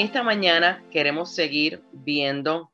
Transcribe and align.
esta 0.00 0.22
mañana 0.22 0.84
queremos 0.90 1.34
seguir 1.34 1.82
viendo 1.92 2.72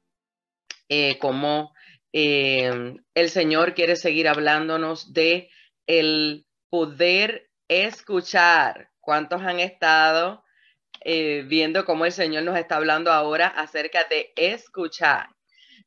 eh, 0.89 1.19
cómo 1.19 1.73
eh, 2.13 2.95
el 3.15 3.31
Señor 3.31 3.75
quiere 3.75 3.97
seguir 3.97 4.29
hablándonos 4.29 5.13
de 5.13 5.51
el 5.87 6.47
poder 6.71 7.51
escuchar. 7.69 8.91
¿Cuántos 9.01 9.43
han 9.43 9.61
estado 9.61 10.45
eh, 11.05 11.45
viendo 11.47 11.85
cómo 11.85 12.07
el 12.07 12.13
Señor 12.13 12.45
nos 12.45 12.59
está 12.59 12.77
hablando 12.77 13.13
ahora 13.13 13.49
acerca 13.49 14.05
de 14.09 14.33
escuchar? 14.37 15.29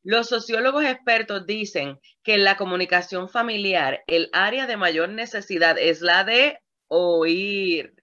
Los 0.02 0.28
sociólogos 0.28 0.84
expertos 0.84 1.46
dicen 1.46 1.98
que 2.22 2.34
en 2.34 2.44
la 2.44 2.56
comunicación 2.56 3.28
familiar 3.28 4.02
el 4.06 4.30
área 4.32 4.66
de 4.66 4.76
mayor 4.76 5.10
necesidad 5.10 5.78
es 5.78 6.00
la 6.00 6.24
de 6.24 6.58
oír. 6.88 7.94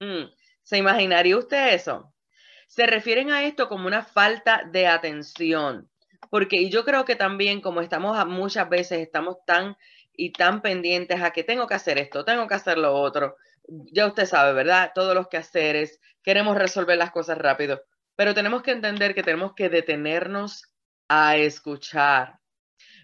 Mm, 0.00 0.24
¿Se 0.62 0.78
imaginaría 0.78 1.36
usted 1.36 1.74
eso? 1.74 2.11
Se 2.74 2.86
refieren 2.86 3.30
a 3.30 3.44
esto 3.44 3.68
como 3.68 3.86
una 3.86 4.02
falta 4.02 4.62
de 4.72 4.86
atención, 4.86 5.90
porque 6.30 6.70
yo 6.70 6.86
creo 6.86 7.04
que 7.04 7.16
también 7.16 7.60
como 7.60 7.82
estamos 7.82 8.26
muchas 8.26 8.66
veces 8.70 9.00
estamos 9.00 9.44
tan 9.44 9.76
y 10.14 10.32
tan 10.32 10.62
pendientes 10.62 11.20
a 11.20 11.32
que 11.32 11.44
tengo 11.44 11.66
que 11.66 11.74
hacer 11.74 11.98
esto, 11.98 12.24
tengo 12.24 12.48
que 12.48 12.54
hacer 12.54 12.78
lo 12.78 12.94
otro. 12.94 13.36
Ya 13.68 14.06
usted 14.06 14.24
sabe, 14.24 14.54
¿verdad? 14.54 14.92
Todos 14.94 15.14
los 15.14 15.28
quehaceres, 15.28 16.00
queremos 16.22 16.56
resolver 16.56 16.96
las 16.96 17.10
cosas 17.10 17.36
rápido, 17.36 17.82
pero 18.16 18.32
tenemos 18.32 18.62
que 18.62 18.70
entender 18.70 19.14
que 19.14 19.22
tenemos 19.22 19.52
que 19.54 19.68
detenernos 19.68 20.72
a 21.08 21.36
escuchar. 21.36 22.38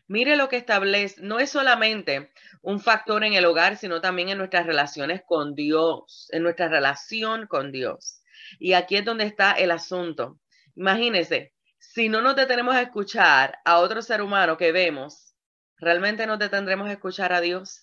Mire 0.07 0.37
lo 0.37 0.49
que 0.49 0.57
establece, 0.57 1.21
no 1.21 1.41
es 1.41 1.51
solamente 1.51 2.33
un 2.63 2.80
factor 2.80 3.23
en 3.23 3.35
el 3.35 3.45
hogar, 3.45 3.77
sino 3.77 4.01
también 4.01 4.30
en 4.30 4.39
nuestras 4.39 4.65
relaciones 4.65 5.21
con 5.27 5.55
Dios, 5.55 6.30
en 6.33 6.43
nuestra 6.43 6.69
relación 6.69 7.47
con 7.47 7.71
Dios. 7.71 8.18
Y 8.59 8.73
aquí 8.73 8.96
es 8.96 9.04
donde 9.04 9.24
está 9.24 9.52
el 9.52 9.71
asunto. 9.71 10.38
Imagínese, 10.74 11.52
si 11.79 12.09
no 12.09 12.21
nos 12.21 12.37
detenemos 12.37 12.74
a 12.74 12.82
escuchar 12.82 13.59
a 13.65 13.79
otro 13.79 14.02
ser 14.02 14.23
humano 14.23 14.57
que 14.57 14.73
vemos, 14.73 15.35
¿realmente 15.79 16.27
nos 16.27 16.38
detendremos 16.38 16.88
a 16.88 16.93
escuchar 16.93 17.32
a 17.32 17.41
Dios? 17.41 17.82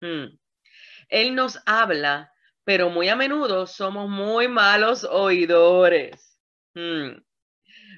Hmm. 0.00 0.38
Él 1.08 1.34
nos 1.34 1.58
habla, 1.66 2.32
pero 2.64 2.90
muy 2.90 3.08
a 3.08 3.16
menudo 3.16 3.66
somos 3.66 4.08
muy 4.08 4.48
malos 4.48 5.04
oidores. 5.04 6.38
Hmm. 6.74 7.22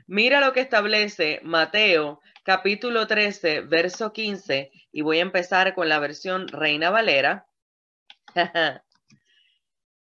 Mira 0.07 0.41
lo 0.41 0.53
que 0.53 0.61
establece 0.61 1.41
Mateo 1.43 2.21
capítulo 2.45 3.07
13, 3.07 3.61
verso 3.63 4.13
15, 4.13 4.71
y 4.91 5.03
voy 5.03 5.19
a 5.19 5.23
empezar 5.23 5.75
con 5.75 5.89
la 5.89 5.99
versión 5.99 6.49
Reina 6.49 6.91
Valera. 6.91 7.47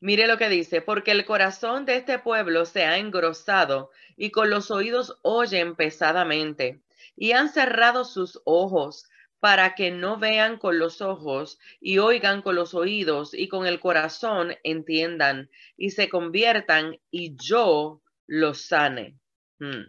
Mire 0.02 0.26
lo 0.26 0.40
que 0.40 0.50
dice, 0.50 0.82
porque 0.82 1.12
el 1.12 1.26
corazón 1.26 1.86
de 1.86 1.96
este 1.96 2.18
pueblo 2.18 2.66
se 2.66 2.86
ha 2.86 2.98
engrosado 2.98 3.92
y 4.18 4.32
con 4.32 4.50
los 4.50 4.72
oídos 4.72 5.20
oyen 5.22 5.76
pesadamente 5.76 6.82
y 7.16 7.34
han 7.34 7.50
cerrado 7.50 8.04
sus 8.04 8.42
ojos 8.44 9.06
para 9.40 9.76
que 9.76 9.92
no 9.92 10.18
vean 10.18 10.58
con 10.58 10.80
los 10.80 11.02
ojos 11.02 11.60
y 11.80 12.00
oigan 12.00 12.42
con 12.42 12.56
los 12.56 12.74
oídos 12.74 13.36
y 13.36 13.48
con 13.48 13.68
el 13.68 13.80
corazón 13.80 14.56
entiendan 14.64 15.52
y 15.78 15.92
se 15.92 16.10
conviertan 16.10 17.00
y 17.12 17.36
yo 17.36 18.02
los 18.26 18.64
sane. 18.66 19.20
Hmm. 19.60 19.84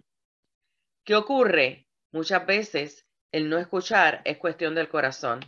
¿Qué 1.05 1.15
ocurre? 1.15 1.87
Muchas 2.11 2.45
veces 2.45 3.07
el 3.31 3.49
no 3.49 3.57
escuchar 3.57 4.21
es 4.27 4.37
cuestión 4.37 4.75
del 4.75 4.91
corazón, 4.91 5.41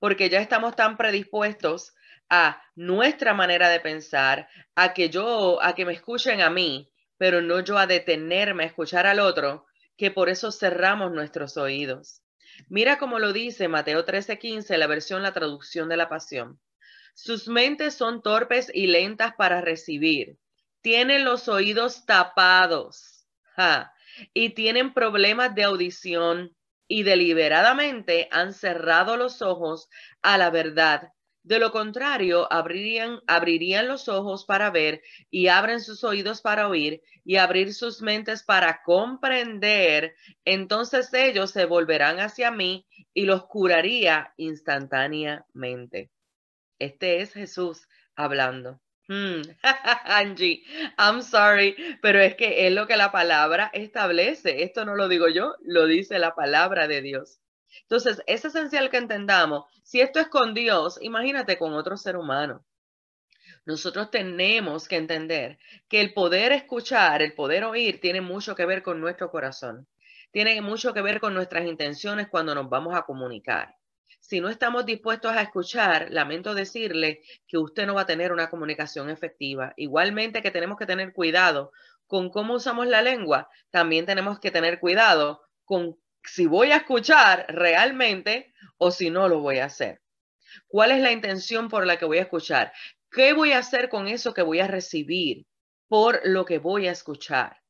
porque 0.00 0.28
ya 0.28 0.40
estamos 0.40 0.74
tan 0.74 0.96
predispuestos 0.96 1.94
a 2.28 2.62
nuestra 2.74 3.34
manera 3.34 3.68
de 3.68 3.80
pensar, 3.80 4.48
a 4.74 4.94
que 4.94 5.10
yo, 5.10 5.62
a 5.62 5.74
que 5.74 5.84
me 5.84 5.92
escuchen 5.92 6.40
a 6.40 6.50
mí, 6.50 6.90
pero 7.18 7.40
no 7.42 7.60
yo 7.60 7.78
a 7.78 7.86
detenerme 7.86 8.64
a 8.64 8.66
escuchar 8.66 9.06
al 9.06 9.20
otro, 9.20 9.66
que 9.96 10.10
por 10.10 10.28
eso 10.28 10.50
cerramos 10.50 11.12
nuestros 11.12 11.56
oídos. 11.56 12.22
Mira 12.68 12.98
cómo 12.98 13.18
lo 13.18 13.32
dice 13.32 13.68
Mateo 13.68 14.04
13:15, 14.04 14.76
la 14.78 14.86
versión, 14.86 15.22
la 15.22 15.32
traducción 15.32 15.88
de 15.88 15.96
la 15.96 16.08
pasión. 16.08 16.60
Sus 17.14 17.46
mentes 17.48 17.94
son 17.94 18.22
torpes 18.22 18.70
y 18.74 18.88
lentas 18.88 19.34
para 19.34 19.60
recibir. 19.60 20.38
Tienen 20.80 21.24
los 21.24 21.48
oídos 21.48 22.04
tapados 22.06 23.26
y 24.32 24.50
tienen 24.50 24.92
problemas 24.92 25.54
de 25.54 25.64
audición 25.64 26.54
y 26.88 27.02
deliberadamente 27.04 28.28
han 28.30 28.52
cerrado 28.52 29.16
los 29.16 29.42
ojos 29.42 29.88
a 30.22 30.36
la 30.38 30.50
verdad. 30.50 31.12
De 31.44 31.58
lo 31.58 31.72
contrario, 31.72 32.50
abrirían, 32.50 33.86
los 33.86 34.08
ojos 34.08 34.46
para 34.46 34.70
ver 34.70 35.02
y 35.30 35.48
abren 35.48 35.82
sus 35.82 36.02
oídos 36.02 36.40
para 36.40 36.68
oír 36.68 37.02
y 37.22 37.36
abrir 37.36 37.74
sus 37.74 38.00
mentes 38.00 38.42
para 38.42 38.82
comprender. 38.82 40.14
Entonces 40.46 41.12
ellos 41.12 41.50
se 41.50 41.66
volverán 41.66 42.18
hacia 42.18 42.50
mí 42.50 42.86
y 43.12 43.26
los 43.26 43.44
curaría 43.44 44.32
instantáneamente. 44.38 46.10
Este 46.78 47.20
es 47.20 47.34
Jesús 47.34 47.86
hablando. 48.16 48.80
Hmm. 49.06 49.42
Angie, 50.06 50.64
I'm 50.96 51.20
sorry, 51.20 51.76
pero 52.00 52.20
es 52.20 52.36
que 52.36 52.66
es 52.66 52.72
lo 52.72 52.86
que 52.86 52.96
la 52.96 53.12
palabra 53.12 53.70
establece. 53.74 54.62
Esto 54.62 54.86
no 54.86 54.96
lo 54.96 55.08
digo 55.08 55.28
yo, 55.28 55.56
lo 55.62 55.84
dice 55.84 56.18
la 56.18 56.34
palabra 56.34 56.88
de 56.88 57.02
Dios. 57.02 57.38
Entonces, 57.82 58.22
es 58.26 58.44
esencial 58.44 58.90
que 58.90 58.96
entendamos, 58.96 59.64
si 59.82 60.00
esto 60.00 60.20
es 60.20 60.28
con 60.28 60.54
Dios, 60.54 60.98
imagínate 61.00 61.58
con 61.58 61.74
otro 61.74 61.96
ser 61.96 62.16
humano. 62.16 62.64
Nosotros 63.66 64.10
tenemos 64.10 64.88
que 64.88 64.96
entender 64.96 65.58
que 65.88 66.00
el 66.00 66.12
poder 66.12 66.52
escuchar, 66.52 67.22
el 67.22 67.34
poder 67.34 67.64
oír, 67.64 68.00
tiene 68.00 68.20
mucho 68.20 68.54
que 68.54 68.66
ver 68.66 68.82
con 68.82 69.00
nuestro 69.00 69.30
corazón. 69.30 69.86
Tiene 70.30 70.60
mucho 70.60 70.92
que 70.92 71.00
ver 71.00 71.20
con 71.20 71.32
nuestras 71.32 71.66
intenciones 71.66 72.28
cuando 72.28 72.54
nos 72.54 72.68
vamos 72.68 72.94
a 72.94 73.02
comunicar. 73.02 73.76
Si 74.20 74.40
no 74.40 74.48
estamos 74.48 74.86
dispuestos 74.86 75.32
a 75.32 75.42
escuchar, 75.42 76.08
lamento 76.10 76.54
decirle 76.54 77.22
que 77.46 77.58
usted 77.58 77.86
no 77.86 77.94
va 77.94 78.02
a 78.02 78.06
tener 78.06 78.32
una 78.32 78.48
comunicación 78.48 79.10
efectiva. 79.10 79.74
Igualmente 79.76 80.42
que 80.42 80.50
tenemos 80.50 80.78
que 80.78 80.86
tener 80.86 81.12
cuidado 81.12 81.72
con 82.06 82.30
cómo 82.30 82.54
usamos 82.54 82.86
la 82.86 83.02
lengua, 83.02 83.48
también 83.70 84.06
tenemos 84.06 84.40
que 84.40 84.50
tener 84.50 84.80
cuidado 84.80 85.42
con 85.64 85.98
si 86.24 86.46
voy 86.46 86.72
a 86.72 86.76
escuchar 86.76 87.46
realmente 87.48 88.52
o 88.78 88.90
si 88.90 89.10
no 89.10 89.28
lo 89.28 89.40
voy 89.40 89.58
a 89.58 89.66
hacer. 89.66 90.00
¿Cuál 90.66 90.92
es 90.92 91.00
la 91.00 91.12
intención 91.12 91.68
por 91.68 91.86
la 91.86 91.98
que 91.98 92.04
voy 92.04 92.18
a 92.18 92.22
escuchar? 92.22 92.72
¿Qué 93.10 93.32
voy 93.32 93.52
a 93.52 93.58
hacer 93.58 93.88
con 93.88 94.08
eso 94.08 94.34
que 94.34 94.42
voy 94.42 94.60
a 94.60 94.66
recibir 94.66 95.46
por 95.88 96.20
lo 96.24 96.44
que 96.44 96.58
voy 96.58 96.88
a 96.88 96.92
escuchar? 96.92 97.60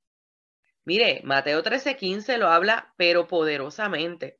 Mire, 0.84 1.20
Mateo 1.24 1.62
13:15 1.62 2.38
lo 2.38 2.48
habla, 2.48 2.92
pero 2.96 3.26
poderosamente. 3.26 4.38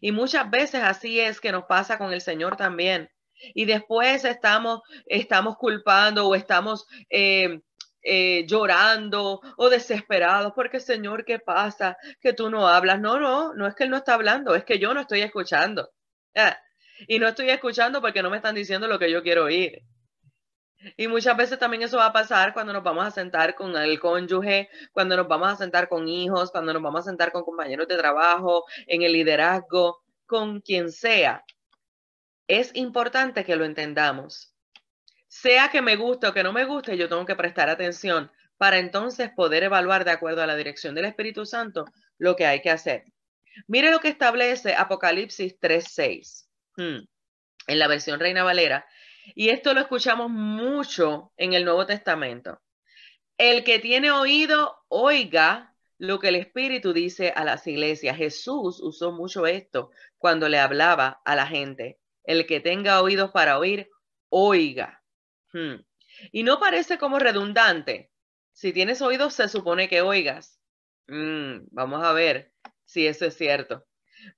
Y 0.00 0.12
muchas 0.12 0.50
veces 0.50 0.82
así 0.82 1.20
es 1.20 1.40
que 1.40 1.52
nos 1.52 1.64
pasa 1.64 1.98
con 1.98 2.12
el 2.12 2.20
Señor 2.20 2.56
también. 2.56 3.10
Y 3.54 3.64
después 3.64 4.24
estamos, 4.24 4.80
estamos 5.06 5.56
culpando 5.56 6.28
o 6.28 6.34
estamos 6.34 6.86
eh, 7.10 7.60
eh, 8.02 8.44
llorando 8.46 9.40
o 9.56 9.70
desesperados 9.70 10.52
porque 10.54 10.80
Señor, 10.80 11.24
¿qué 11.24 11.38
pasa? 11.38 11.96
Que 12.20 12.32
tú 12.32 12.50
no 12.50 12.68
hablas. 12.68 13.00
No, 13.00 13.18
no, 13.18 13.54
no 13.54 13.66
es 13.66 13.74
que 13.74 13.84
Él 13.84 13.90
no 13.90 13.96
está 13.98 14.14
hablando, 14.14 14.54
es 14.54 14.64
que 14.64 14.78
yo 14.78 14.94
no 14.94 15.00
estoy 15.00 15.22
escuchando. 15.22 15.90
Ah, 16.34 16.58
y 17.06 17.18
no 17.18 17.28
estoy 17.28 17.50
escuchando 17.50 18.00
porque 18.00 18.22
no 18.22 18.30
me 18.30 18.36
están 18.38 18.54
diciendo 18.54 18.88
lo 18.88 18.98
que 18.98 19.10
yo 19.10 19.22
quiero 19.22 19.44
oír. 19.44 19.82
Y 20.96 21.06
muchas 21.06 21.36
veces 21.36 21.58
también 21.58 21.82
eso 21.82 21.98
va 21.98 22.06
a 22.06 22.12
pasar 22.12 22.52
cuando 22.52 22.72
nos 22.72 22.82
vamos 22.82 23.06
a 23.06 23.10
sentar 23.10 23.54
con 23.54 23.76
el 23.76 24.00
cónyuge, 24.00 24.68
cuando 24.92 25.16
nos 25.16 25.28
vamos 25.28 25.52
a 25.52 25.56
sentar 25.56 25.88
con 25.88 26.08
hijos, 26.08 26.50
cuando 26.50 26.72
nos 26.72 26.82
vamos 26.82 27.02
a 27.02 27.10
sentar 27.10 27.30
con 27.30 27.44
compañeros 27.44 27.86
de 27.86 27.96
trabajo, 27.96 28.64
en 28.86 29.02
el 29.02 29.12
liderazgo, 29.12 30.02
con 30.26 30.60
quien 30.60 30.90
sea. 30.90 31.44
Es 32.48 32.74
importante 32.74 33.44
que 33.44 33.56
lo 33.56 33.64
entendamos. 33.64 34.51
Sea 35.32 35.70
que 35.70 35.80
me 35.80 35.96
guste 35.96 36.26
o 36.26 36.34
que 36.34 36.42
no 36.42 36.52
me 36.52 36.66
guste, 36.66 36.98
yo 36.98 37.08
tengo 37.08 37.24
que 37.24 37.34
prestar 37.34 37.70
atención 37.70 38.30
para 38.58 38.78
entonces 38.78 39.30
poder 39.30 39.62
evaluar 39.62 40.04
de 40.04 40.10
acuerdo 40.10 40.42
a 40.42 40.46
la 40.46 40.56
dirección 40.56 40.94
del 40.94 41.06
Espíritu 41.06 41.46
Santo 41.46 41.86
lo 42.18 42.36
que 42.36 42.44
hay 42.44 42.60
que 42.60 42.68
hacer. 42.68 43.04
Mire 43.66 43.90
lo 43.90 44.00
que 44.00 44.08
establece 44.08 44.74
Apocalipsis 44.74 45.58
3.6 45.58 46.48
hmm. 46.76 47.06
en 47.66 47.78
la 47.78 47.88
versión 47.88 48.20
Reina 48.20 48.44
Valera 48.44 48.84
y 49.34 49.48
esto 49.48 49.72
lo 49.72 49.80
escuchamos 49.80 50.30
mucho 50.30 51.32
en 51.38 51.54
el 51.54 51.64
Nuevo 51.64 51.86
Testamento. 51.86 52.60
El 53.38 53.64
que 53.64 53.78
tiene 53.78 54.10
oído, 54.10 54.84
oiga 54.88 55.74
lo 55.96 56.18
que 56.18 56.28
el 56.28 56.34
Espíritu 56.34 56.92
dice 56.92 57.32
a 57.34 57.42
las 57.44 57.66
iglesias. 57.66 58.18
Jesús 58.18 58.80
usó 58.82 59.12
mucho 59.12 59.46
esto 59.46 59.92
cuando 60.18 60.50
le 60.50 60.58
hablaba 60.58 61.22
a 61.24 61.34
la 61.34 61.46
gente. 61.46 61.98
El 62.22 62.44
que 62.46 62.60
tenga 62.60 63.00
oídos 63.00 63.30
para 63.30 63.58
oír, 63.58 63.88
oiga. 64.28 65.01
Hmm. 65.52 65.84
Y 66.30 66.42
no 66.42 66.60
parece 66.60 66.98
como 66.98 67.18
redundante. 67.18 68.10
Si 68.52 68.72
tienes 68.72 69.00
oídos, 69.02 69.34
se 69.34 69.48
supone 69.48 69.88
que 69.88 70.02
oigas. 70.02 70.60
Mm, 71.08 71.66
vamos 71.70 72.04
a 72.04 72.12
ver 72.12 72.52
si 72.84 73.06
eso 73.06 73.26
es 73.26 73.36
cierto. 73.36 73.86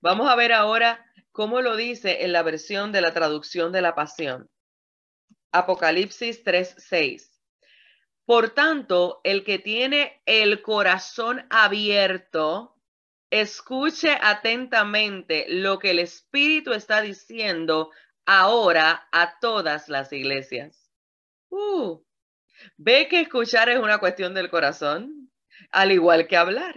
Vamos 0.00 0.30
a 0.30 0.36
ver 0.36 0.52
ahora 0.52 1.04
cómo 1.32 1.60
lo 1.60 1.76
dice 1.76 2.24
en 2.24 2.32
la 2.32 2.42
versión 2.42 2.92
de 2.92 3.00
la 3.00 3.12
traducción 3.12 3.72
de 3.72 3.82
la 3.82 3.94
pasión. 3.94 4.50
Apocalipsis 5.52 6.42
3:6. 6.42 7.30
Por 8.24 8.50
tanto, 8.50 9.20
el 9.24 9.44
que 9.44 9.58
tiene 9.58 10.22
el 10.24 10.62
corazón 10.62 11.46
abierto, 11.50 12.74
escuche 13.30 14.16
atentamente 14.20 15.46
lo 15.48 15.78
que 15.78 15.90
el 15.90 15.98
Espíritu 15.98 16.72
está 16.72 17.02
diciendo 17.02 17.90
ahora 18.24 19.08
a 19.12 19.38
todas 19.40 19.88
las 19.88 20.12
iglesias. 20.12 20.83
Uh, 21.56 22.02
¿Ve 22.76 23.06
que 23.08 23.20
escuchar 23.20 23.68
es 23.68 23.78
una 23.78 23.98
cuestión 23.98 24.34
del 24.34 24.50
corazón? 24.50 25.30
Al 25.70 25.92
igual 25.92 26.26
que 26.26 26.36
hablar. 26.36 26.74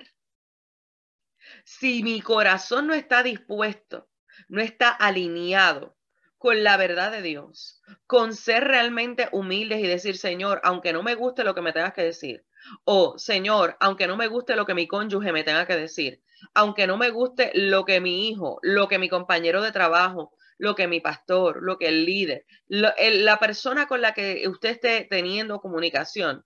Si 1.65 2.03
mi 2.03 2.21
corazón 2.21 2.85
no 2.85 2.94
está 2.94 3.24
dispuesto, 3.24 4.07
no 4.50 4.62
está 4.62 4.91
alineado 4.91 5.97
con 6.38 6.63
la 6.63 6.77
verdad 6.77 7.12
de 7.12 7.24
Dios, 7.24 7.81
con 8.06 8.35
ser 8.35 8.65
realmente 8.65 9.29
humildes 9.31 9.79
y 9.79 9.88
decir, 9.88 10.15
Señor, 10.15 10.62
aunque 10.63 10.94
no 10.94 11.01
me 11.01 11.15
guste 11.15 11.44
lo 11.44 11.56
que 11.56 11.63
me 11.63 11.74
tengas 11.74 11.94
que 11.94 12.03
decir, 12.03 12.45
o 12.83 13.18
Señor, 13.18 13.77
aunque 13.79 14.06
no 14.06 14.15
me 14.15 14.27
guste 14.27 14.56
lo 14.56 14.68
que 14.68 14.75
mi 14.75 14.88
cónyuge 14.88 15.31
me 15.31 15.44
tenga 15.44 15.65
que 15.65 15.75
decir, 15.75 16.21
aunque 16.53 16.85
no 16.85 16.97
me 16.97 17.09
guste 17.09 17.50
lo 17.56 17.83
que 17.83 18.00
mi 18.00 18.29
hijo, 18.29 18.59
lo 18.62 18.88
que 18.88 19.00
mi 19.00 19.09
compañero 19.09 19.63
de 19.63 19.71
trabajo, 19.71 20.37
lo 20.57 20.75
que 20.75 20.88
mi 20.88 21.00
pastor, 21.00 21.62
lo 21.62 21.77
que 21.77 21.88
el 21.88 22.06
líder, 22.06 22.45
la 22.68 23.39
persona 23.39 23.88
con 23.88 24.01
la 24.01 24.13
que 24.13 24.48
usted 24.48 24.69
esté 24.69 25.07
teniendo 25.09 25.62
comunicación, 25.62 26.45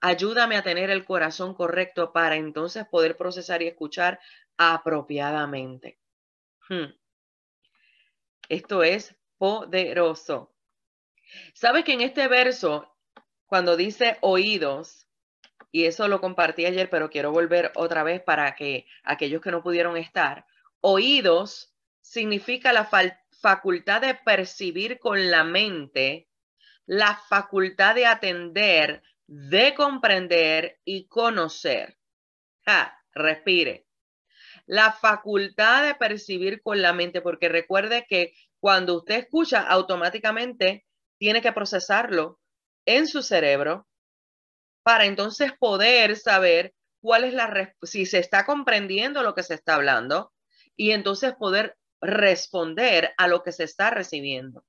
ayúdame 0.00 0.56
a 0.56 0.62
tener 0.62 0.90
el 0.90 1.04
corazón 1.04 1.54
correcto 1.54 2.12
para 2.12 2.36
entonces 2.36 2.86
poder 2.86 3.16
procesar 3.16 3.62
y 3.62 3.68
escuchar 3.68 4.20
apropiadamente. 4.56 5.98
Hmm. 6.68 6.92
Esto 8.48 8.82
es 8.82 9.14
poderoso. 9.38 10.54
¿Sabes 11.54 11.84
que 11.84 11.94
en 11.94 12.02
este 12.02 12.28
verso, 12.28 12.94
cuando 13.46 13.76
dice 13.76 14.18
oídos, 14.20 15.06
y 15.72 15.86
eso 15.86 16.06
lo 16.06 16.20
compartí 16.20 16.66
ayer, 16.66 16.88
pero 16.88 17.10
quiero 17.10 17.32
volver 17.32 17.72
otra 17.74 18.02
vez 18.04 18.22
para 18.22 18.54
que 18.54 18.86
aquellos 19.02 19.40
que 19.40 19.50
no 19.50 19.62
pudieron 19.62 19.96
estar, 19.96 20.46
oídos 20.80 21.74
significa 22.00 22.72
la 22.72 22.84
facultad 23.44 24.00
de 24.00 24.14
percibir 24.14 24.98
con 24.98 25.30
la 25.30 25.44
mente, 25.44 26.30
la 26.86 27.20
facultad 27.28 27.94
de 27.94 28.06
atender, 28.06 29.02
de 29.26 29.74
comprender 29.74 30.80
y 30.82 31.08
conocer. 31.08 31.98
Ja, 32.64 32.98
respire 33.12 33.84
la 34.66 34.92
facultad 34.92 35.84
de 35.84 35.94
percibir 35.94 36.62
con 36.62 36.80
la 36.80 36.94
mente, 36.94 37.20
porque 37.20 37.50
recuerde 37.50 38.06
que 38.08 38.32
cuando 38.60 38.96
usted 38.96 39.16
escucha, 39.16 39.60
automáticamente 39.60 40.86
tiene 41.18 41.42
que 41.42 41.52
procesarlo 41.52 42.40
en 42.86 43.06
su 43.06 43.22
cerebro 43.22 43.86
para 44.82 45.04
entonces 45.04 45.52
poder 45.58 46.16
saber 46.16 46.72
cuál 47.02 47.24
es 47.24 47.34
la, 47.34 47.74
si 47.82 48.06
se 48.06 48.20
está 48.20 48.46
comprendiendo 48.46 49.22
lo 49.22 49.34
que 49.34 49.42
se 49.42 49.52
está 49.52 49.74
hablando 49.74 50.32
y 50.76 50.92
entonces 50.92 51.34
poder 51.34 51.76
responder 52.04 53.14
a 53.16 53.26
lo 53.28 53.42
que 53.42 53.52
se 53.52 53.64
está 53.64 53.90
recibiendo. 53.90 54.64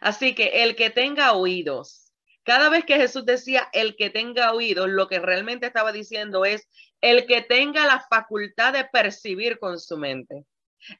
Así 0.00 0.34
que 0.34 0.62
el 0.62 0.76
que 0.76 0.90
tenga 0.90 1.32
oídos, 1.32 2.12
cada 2.44 2.68
vez 2.68 2.84
que 2.84 2.96
Jesús 2.96 3.26
decía 3.26 3.68
el 3.72 3.96
que 3.96 4.10
tenga 4.10 4.52
oídos, 4.52 4.88
lo 4.88 5.08
que 5.08 5.18
realmente 5.18 5.66
estaba 5.66 5.92
diciendo 5.92 6.44
es 6.44 6.68
el 7.00 7.26
que 7.26 7.42
tenga 7.42 7.86
la 7.86 8.06
facultad 8.08 8.72
de 8.72 8.84
percibir 8.84 9.58
con 9.58 9.80
su 9.80 9.96
mente, 9.96 10.44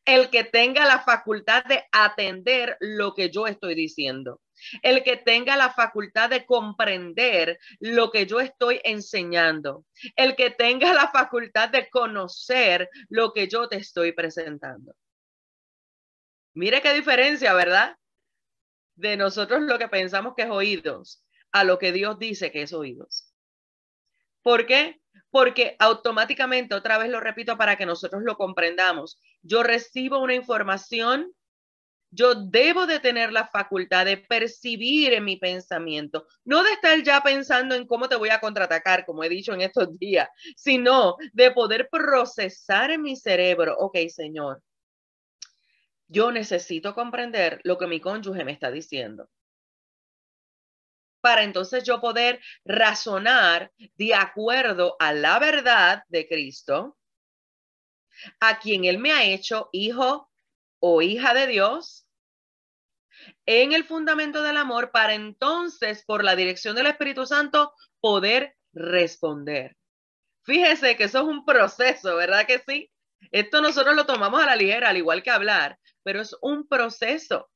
el 0.05 0.31
que 0.31 0.43
tenga 0.43 0.85
la 0.87 1.01
facultad 1.01 1.65
de 1.65 1.85
atender 1.93 2.77
lo 2.81 3.15
que 3.15 3.31
yo 3.31 3.47
estoy 3.47 3.77
diciendo, 3.77 4.41
el 4.83 5.05
que 5.05 5.17
tenga 5.17 5.57
la 5.57 5.71
facultad 5.71 6.31
de 6.31 6.45
comprender 6.45 7.59
lo 7.79 8.11
que 8.11 8.27
yo 8.27 8.41
estoy 8.41 8.81
enseñando, 8.83 9.85
el 10.17 10.35
que 10.35 10.51
tenga 10.51 10.93
la 10.93 11.09
facultad 11.09 11.69
de 11.69 11.89
conocer 11.89 12.89
lo 13.09 13.33
que 13.33 13.47
yo 13.47 13.69
te 13.69 13.77
estoy 13.77 14.13
presentando. 14.13 14.95
Mire 16.57 16.83
qué 16.83 16.93
diferencia, 16.95 17.55
¿verdad? 17.55 17.97
De 18.97 19.17
nosotros 19.17 19.63
lo 19.63 19.79
que 19.79 19.89
pensamos 19.89 20.35
que 20.35 20.43
es 20.43 20.51
oídos 20.51 21.23
a 21.53 21.63
lo 21.63 21.79
que 21.79 21.93
Dios 21.93 22.19
dice 22.19 22.51
que 22.51 22.63
es 22.63 22.73
oídos. 22.73 23.33
¿Por 24.43 24.67
qué? 24.67 25.01
porque 25.31 25.77
automáticamente, 25.79 26.75
otra 26.75 26.99
vez 26.99 27.11
lo 27.11 27.21
repito 27.21 27.57
para 27.57 27.77
que 27.77 27.85
nosotros 27.87 28.23
lo 28.25 28.37
comprendamos, 28.37 29.21
yo 29.43 29.63
recibo 29.63 30.19
una 30.19 30.35
información, 30.35 31.31
yo 32.11 32.35
debo 32.35 32.87
de 32.87 33.01
tener 33.01 33.33
la 33.33 33.49
facultad 33.49 34.07
de 34.07 34.17
percibir 34.17 35.13
en 35.13 35.25
mi 35.25 35.37
pensamiento, 35.37 36.27
no 36.45 36.63
de 36.63 36.73
estar 36.73 37.03
ya 37.03 37.21
pensando 37.23 37.75
en 37.75 37.87
cómo 37.87 38.09
te 38.09 38.17
voy 38.17 38.31
a 38.31 38.41
contraatacar, 38.41 39.05
como 39.05 39.25
he 39.25 39.29
dicho 39.29 39.53
en 39.53 39.61
estos 39.61 39.99
días, 39.99 40.29
sino 40.57 41.17
de 41.33 41.51
poder 41.51 41.89
procesar 41.91 42.91
en 42.91 43.03
mi 43.03 43.17
cerebro, 43.17 43.77
ok, 43.79 43.99
Señor, 44.09 44.63
yo 46.09 46.33
necesito 46.33 46.95
comprender 46.95 47.61
lo 47.65 47.79
que 47.79 47.87
mi 47.87 48.01
cónyuge 48.01 48.45
me 48.45 48.53
está 48.53 48.71
diciendo 48.71 49.29
para 51.27 51.43
entonces 51.43 51.83
yo 51.83 52.01
poder 52.01 52.41
razonar 52.65 53.73
de 53.97 54.15
acuerdo 54.15 54.95
a 55.01 55.13
la 55.13 55.41
verdad 55.41 56.05
de 56.07 56.29
Cristo, 56.29 56.97
a 58.39 58.61
quien 58.61 58.85
Él 58.85 58.99
me 58.99 59.11
ha 59.11 59.25
hecho 59.25 59.69
hijo 59.73 60.31
o 60.79 61.03
hija 61.03 61.35
de 61.35 61.49
Dios, 61.49 62.07
en 63.45 63.73
el 63.73 63.83
fundamento 63.83 64.45
del 64.45 64.57
amor, 64.57 64.93
para 64.93 65.15
entonces, 65.15 66.05
por 66.05 66.23
la 66.23 66.37
dirección 66.37 66.77
del 66.77 66.87
Espíritu 66.87 67.27
Santo, 67.27 67.73
poder 68.01 68.55
responder. 68.73 69.77
Fíjese 70.45 70.97
que 70.97 71.05
eso 71.05 71.19
es 71.19 71.25
un 71.25 71.45
proceso, 71.45 72.15
¿verdad 72.15 72.47
que 72.47 72.61
sí? 72.61 72.89
Esto 73.31 73.61
nosotros 73.61 73.95
lo 73.95 74.07
tomamos 74.07 74.43
a 74.43 74.47
la 74.47 74.57
ligera, 74.57 74.89
al 74.89 74.97
igual 74.97 75.23
que 75.23 75.31
hablar, 75.31 75.79
pero 76.03 76.21
es 76.21 76.37
un 76.41 76.67
proceso 76.69 77.51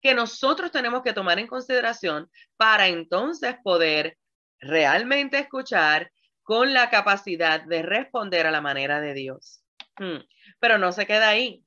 que 0.00 0.14
nosotros 0.14 0.70
tenemos 0.70 1.02
que 1.02 1.12
tomar 1.12 1.38
en 1.38 1.46
consideración 1.46 2.30
para 2.56 2.88
entonces 2.88 3.56
poder 3.62 4.18
realmente 4.60 5.38
escuchar 5.38 6.10
con 6.42 6.74
la 6.74 6.90
capacidad 6.90 7.62
de 7.62 7.82
responder 7.82 8.46
a 8.46 8.50
la 8.50 8.60
manera 8.60 9.00
de 9.00 9.14
Dios. 9.14 9.62
Hmm. 9.98 10.18
Pero 10.60 10.78
no 10.78 10.92
se 10.92 11.06
queda 11.06 11.30
ahí. 11.30 11.64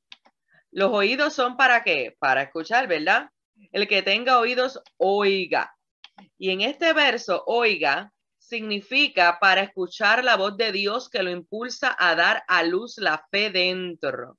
Los 0.71 0.91
oídos 0.91 1.33
son 1.33 1.57
para 1.57 1.83
qué? 1.83 2.15
Para 2.19 2.43
escuchar, 2.43 2.87
¿verdad? 2.87 3.29
El 3.71 3.87
que 3.87 4.03
tenga 4.03 4.37
oídos, 4.37 4.81
oiga. 4.97 5.75
Y 6.37 6.51
en 6.51 6.61
este 6.61 6.93
verso, 6.93 7.43
oiga, 7.47 8.13
significa 8.47 9.37
para 9.39 9.61
escuchar 9.61 10.23
la 10.23 10.37
voz 10.37 10.57
de 10.57 10.71
Dios 10.71 11.09
que 11.09 11.23
lo 11.23 11.31
impulsa 11.31 11.95
a 11.99 12.15
dar 12.15 12.43
a 12.47 12.63
luz 12.63 12.97
la 12.97 13.25
fe 13.31 13.49
dentro 13.49 14.37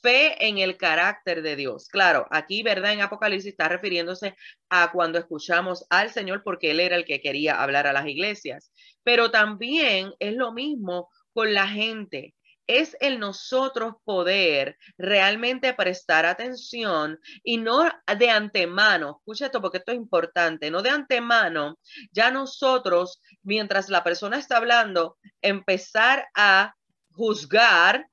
fe 0.00 0.46
en 0.46 0.58
el 0.58 0.76
carácter 0.76 1.42
de 1.42 1.56
Dios. 1.56 1.88
Claro, 1.88 2.26
aquí, 2.30 2.62
¿verdad? 2.62 2.92
En 2.92 3.00
Apocalipsis 3.00 3.52
está 3.52 3.68
refiriéndose 3.68 4.34
a 4.68 4.92
cuando 4.92 5.18
escuchamos 5.18 5.84
al 5.90 6.10
Señor 6.10 6.42
porque 6.44 6.70
Él 6.70 6.80
era 6.80 6.96
el 6.96 7.04
que 7.04 7.20
quería 7.20 7.60
hablar 7.62 7.86
a 7.86 7.92
las 7.92 8.06
iglesias. 8.06 8.72
Pero 9.02 9.30
también 9.30 10.12
es 10.18 10.34
lo 10.34 10.52
mismo 10.52 11.08
con 11.32 11.54
la 11.54 11.68
gente. 11.68 12.34
Es 12.68 12.96
el 13.00 13.18
nosotros 13.18 13.94
poder 14.04 14.78
realmente 14.96 15.74
prestar 15.74 16.26
atención 16.26 17.18
y 17.42 17.56
no 17.56 17.88
de 18.16 18.30
antemano, 18.30 19.16
escucha 19.18 19.46
esto 19.46 19.60
porque 19.60 19.78
esto 19.78 19.92
es 19.92 19.98
importante, 19.98 20.70
no 20.70 20.82
de 20.82 20.90
antemano, 20.90 21.78
ya 22.12 22.30
nosotros, 22.30 23.20
mientras 23.42 23.88
la 23.88 24.04
persona 24.04 24.38
está 24.38 24.58
hablando, 24.58 25.16
empezar 25.42 26.28
a 26.36 26.74
juzgar 27.10 28.06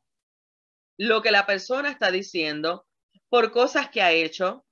lo 0.98 1.22
que 1.22 1.32
la 1.32 1.46
persona 1.46 1.90
está 1.90 2.10
diciendo 2.10 2.88
por 3.30 3.52
cosas 3.52 3.90
que 3.90 4.02
ha 4.02 4.12
hecho, 4.12 4.66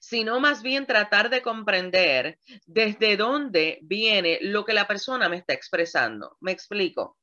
sino 0.00 0.40
más 0.40 0.62
bien 0.62 0.86
tratar 0.86 1.30
de 1.30 1.42
comprender 1.42 2.38
desde 2.66 3.16
dónde 3.16 3.78
viene 3.82 4.38
lo 4.42 4.64
que 4.64 4.74
la 4.74 4.86
persona 4.86 5.28
me 5.28 5.36
está 5.36 5.54
expresando. 5.54 6.36
Me 6.40 6.52
explico. 6.52 7.16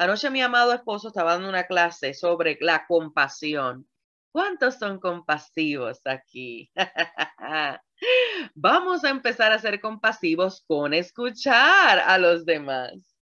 Anoche 0.00 0.30
mi 0.30 0.40
amado 0.40 0.72
esposo 0.72 1.08
estaba 1.08 1.32
dando 1.32 1.48
una 1.48 1.66
clase 1.66 2.14
sobre 2.14 2.56
la 2.60 2.86
compasión. 2.86 3.88
¿Cuántos 4.30 4.78
son 4.78 5.00
compasivos 5.00 5.98
aquí? 6.04 6.70
Vamos 8.54 9.02
a 9.02 9.10
empezar 9.10 9.50
a 9.50 9.58
ser 9.58 9.80
compasivos 9.80 10.62
con 10.68 10.94
escuchar 10.94 11.98
a 11.98 12.16
los 12.16 12.46
demás. 12.46 13.16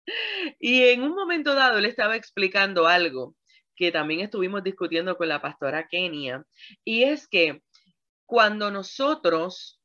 Y 0.59 0.85
en 0.85 1.03
un 1.03 1.13
momento 1.13 1.53
dado 1.53 1.79
le 1.79 1.89
estaba 1.89 2.15
explicando 2.15 2.87
algo 2.87 3.35
que 3.75 3.91
también 3.91 4.21
estuvimos 4.21 4.63
discutiendo 4.63 5.15
con 5.15 5.27
la 5.27 5.43
pastora 5.43 5.87
Kenia, 5.87 6.43
y 6.83 7.03
es 7.03 7.27
que 7.27 7.61
cuando 8.25 8.71
nosotros 8.71 9.79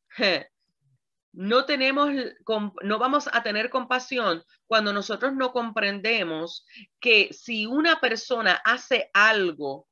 no 1.32 1.66
tenemos, 1.66 2.10
no 2.82 2.98
vamos 2.98 3.28
a 3.32 3.42
tener 3.42 3.70
compasión 3.70 4.42
cuando 4.66 4.92
nosotros 4.92 5.34
no 5.34 5.52
comprendemos 5.52 6.66
que 7.00 7.32
si 7.32 7.66
una 7.66 8.00
persona 8.00 8.60
hace 8.64 9.10
algo 9.12 9.86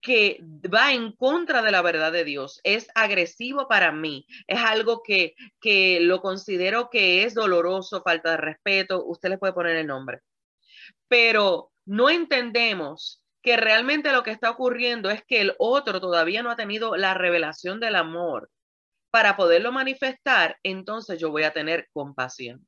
que 0.00 0.40
va 0.72 0.92
en 0.92 1.12
contra 1.12 1.62
de 1.62 1.70
la 1.70 1.80
verdad 1.80 2.10
de 2.10 2.24
Dios, 2.24 2.60
es 2.64 2.88
agresivo 2.94 3.68
para 3.68 3.92
mí, 3.92 4.26
es 4.48 4.58
algo 4.58 5.02
que, 5.02 5.34
que 5.60 6.00
lo 6.00 6.20
considero 6.20 6.90
que 6.90 7.22
es 7.22 7.34
doloroso, 7.34 8.02
falta 8.02 8.32
de 8.32 8.36
respeto, 8.38 9.04
usted 9.04 9.30
le 9.30 9.38
puede 9.38 9.52
poner 9.52 9.76
el 9.76 9.86
nombre. 9.86 10.20
Pero 11.06 11.70
no 11.84 12.10
entendemos 12.10 13.22
que 13.42 13.56
realmente 13.56 14.12
lo 14.12 14.24
que 14.24 14.32
está 14.32 14.50
ocurriendo 14.50 15.08
es 15.10 15.24
que 15.24 15.40
el 15.40 15.54
otro 15.58 16.00
todavía 16.00 16.42
no 16.42 16.50
ha 16.50 16.56
tenido 16.56 16.96
la 16.96 17.14
revelación 17.14 17.78
del 17.78 17.94
amor 17.94 18.50
para 19.12 19.36
poderlo 19.36 19.72
manifestar, 19.72 20.58
entonces 20.62 21.20
yo 21.20 21.30
voy 21.30 21.42
a 21.42 21.52
tener 21.52 21.90
compasión. 21.92 22.66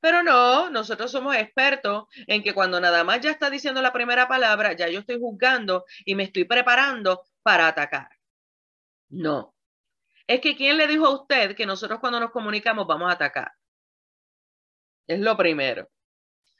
Pero 0.00 0.22
no, 0.22 0.70
nosotros 0.70 1.10
somos 1.10 1.34
expertos 1.34 2.04
en 2.28 2.44
que 2.44 2.54
cuando 2.54 2.80
nada 2.80 3.02
más 3.02 3.20
ya 3.20 3.32
está 3.32 3.50
diciendo 3.50 3.82
la 3.82 3.92
primera 3.92 4.28
palabra, 4.28 4.72
ya 4.72 4.88
yo 4.88 5.00
estoy 5.00 5.18
juzgando 5.18 5.84
y 6.04 6.14
me 6.14 6.22
estoy 6.22 6.44
preparando 6.44 7.24
para 7.42 7.66
atacar. 7.66 8.08
No. 9.08 9.52
Es 10.28 10.40
que 10.40 10.56
¿quién 10.56 10.76
le 10.76 10.86
dijo 10.86 11.06
a 11.06 11.20
usted 11.20 11.56
que 11.56 11.66
nosotros 11.66 11.98
cuando 11.98 12.20
nos 12.20 12.30
comunicamos 12.30 12.86
vamos 12.86 13.10
a 13.10 13.14
atacar? 13.14 13.50
Es 15.08 15.18
lo 15.18 15.36
primero. 15.36 15.88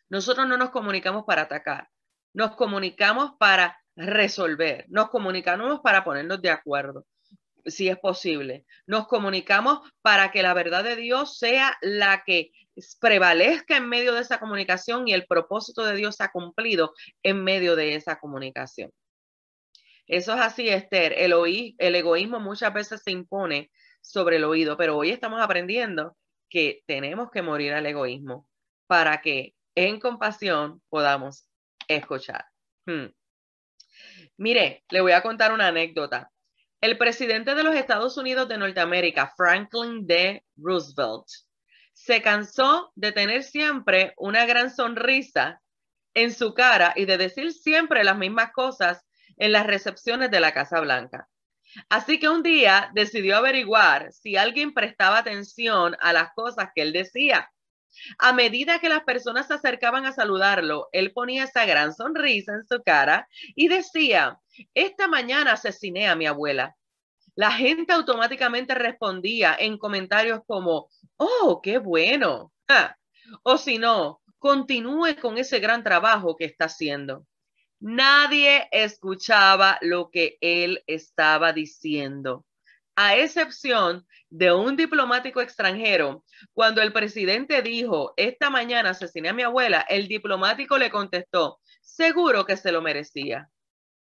Nosotros 0.08 0.48
no 0.48 0.56
nos 0.56 0.70
comunicamos 0.70 1.24
para 1.24 1.42
atacar. 1.42 1.88
Nos 2.32 2.56
comunicamos 2.56 3.34
para 3.38 3.80
resolver. 3.94 4.86
Nos 4.88 5.08
comunicamos 5.08 5.80
para 5.84 6.02
ponernos 6.02 6.42
de 6.42 6.50
acuerdo 6.50 7.06
si 7.66 7.88
es 7.88 7.98
posible. 7.98 8.64
Nos 8.86 9.06
comunicamos 9.06 9.80
para 10.02 10.30
que 10.30 10.42
la 10.42 10.54
verdad 10.54 10.84
de 10.84 10.96
Dios 10.96 11.38
sea 11.38 11.76
la 11.80 12.22
que 12.24 12.52
prevalezca 13.00 13.76
en 13.76 13.88
medio 13.88 14.14
de 14.14 14.20
esa 14.22 14.38
comunicación 14.40 15.08
y 15.08 15.12
el 15.12 15.26
propósito 15.26 15.84
de 15.84 15.96
Dios 15.96 16.20
ha 16.20 16.30
cumplido 16.30 16.92
en 17.22 17.42
medio 17.42 17.76
de 17.76 17.94
esa 17.94 18.18
comunicación. 18.18 18.90
Eso 20.06 20.34
es 20.34 20.40
así, 20.40 20.68
Esther. 20.68 21.14
El, 21.16 21.32
el 21.78 21.94
egoísmo 21.94 22.40
muchas 22.40 22.72
veces 22.72 23.02
se 23.04 23.12
impone 23.12 23.70
sobre 24.00 24.36
el 24.36 24.44
oído, 24.44 24.76
pero 24.76 24.96
hoy 24.96 25.10
estamos 25.10 25.40
aprendiendo 25.40 26.16
que 26.48 26.82
tenemos 26.86 27.30
que 27.30 27.42
morir 27.42 27.72
al 27.74 27.86
egoísmo 27.86 28.48
para 28.86 29.20
que 29.20 29.54
en 29.76 30.00
compasión 30.00 30.82
podamos 30.88 31.46
escuchar. 31.86 32.44
Hmm. 32.86 33.06
Mire, 34.36 34.84
le 34.90 35.00
voy 35.00 35.12
a 35.12 35.22
contar 35.22 35.52
una 35.52 35.68
anécdota. 35.68 36.30
El 36.80 36.96
presidente 36.96 37.54
de 37.54 37.62
los 37.62 37.74
Estados 37.74 38.16
Unidos 38.16 38.48
de 38.48 38.56
Norteamérica, 38.56 39.34
Franklin 39.36 40.06
D. 40.06 40.42
Roosevelt, 40.56 41.26
se 41.92 42.22
cansó 42.22 42.90
de 42.94 43.12
tener 43.12 43.42
siempre 43.42 44.14
una 44.16 44.46
gran 44.46 44.74
sonrisa 44.74 45.60
en 46.14 46.32
su 46.32 46.54
cara 46.54 46.94
y 46.96 47.04
de 47.04 47.18
decir 47.18 47.52
siempre 47.52 48.02
las 48.02 48.16
mismas 48.16 48.52
cosas 48.52 49.04
en 49.36 49.52
las 49.52 49.66
recepciones 49.66 50.30
de 50.30 50.40
la 50.40 50.54
Casa 50.54 50.80
Blanca. 50.80 51.28
Así 51.90 52.18
que 52.18 52.30
un 52.30 52.42
día 52.42 52.90
decidió 52.94 53.36
averiguar 53.36 54.10
si 54.14 54.38
alguien 54.38 54.72
prestaba 54.72 55.18
atención 55.18 55.96
a 56.00 56.14
las 56.14 56.32
cosas 56.32 56.70
que 56.74 56.80
él 56.80 56.94
decía. 56.94 57.50
A 58.18 58.32
medida 58.32 58.78
que 58.78 58.88
las 58.88 59.04
personas 59.04 59.48
se 59.48 59.54
acercaban 59.54 60.06
a 60.06 60.12
saludarlo, 60.12 60.88
él 60.92 61.12
ponía 61.12 61.44
esa 61.44 61.64
gran 61.64 61.94
sonrisa 61.94 62.54
en 62.54 62.66
su 62.66 62.82
cara 62.82 63.28
y 63.54 63.68
decía, 63.68 64.38
esta 64.74 65.08
mañana 65.08 65.52
asesiné 65.52 66.08
a 66.08 66.16
mi 66.16 66.26
abuela. 66.26 66.76
La 67.34 67.52
gente 67.52 67.92
automáticamente 67.92 68.74
respondía 68.74 69.56
en 69.58 69.78
comentarios 69.78 70.40
como, 70.46 70.88
oh, 71.16 71.60
qué 71.62 71.78
bueno. 71.78 72.52
O 73.42 73.58
si 73.58 73.78
no, 73.78 74.20
continúe 74.38 75.16
con 75.20 75.38
ese 75.38 75.60
gran 75.60 75.82
trabajo 75.82 76.36
que 76.36 76.44
está 76.44 76.66
haciendo. 76.66 77.26
Nadie 77.78 78.68
escuchaba 78.72 79.78
lo 79.80 80.10
que 80.10 80.36
él 80.40 80.82
estaba 80.86 81.52
diciendo, 81.52 82.44
a 83.02 83.16
excepción 83.16 84.06
de 84.28 84.52
un 84.52 84.76
diplomático 84.76 85.40
extranjero. 85.40 86.22
Cuando 86.52 86.82
el 86.82 86.92
presidente 86.92 87.62
dijo, 87.62 88.12
esta 88.18 88.50
mañana 88.50 88.90
asesiné 88.90 89.30
a 89.30 89.32
mi 89.32 89.42
abuela, 89.42 89.86
el 89.88 90.06
diplomático 90.06 90.76
le 90.76 90.90
contestó, 90.90 91.60
seguro 91.80 92.44
que 92.44 92.58
se 92.58 92.70
lo 92.70 92.82
merecía. 92.82 93.48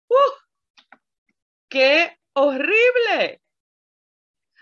¡Uh! 0.08 0.98
¡Qué 1.69 2.17
horrible! 2.34 3.43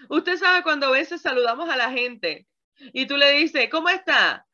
Usted 0.09 0.37
sabe 0.37 0.61
cuando 0.61 0.87
a 0.87 0.91
veces 0.91 1.21
saludamos 1.21 1.69
a 1.69 1.77
la 1.77 1.89
gente 1.91 2.47
y 2.91 3.05
tú 3.07 3.15
le 3.15 3.31
dices, 3.31 3.69
¿cómo 3.71 3.87
está? 3.87 4.45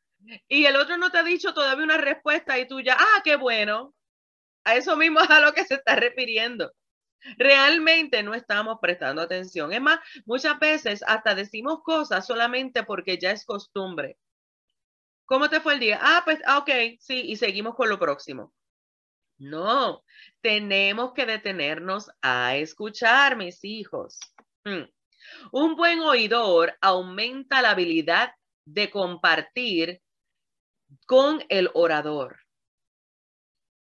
Y 0.46 0.66
el 0.66 0.76
otro 0.76 0.98
no 0.98 1.10
te 1.10 1.18
ha 1.18 1.24
dicho 1.24 1.52
todavía 1.52 1.84
una 1.84 1.98
respuesta 1.98 2.60
y 2.60 2.68
tú 2.68 2.80
ya, 2.80 2.96
ah, 2.96 3.22
qué 3.24 3.34
bueno. 3.34 3.92
A 4.62 4.76
eso 4.76 4.96
mismo 4.96 5.18
es 5.18 5.30
a 5.30 5.40
lo 5.40 5.52
que 5.52 5.64
se 5.64 5.74
está 5.74 5.96
refiriendo. 5.96 6.72
Realmente 7.38 8.22
no 8.22 8.34
estamos 8.34 8.78
prestando 8.80 9.22
atención. 9.22 9.72
Es 9.72 9.80
más, 9.80 9.98
muchas 10.26 10.58
veces 10.58 11.02
hasta 11.06 11.34
decimos 11.34 11.82
cosas 11.82 12.26
solamente 12.26 12.82
porque 12.82 13.18
ya 13.18 13.30
es 13.30 13.44
costumbre. 13.44 14.18
¿Cómo 15.26 15.48
te 15.48 15.60
fue 15.60 15.74
el 15.74 15.80
día? 15.80 15.98
Ah, 16.02 16.22
pues, 16.24 16.40
ah, 16.44 16.58
ok, 16.58 16.70
sí, 17.00 17.22
y 17.22 17.36
seguimos 17.36 17.74
con 17.74 17.88
lo 17.88 17.98
próximo. 17.98 18.52
No, 19.38 20.04
tenemos 20.42 21.12
que 21.12 21.26
detenernos 21.26 22.10
a 22.22 22.56
escuchar, 22.56 23.36
mis 23.36 23.64
hijos. 23.64 24.18
Hmm. 24.64 24.84
Un 25.52 25.76
buen 25.76 26.00
oidor 26.00 26.76
aumenta 26.80 27.62
la 27.62 27.70
habilidad 27.70 28.34
de 28.66 28.90
compartir 28.90 30.00
con 31.06 31.42
el 31.48 31.70
orador. 31.74 32.38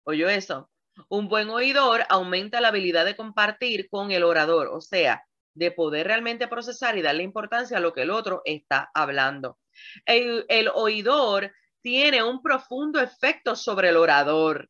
¿Oyó 0.06 0.30
eso? 0.30 0.70
Un 1.10 1.28
buen 1.28 1.50
oidor 1.50 2.06
aumenta 2.10 2.62
la 2.62 2.70
habilidad 2.70 3.06
de 3.06 3.16
compartir 3.16 3.90
con 3.90 4.12
el 4.12 4.24
orador, 4.24 4.68
o 4.68 4.82
sea, 4.82 5.26
de 5.54 5.72
poder 5.72 6.08
realmente 6.08 6.48
procesar 6.48 6.98
y 6.98 7.02
darle 7.02 7.24
importancia 7.24 7.78
a 7.78 7.80
lo 7.80 7.94
que 7.94 8.04
el 8.04 8.12
otro 8.12 8.42
está 8.46 8.90
hablando. 8.94 9.60
El, 10.06 10.70
oidor 10.74 11.52
tiene 11.82 12.24
un 12.24 12.42
profundo 12.42 13.00
efecto 13.00 13.56
sobre 13.56 13.90
el 13.90 13.98
orador. 13.98 14.70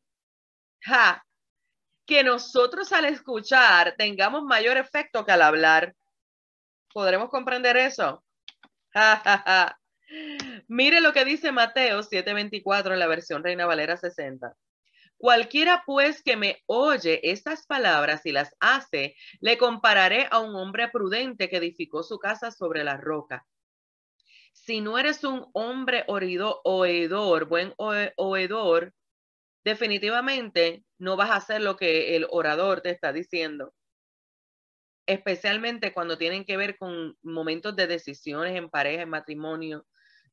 Que 2.06 2.22
nosotros 2.22 2.92
al 2.92 3.06
escuchar 3.06 3.94
tengamos 3.96 4.42
mayor 4.44 4.76
efecto 4.76 5.24
que 5.24 5.32
al 5.32 5.42
hablar. 5.42 5.94
¿Podremos 6.92 7.30
comprender 7.30 7.76
eso? 7.76 8.22
Mire 10.68 11.00
lo 11.00 11.12
que 11.12 11.24
dice 11.24 11.50
Mateo 11.50 12.02
7:24 12.02 12.92
en 12.92 12.98
la 12.98 13.06
versión 13.06 13.42
Reina 13.42 13.66
Valera 13.66 13.96
60. 13.96 14.54
Cualquiera 15.24 15.84
pues 15.86 16.22
que 16.22 16.36
me 16.36 16.62
oye 16.66 17.30
estas 17.30 17.64
palabras 17.66 18.26
y 18.26 18.32
las 18.32 18.54
hace, 18.60 19.16
le 19.40 19.56
compararé 19.56 20.28
a 20.30 20.40
un 20.40 20.54
hombre 20.54 20.90
prudente 20.90 21.48
que 21.48 21.56
edificó 21.56 22.02
su 22.02 22.18
casa 22.18 22.50
sobre 22.50 22.84
la 22.84 22.98
roca. 22.98 23.46
Si 24.52 24.82
no 24.82 24.98
eres 24.98 25.24
un 25.24 25.46
hombre 25.54 26.04
oidor, 26.08 27.46
buen 27.46 27.72
oidor, 28.18 28.92
definitivamente 29.64 30.84
no 30.98 31.16
vas 31.16 31.30
a 31.30 31.36
hacer 31.36 31.62
lo 31.62 31.78
que 31.78 32.16
el 32.16 32.26
orador 32.28 32.82
te 32.82 32.90
está 32.90 33.10
diciendo. 33.14 33.72
Especialmente 35.06 35.94
cuando 35.94 36.18
tienen 36.18 36.44
que 36.44 36.58
ver 36.58 36.76
con 36.76 37.16
momentos 37.22 37.74
de 37.74 37.86
decisiones 37.86 38.56
en 38.56 38.68
pareja, 38.68 39.04
en 39.04 39.08
matrimonio 39.08 39.86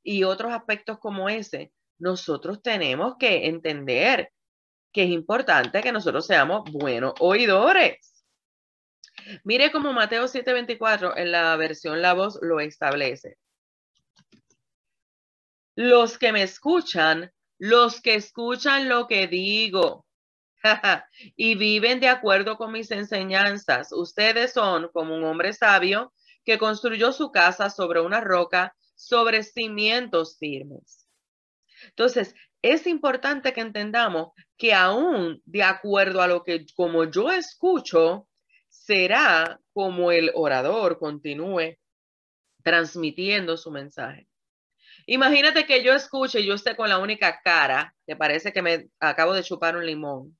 y 0.03 0.25
otros 0.25 0.51
aspectos 0.51 0.99
como 0.99 1.29
ese. 1.29 1.71
Nosotros 1.97 2.61
tenemos 2.61 3.15
que 3.17 3.45
entender 3.47 4.33
que 4.91 5.03
es 5.03 5.09
importante 5.09 5.81
que 5.81 5.91
nosotros 5.91 6.25
seamos 6.25 6.69
buenos 6.71 7.13
oidores. 7.19 8.25
Mire 9.43 9.71
cómo 9.71 9.93
Mateo 9.93 10.27
7:24 10.27 11.15
en 11.17 11.31
la 11.31 11.55
versión 11.55 12.01
La 12.01 12.13
Voz 12.13 12.39
lo 12.41 12.59
establece. 12.59 13.37
Los 15.75 16.17
que 16.17 16.31
me 16.31 16.43
escuchan, 16.43 17.31
los 17.57 18.01
que 18.01 18.15
escuchan 18.15 18.89
lo 18.89 19.07
que 19.07 19.27
digo 19.27 20.05
y 21.35 21.55
viven 21.55 21.99
de 21.99 22.09
acuerdo 22.09 22.57
con 22.57 22.71
mis 22.71 22.91
enseñanzas, 22.91 23.91
ustedes 23.91 24.53
son 24.53 24.89
como 24.89 25.15
un 25.15 25.23
hombre 25.23 25.53
sabio 25.53 26.13
que 26.43 26.57
construyó 26.57 27.11
su 27.11 27.31
casa 27.31 27.69
sobre 27.69 28.01
una 28.01 28.19
roca, 28.21 28.75
sobre 28.95 29.43
cimientos 29.43 30.37
firmes. 30.37 31.07
Entonces, 31.89 32.35
es 32.61 32.87
importante 32.87 33.53
que 33.53 33.61
entendamos 33.61 34.29
que 34.57 34.73
aún 34.73 35.41
de 35.45 35.63
acuerdo 35.63 36.21
a 36.21 36.27
lo 36.27 36.43
que 36.43 36.65
como 36.75 37.05
yo 37.05 37.31
escucho, 37.31 38.27
será 38.69 39.59
como 39.73 40.11
el 40.11 40.31
orador 40.35 40.99
continúe 40.99 41.77
transmitiendo 42.63 43.57
su 43.57 43.71
mensaje. 43.71 44.27
Imagínate 45.07 45.65
que 45.65 45.83
yo 45.83 45.93
escuche 45.93 46.39
y 46.41 46.45
yo 46.45 46.53
esté 46.53 46.75
con 46.75 46.89
la 46.89 46.99
única 46.99 47.41
cara, 47.43 47.95
que 48.05 48.15
parece 48.15 48.53
que 48.53 48.61
me 48.61 48.89
acabo 48.99 49.33
de 49.33 49.43
chupar 49.43 49.75
un 49.75 49.85
limón. 49.85 50.37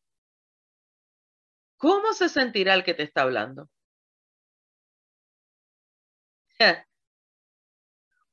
¿Cómo 1.77 2.13
se 2.13 2.29
sentirá 2.29 2.73
el 2.75 2.83
que 2.83 2.93
te 2.93 3.03
está 3.03 3.23
hablando? 3.23 3.67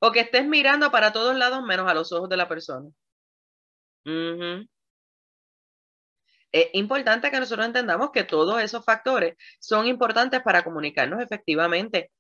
O 0.00 0.12
que 0.12 0.21
estés 0.21 0.45
mirando 0.47 0.90
para 0.90 1.12
todos 1.12 1.37
lados 1.37 1.62
menos 1.64 1.88
a 1.90 1.95
los 1.95 2.12
ojos 2.12 2.28
de 2.28 2.37
la 2.37 2.49
persona. 2.49 2.90
Es 6.52 6.68
importante 6.72 7.30
que 7.30 7.40
nosotros 7.40 7.66
entendamos 7.66 8.10
que 8.12 8.24
todos 8.24 8.60
esos 8.62 8.84
factores 8.84 9.36
son 9.60 9.86
importantes 9.86 10.40
para 10.42 10.62
comunicarnos 10.62 11.20
efectivamente. 11.20 12.10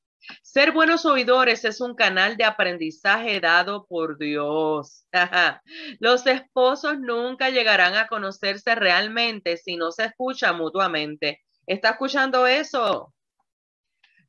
Ser 0.42 0.72
buenos 0.72 1.06
oidores 1.06 1.64
es 1.64 1.80
un 1.80 1.94
canal 1.94 2.36
de 2.36 2.44
aprendizaje 2.44 3.40
dado 3.40 3.86
por 3.86 4.18
Dios. 4.18 5.06
Los 6.00 6.26
esposos 6.26 6.98
nunca 6.98 7.50
llegarán 7.50 7.94
a 7.94 8.08
conocerse 8.08 8.74
realmente 8.74 9.56
si 9.56 9.76
no 9.76 9.92
se 9.92 10.06
escuchan 10.06 10.58
mutuamente. 10.58 11.40
¿Está 11.66 11.90
escuchando 11.90 12.46
eso? 12.46 13.14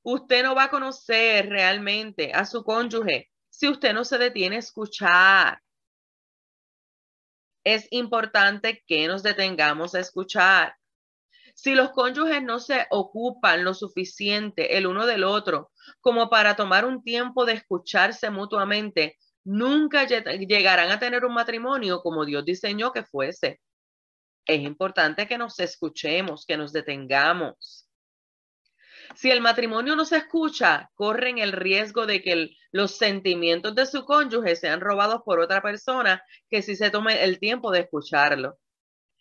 Usted 0.04 0.44
no 0.44 0.56
va 0.56 0.66
a 0.66 0.70
conocer 0.70 1.50
realmente 1.50 2.32
a 2.34 2.46
su 2.46 2.64
cónyuge 2.64 3.30
si 3.50 3.68
usted 3.68 3.94
no 3.94 4.06
se 4.06 4.18
detiene 4.18 4.58
a 4.58 4.60
escuchar. 4.60 5.60
Es 7.64 7.88
importante 7.92 8.84
que 8.88 9.08
nos 9.08 9.24
detengamos 9.24 9.96
a 9.96 10.00
escuchar. 10.00 10.76
Si 11.56 11.76
los 11.76 11.92
cónyuges 11.92 12.42
no 12.42 12.60
se 12.60 12.88
ocupan 12.90 13.66
lo 13.66 13.74
suficiente 13.74 14.78
el 14.78 14.88
uno 14.88 15.06
del 15.06 15.26
otro 15.26 15.72
como 16.00 16.30
para 16.30 16.56
tomar 16.56 16.86
un 16.86 17.04
tiempo 17.04 17.46
de 17.46 17.54
escucharse 17.54 18.30
mutuamente, 18.30 19.18
nunca 19.44 20.06
llegarán 20.06 20.92
a 20.92 21.00
tener 21.00 21.26
un 21.26 21.34
matrimonio 21.34 22.02
como 22.02 22.24
Dios 22.24 22.46
diseñó 22.46 22.94
que 22.94 23.04
fuese. 23.04 23.60
Es 24.46 24.62
importante 24.62 25.28
que 25.28 25.38
nos 25.38 25.60
escuchemos, 25.60 26.46
que 26.46 26.56
nos 26.56 26.72
detengamos. 26.72 27.89
Si 29.16 29.32
el 29.32 29.42
matrimonio 29.42 29.96
no 29.96 30.06
se 30.06 30.18
escucha, 30.18 30.90
corren 30.96 31.40
el 31.40 31.52
riesgo 31.52 32.06
de 32.06 32.22
que 32.22 32.52
los 32.72 32.98
sentimientos 32.98 33.76
de 33.76 33.86
su 33.86 34.06
cónyuge 34.06 34.56
sean 34.56 34.82
robados 34.82 35.22
por 35.26 35.40
otra 35.40 35.62
persona 35.62 36.24
que 36.50 36.62
si 36.62 36.76
se 36.76 36.90
tome 36.90 37.24
el 37.24 37.40
tiempo 37.40 37.72
de 37.72 37.82
escucharlo. 37.82 38.58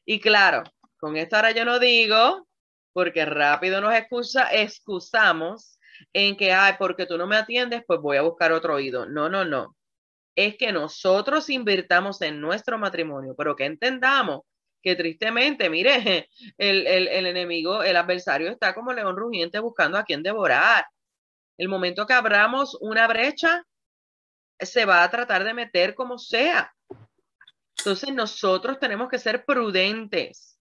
Y 0.04 0.21
claro, 0.21 0.62
con 0.99 1.16
esto 1.16 1.37
ahora 1.37 1.52
yo 1.52 1.64
no 1.64 1.78
digo, 1.78 2.47
porque 2.92 3.25
rápido 3.25 3.80
nos 3.80 3.95
excusa, 3.95 4.49
excusamos 4.52 5.78
en 6.12 6.37
que, 6.37 6.52
ay, 6.52 6.75
porque 6.78 7.07
tú 7.07 7.18
no 7.18 7.26
me 7.26 7.37
atiendes, 7.37 7.83
pues 7.87 8.00
voy 8.00 8.16
a 8.16 8.23
buscar 8.23 8.52
otro 8.52 8.75
oído. 8.75 9.07
No, 9.07 9.28
no, 9.28 9.45
no. 9.45 9.76
Es 10.35 10.57
que 10.57 10.73
nosotros 10.73 11.50
invirtamos 11.50 12.23
en 12.23 12.40
nuestro 12.40 12.78
matrimonio, 12.78 13.35
pero 13.37 13.57
que 13.57 13.64
entendamos 13.64 14.42
que 14.82 14.97
tristemente, 14.97 15.68
mire, 15.68 16.28
el, 16.58 16.87
el, 16.87 17.26
enemigo, 17.26 17.82
el 17.82 17.97
adversario 17.97 18.50
está 18.50 18.75
como 18.75 18.92
león 18.92 19.16
rugiente 19.16 19.58
buscando 19.58 19.99
a 19.99 20.04
quien 20.04 20.23
devorar. 20.23 20.87
El 21.56 21.68
momento 21.68 22.06
que 22.06 22.12
abramos 22.12 22.76
una 22.80 23.06
brecha, 23.08 23.64
se 24.61 24.85
va 24.85 25.02
a 25.02 25.11
tratar 25.11 25.44
de 25.44 25.54
meter 25.54 25.94
como 25.94 26.18
sea. 26.18 26.75
Entonces 27.78 28.12
nosotros 28.12 28.78
tenemos 28.78 29.08
que 29.08 29.18
ser 29.18 29.44
prudentes. 29.44 30.58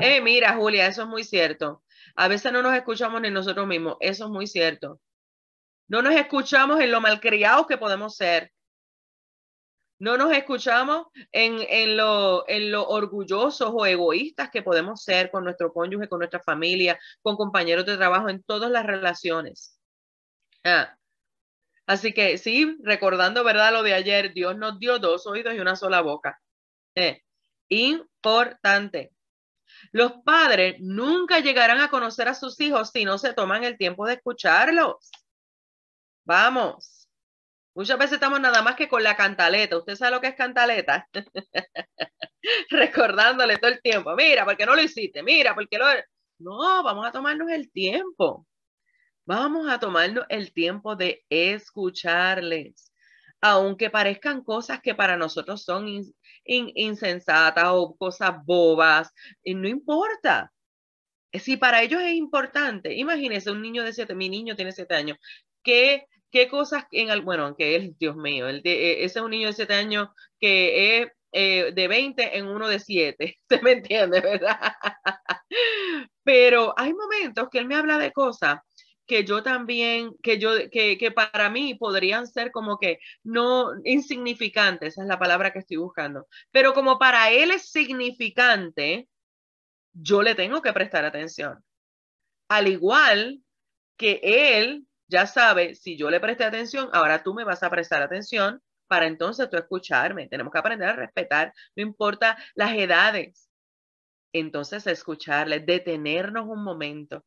Eh, 0.00 0.20
mira, 0.20 0.54
Julia, 0.54 0.86
eso 0.86 1.02
es 1.02 1.08
muy 1.08 1.24
cierto. 1.24 1.82
A 2.16 2.28
veces 2.28 2.52
no 2.52 2.62
nos 2.62 2.74
escuchamos 2.74 3.20
ni 3.20 3.30
nosotros 3.30 3.66
mismos. 3.66 3.96
Eso 4.00 4.24
es 4.24 4.30
muy 4.30 4.46
cierto. 4.46 5.00
No 5.86 6.02
nos 6.02 6.14
escuchamos 6.14 6.80
en 6.80 6.90
lo 6.90 7.00
malcriados 7.00 7.66
que 7.66 7.78
podemos 7.78 8.16
ser. 8.16 8.52
No 9.98 10.16
nos 10.16 10.32
escuchamos 10.32 11.08
en, 11.32 11.96
lo, 11.96 12.48
en 12.48 12.70
lo 12.70 12.86
orgullosos 12.88 13.70
o 13.74 13.84
egoístas 13.84 14.50
que 14.50 14.62
podemos 14.62 15.02
ser 15.02 15.30
con 15.30 15.44
nuestro 15.44 15.72
cónyuge, 15.72 16.08
con 16.08 16.20
nuestra 16.20 16.40
familia, 16.40 16.98
con 17.20 17.36
compañeros 17.36 17.84
de 17.84 17.96
trabajo, 17.96 18.28
en 18.28 18.42
todas 18.44 18.70
las 18.70 18.86
relaciones. 18.86 19.78
Ah. 20.64 20.94
Así 21.86 22.12
que 22.12 22.38
sí, 22.38 22.76
recordando, 22.82 23.42
¿verdad? 23.42 23.72
Lo 23.72 23.82
de 23.82 23.94
ayer, 23.94 24.34
Dios 24.34 24.56
nos 24.56 24.78
dio 24.78 24.98
dos 24.98 25.26
oídos 25.26 25.54
y 25.54 25.60
una 25.60 25.74
sola 25.74 26.00
boca. 26.02 26.38
Eh, 26.94 27.22
importante. 27.68 29.12
Los 29.92 30.12
padres 30.24 30.76
nunca 30.80 31.40
llegarán 31.40 31.80
a 31.80 31.90
conocer 31.90 32.28
a 32.28 32.34
sus 32.34 32.60
hijos 32.60 32.90
si 32.90 33.04
no 33.04 33.18
se 33.18 33.32
toman 33.32 33.64
el 33.64 33.78
tiempo 33.78 34.06
de 34.06 34.14
escucharlos. 34.14 35.10
Vamos. 36.24 37.07
Muchas 37.78 37.96
veces 37.96 38.14
estamos 38.14 38.40
nada 38.40 38.60
más 38.60 38.74
que 38.74 38.88
con 38.88 39.04
la 39.04 39.16
cantaleta. 39.16 39.78
¿Usted 39.78 39.94
sabe 39.94 40.10
lo 40.10 40.20
que 40.20 40.26
es 40.26 40.34
cantaleta? 40.34 41.08
Recordándole 42.70 43.56
todo 43.56 43.70
el 43.70 43.80
tiempo. 43.80 44.16
Mira, 44.16 44.44
porque 44.44 44.66
no 44.66 44.74
lo 44.74 44.82
hiciste. 44.82 45.22
Mira, 45.22 45.54
porque 45.54 45.78
lo... 45.78 45.86
No, 46.40 46.82
vamos 46.82 47.06
a 47.06 47.12
tomarnos 47.12 47.48
el 47.52 47.70
tiempo. 47.70 48.44
Vamos 49.24 49.70
a 49.70 49.78
tomarnos 49.78 50.26
el 50.28 50.52
tiempo 50.52 50.96
de 50.96 51.24
escucharles. 51.30 52.92
Aunque 53.40 53.90
parezcan 53.90 54.42
cosas 54.42 54.80
que 54.82 54.96
para 54.96 55.16
nosotros 55.16 55.62
son 55.62 55.86
insensatas 56.44 57.66
o 57.68 57.96
cosas 57.96 58.44
bobas, 58.44 59.12
y 59.44 59.54
no 59.54 59.68
importa. 59.68 60.52
Si 61.32 61.56
para 61.56 61.80
ellos 61.82 62.02
es 62.02 62.14
importante, 62.14 62.92
imagínese 62.96 63.52
un 63.52 63.62
niño 63.62 63.84
de 63.84 63.92
siete, 63.92 64.16
mi 64.16 64.28
niño 64.28 64.56
tiene 64.56 64.72
siete 64.72 64.96
años, 64.96 65.16
que 65.62 66.08
qué 66.30 66.48
cosas 66.48 66.84
en 66.92 67.10
el, 67.10 67.22
bueno, 67.22 67.46
aunque 67.46 67.76
él, 67.76 67.94
Dios 67.98 68.16
mío, 68.16 68.48
él 68.48 68.62
ese 68.64 69.04
es 69.04 69.16
un 69.16 69.30
niño 69.30 69.48
de 69.48 69.54
7 69.54 69.74
años 69.74 70.08
que 70.40 71.02
es 71.02 71.08
eh, 71.32 71.72
de 71.74 71.88
20 71.88 72.38
en 72.38 72.46
uno 72.46 72.68
de 72.68 72.78
7, 72.78 73.38
¿se 73.48 73.62
me 73.62 73.72
entiende, 73.72 74.20
verdad? 74.20 74.58
Pero 76.24 76.74
hay 76.76 76.92
momentos 76.94 77.48
que 77.50 77.58
él 77.58 77.66
me 77.66 77.76
habla 77.76 77.98
de 77.98 78.12
cosas 78.12 78.60
que 79.06 79.24
yo 79.24 79.42
también, 79.42 80.14
que 80.22 80.38
yo, 80.38 80.52
que, 80.70 80.98
que 80.98 81.10
para 81.10 81.48
mí 81.48 81.74
podrían 81.74 82.26
ser 82.26 82.50
como 82.50 82.78
que 82.78 82.98
no 83.24 83.72
insignificantes, 83.84 84.94
esa 84.94 85.02
es 85.02 85.08
la 85.08 85.18
palabra 85.18 85.52
que 85.52 85.60
estoy 85.60 85.78
buscando, 85.78 86.26
pero 86.50 86.74
como 86.74 86.98
para 86.98 87.30
él 87.30 87.50
es 87.50 87.70
significante, 87.70 89.08
yo 89.94 90.22
le 90.22 90.34
tengo 90.34 90.62
que 90.62 90.72
prestar 90.72 91.04
atención. 91.04 91.64
Al 92.48 92.68
igual 92.68 93.42
que 93.96 94.20
él 94.22 94.87
ya 95.08 95.26
sabe, 95.26 95.74
si 95.74 95.96
yo 95.96 96.10
le 96.10 96.20
presté 96.20 96.44
atención, 96.44 96.88
ahora 96.92 97.22
tú 97.22 97.34
me 97.34 97.44
vas 97.44 97.62
a 97.62 97.70
prestar 97.70 98.02
atención 98.02 98.62
para 98.86 99.06
entonces 99.06 99.48
tú 99.50 99.56
escucharme. 99.56 100.28
Tenemos 100.28 100.52
que 100.52 100.58
aprender 100.58 100.88
a 100.88 100.96
respetar, 100.96 101.52
no 101.76 101.82
importa 101.82 102.38
las 102.54 102.72
edades. 102.72 103.48
Entonces, 104.32 104.86
escucharle, 104.86 105.60
detenernos 105.60 106.46
un 106.46 106.62
momento. 106.62 107.24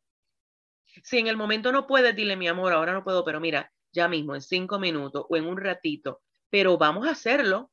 Si 1.03 1.17
en 1.17 1.27
el 1.27 1.37
momento 1.37 1.71
no 1.71 1.87
puedes, 1.87 2.15
dile, 2.15 2.35
mi 2.35 2.47
amor, 2.47 2.73
ahora 2.73 2.93
no 2.93 3.03
puedo, 3.03 3.23
pero 3.23 3.39
mira, 3.39 3.71
ya 3.91 4.07
mismo, 4.07 4.35
en 4.35 4.41
cinco 4.41 4.79
minutos 4.79 5.25
o 5.29 5.35
en 5.35 5.45
un 5.47 5.57
ratito, 5.57 6.21
pero 6.49 6.77
vamos 6.77 7.07
a 7.07 7.11
hacerlo, 7.11 7.71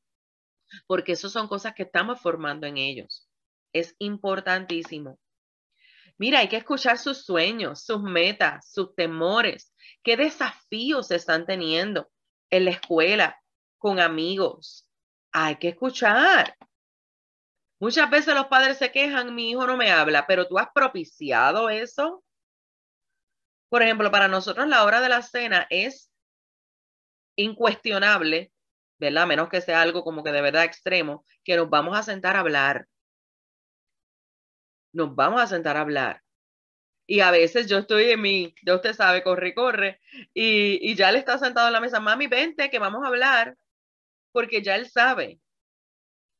porque 0.86 1.12
eso 1.12 1.28
son 1.28 1.48
cosas 1.48 1.74
que 1.74 1.82
estamos 1.84 2.20
formando 2.20 2.66
en 2.66 2.78
ellos. 2.78 3.28
Es 3.72 3.94
importantísimo. 3.98 5.18
Mira, 6.18 6.40
hay 6.40 6.48
que 6.48 6.56
escuchar 6.56 6.98
sus 6.98 7.24
sueños, 7.24 7.84
sus 7.84 8.02
metas, 8.02 8.72
sus 8.72 8.94
temores, 8.94 9.72
qué 10.08 10.16
desafíos 10.16 11.10
están 11.10 11.44
teniendo 11.44 12.10
en 12.48 12.64
la 12.64 12.70
escuela, 12.70 13.38
con 13.76 14.00
amigos. 14.00 14.88
Hay 15.32 15.56
que 15.56 15.68
escuchar. 15.68 16.56
Muchas 17.78 18.08
veces 18.08 18.34
los 18.34 18.46
padres 18.46 18.78
se 18.78 18.90
quejan, 18.90 19.34
mi 19.34 19.50
hijo 19.50 19.66
no 19.66 19.76
me 19.76 19.92
habla, 19.92 20.26
pero 20.26 20.48
tú 20.48 20.58
has 20.58 20.70
propiciado 20.74 21.68
eso. 21.68 22.24
Por 23.68 23.82
ejemplo, 23.82 24.10
para 24.10 24.28
nosotros 24.28 24.66
la 24.66 24.82
hora 24.84 25.02
de 25.02 25.10
la 25.10 25.20
cena 25.20 25.66
es 25.68 26.10
incuestionable, 27.36 28.50
¿verdad? 28.98 29.26
menos 29.26 29.50
que 29.50 29.60
sea 29.60 29.82
algo 29.82 30.04
como 30.04 30.24
que 30.24 30.32
de 30.32 30.40
verdad 30.40 30.64
extremo, 30.64 31.22
que 31.44 31.54
nos 31.54 31.68
vamos 31.68 31.98
a 31.98 32.02
sentar 32.02 32.34
a 32.34 32.40
hablar 32.40 32.88
nos 34.90 35.14
vamos 35.14 35.42
a 35.42 35.46
sentar 35.46 35.76
a 35.76 35.82
hablar. 35.82 36.22
Y 37.10 37.20
a 37.20 37.30
veces 37.30 37.68
yo 37.68 37.78
estoy 37.78 38.10
en 38.10 38.20
mi, 38.20 38.54
ya 38.66 38.74
usted 38.74 38.94
sabe, 38.94 39.22
corre, 39.22 39.54
corre, 39.54 39.98
y, 40.34 40.94
ya 40.94 41.10
le 41.10 41.18
está 41.18 41.38
sentado 41.38 41.66
en 41.68 41.72
la 41.72 41.80
mesa, 41.80 42.00
mami, 42.00 42.26
vente, 42.26 42.68
que 42.68 42.78
vamos 42.78 43.02
a 43.02 43.08
hablar, 43.08 43.56
porque 44.30 44.62
ya 44.62 44.76
él 44.76 44.90
sabe. 44.90 45.40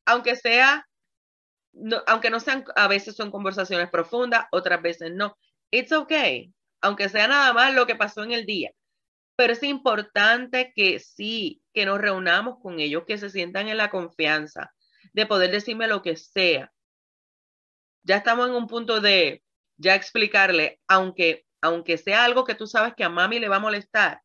Aunque 0.04 0.37
sea, 0.37 0.87
aunque 2.07 2.28
no 2.28 2.38
sean, 2.38 2.66
a 2.76 2.87
veces 2.87 3.16
son 3.16 3.31
conversaciones 3.31 3.88
profundas, 3.88 4.46
otras 4.52 4.83
veces 4.83 5.11
no. 5.14 5.38
It's 5.70 5.92
okay, 5.92 6.52
aunque 6.83 7.09
sea 7.09 7.28
nada 7.28 7.54
más 7.54 7.74
lo 7.74 7.87
que 7.87 7.96
pasó 7.96 8.22
en 8.22 8.33
el 8.33 8.44
día. 8.44 8.70
Pero 9.37 9.54
es 9.54 9.62
importante 9.62 10.72
que 10.76 10.98
sí, 10.98 11.62
que 11.72 11.87
nos 11.87 11.98
reunamos 11.98 12.59
con 12.61 12.78
ellos, 12.78 13.04
que 13.07 13.16
se 13.16 13.31
sientan 13.31 13.68
en 13.68 13.78
la 13.78 13.90
confianza 13.90 14.70
de 15.14 15.24
poder 15.24 15.50
decirme 15.50 15.88
lo 15.88 16.02
que 16.02 16.16
sea, 16.16 16.70
ya 18.02 18.16
estamos 18.16 18.48
en 18.48 18.54
un 18.54 18.66
punto 18.66 19.00
de 19.00 19.42
ya 19.79 19.95
explicarle, 19.95 20.81
aunque, 20.87 21.47
aunque 21.62 21.99
sea 21.99 22.25
algo 22.25 22.45
que 22.45 22.55
tú 22.55 22.67
sabes 22.67 22.95
que 22.95 23.05
a 23.05 23.09
mami 23.09 23.38
le 23.38 23.49
va 23.49 23.57
a 23.57 23.61
molestar, 23.61 24.21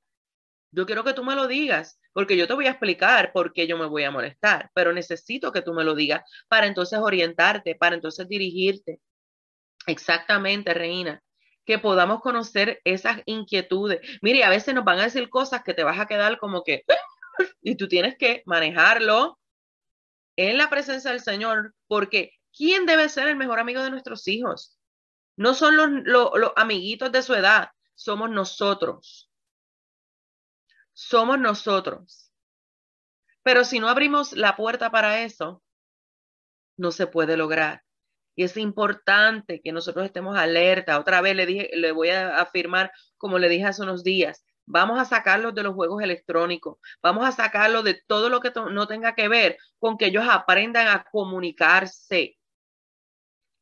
yo 0.72 0.86
quiero 0.86 1.04
que 1.04 1.13
tú 1.13 1.24
me 1.24 1.36
lo 1.36 1.48
digas, 1.48 2.00
porque 2.13 2.36
yo 2.36 2.48
te 2.48 2.54
voy 2.54 2.66
a 2.68 2.72
explicar 2.72 3.32
por 3.32 3.54
qué 3.54 3.68
yo 3.68 3.78
me 3.78 3.86
voy 3.86 4.04
a 4.04 4.12
molestar, 4.12 4.72
pero 4.74 4.92
necesito 4.92 5.52
que 5.52 5.62
tú 5.62 5.74
me 5.74 5.84
lo 5.84 5.96
digas 5.96 6.24
para 6.48 6.68
entonces 6.68 7.00
orientarte, 7.00 7.76
para 7.76 7.96
entonces 7.96 8.28
dirigirte. 8.28 9.00
Exactamente, 9.86 10.74
Reina, 10.74 11.22
que 11.66 11.78
podamos 11.78 12.22
conocer 12.22 12.82
esas 12.84 13.22
inquietudes. 13.26 14.00
Mire, 14.22 14.44
a 14.44 14.50
veces 14.50 14.74
nos 14.74 14.84
van 14.84 15.00
a 15.00 15.04
decir 15.04 15.30
cosas 15.30 15.63
que 15.63 15.74
te 15.74 15.84
vas 15.84 16.00
a 16.00 16.08
quedar 16.08 16.39
como 16.39 16.63
que, 16.63 16.84
y 17.62 17.76
tú 17.76 17.88
tienes 17.88 18.18
que 18.18 18.42
manejarlo 18.46 19.39
en 20.36 20.58
la 20.58 20.70
presencia 20.70 21.12
del 21.12 21.20
Señor, 21.20 21.76
porque 21.88 22.32
¿Quién 22.56 22.86
debe 22.86 23.10
ser 23.10 23.28
el 23.28 23.36
mejor 23.36 23.60
amigo 23.60 23.82
de 23.82 23.89
nuestros 23.89 24.28
hijos? 24.28 24.78
No 25.36 25.54
son 25.54 25.76
los, 25.76 25.89
los 26.06 26.52
amiguitos 26.56 27.12
de 27.12 27.22
su 27.22 27.34
edad, 27.34 27.69
somos 27.96 28.30
nosotros. 28.30 29.32
Somos 30.93 31.39
nosotros. 31.39 32.32
Pero 33.41 33.65
si 33.65 33.80
no 33.80 33.89
abrimos 33.89 34.34
la 34.34 34.56
puerta 34.56 34.91
para 34.91 35.24
eso, 35.24 35.63
no 36.78 36.91
se 36.91 37.08
puede 37.08 37.38
lograr. 37.38 37.84
Y 38.36 38.43
es 38.43 38.58
importante 38.58 39.62
que 39.62 39.72
nosotros 39.72 40.06
estemos 40.06 40.38
alerta. 40.38 41.00
Otra 41.00 41.22
vez 41.22 41.36
le 41.36 41.46
dije, 41.46 41.69
le 41.74 41.91
voy 41.91 42.10
a 42.10 42.38
afirmar, 42.38 42.91
como 43.17 43.38
le 43.38 43.50
dije 43.50 43.65
hace 43.65 43.84
unos 43.84 44.04
días, 44.04 44.43
vamos 44.65 45.00
a 45.00 45.06
sacarlos 45.06 45.54
de 45.54 45.63
los 45.63 45.76
juegos 45.76 46.02
electrónicos, 46.02 46.78
vamos 47.02 47.28
a 47.28 47.32
sacarlos 47.32 47.84
de 47.84 48.02
todo 48.08 48.30
lo 48.30 48.39
que 48.39 48.52
no 48.72 48.88
tenga 48.88 49.13
que 49.13 49.28
ver 49.28 49.58
con 49.78 49.98
que 49.98 50.06
ellos 50.08 50.26
aprendan 50.30 50.88
a 50.88 51.04
comunicarse, 51.12 52.38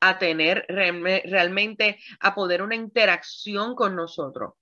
a 0.01 0.17
tener 0.17 0.65
realmente, 0.67 1.99
a 2.19 2.35
poder 2.35 2.61
una 2.61 2.75
interacción 2.75 3.75
con 3.75 3.95
nosotros. 3.95 4.53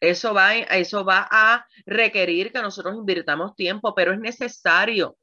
Eso 0.00 0.34
va, 0.34 0.56
eso 0.56 1.04
va 1.04 1.28
a 1.30 1.66
requerir 1.84 2.52
que 2.52 2.60
nosotros 2.60 2.96
invirtamos 2.96 3.54
tiempo, 3.54 3.94
pero 3.94 4.12
es 4.12 4.18
necesario. 4.18 5.16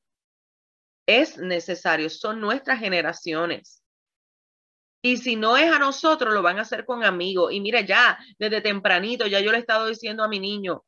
Es 1.06 1.38
necesario, 1.38 2.10
son 2.10 2.40
nuestras 2.40 2.80
generaciones. 2.80 3.84
Y 5.02 5.18
si 5.18 5.36
no 5.36 5.58
es 5.58 5.70
a 5.70 5.80
nosotros, 5.80 6.34
lo 6.34 6.42
van 6.42 6.60
a 6.60 6.62
hacer 6.62 6.86
con 6.86 7.04
amigos. 7.04 7.52
Y 7.52 7.60
mira, 7.60 7.82
ya, 7.82 8.18
desde 8.40 8.62
tempranito, 8.62 9.28
ya 9.28 9.42
yo 9.42 9.52
le 9.52 9.58
he 9.58 9.60
estado 9.62 9.88
diciendo 9.88 10.24
a 10.24 10.30
mi 10.30 10.40
niño, 10.40 10.86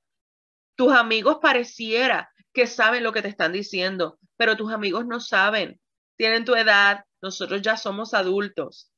tus 0.75 0.93
amigos 0.93 1.39
pareciera 1.41 2.31
que 2.53 2.67
saben 2.67 3.03
lo 3.03 3.11
que 3.11 3.21
te 3.21 3.27
están 3.27 3.51
diciendo, 3.51 4.17
pero 4.37 4.55
tus 4.55 4.71
amigos 4.71 5.05
no 5.05 5.19
saben. 5.19 5.79
Tienen 6.17 6.45
tu 6.45 6.55
edad, 6.55 7.05
nosotros 7.21 7.61
ya 7.61 7.77
somos 7.77 8.13
adultos. 8.13 8.91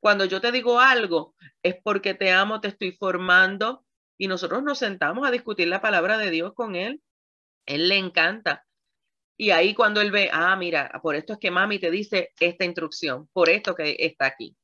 Cuando 0.00 0.24
yo 0.24 0.40
te 0.40 0.52
digo 0.52 0.80
algo, 0.80 1.34
es 1.62 1.76
porque 1.82 2.14
te 2.14 2.30
amo, 2.30 2.60
te 2.60 2.68
estoy 2.68 2.92
formando 2.92 3.84
y 4.18 4.28
nosotros 4.28 4.62
nos 4.62 4.78
sentamos 4.78 5.26
a 5.26 5.30
discutir 5.30 5.68
la 5.68 5.80
palabra 5.80 6.18
de 6.18 6.30
Dios 6.30 6.52
con 6.54 6.76
él. 6.76 7.02
Él 7.66 7.88
le 7.88 7.96
encanta. 7.96 8.66
Y 9.36 9.50
ahí 9.50 9.74
cuando 9.74 10.00
él 10.00 10.12
ve, 10.12 10.30
ah, 10.32 10.54
mira, 10.56 10.90
por 11.02 11.16
esto 11.16 11.32
es 11.32 11.38
que 11.38 11.50
mami 11.50 11.78
te 11.78 11.90
dice 11.90 12.32
esta 12.38 12.64
instrucción, 12.64 13.28
por 13.32 13.48
esto 13.48 13.74
que 13.74 13.96
está 13.98 14.26
aquí. 14.26 14.56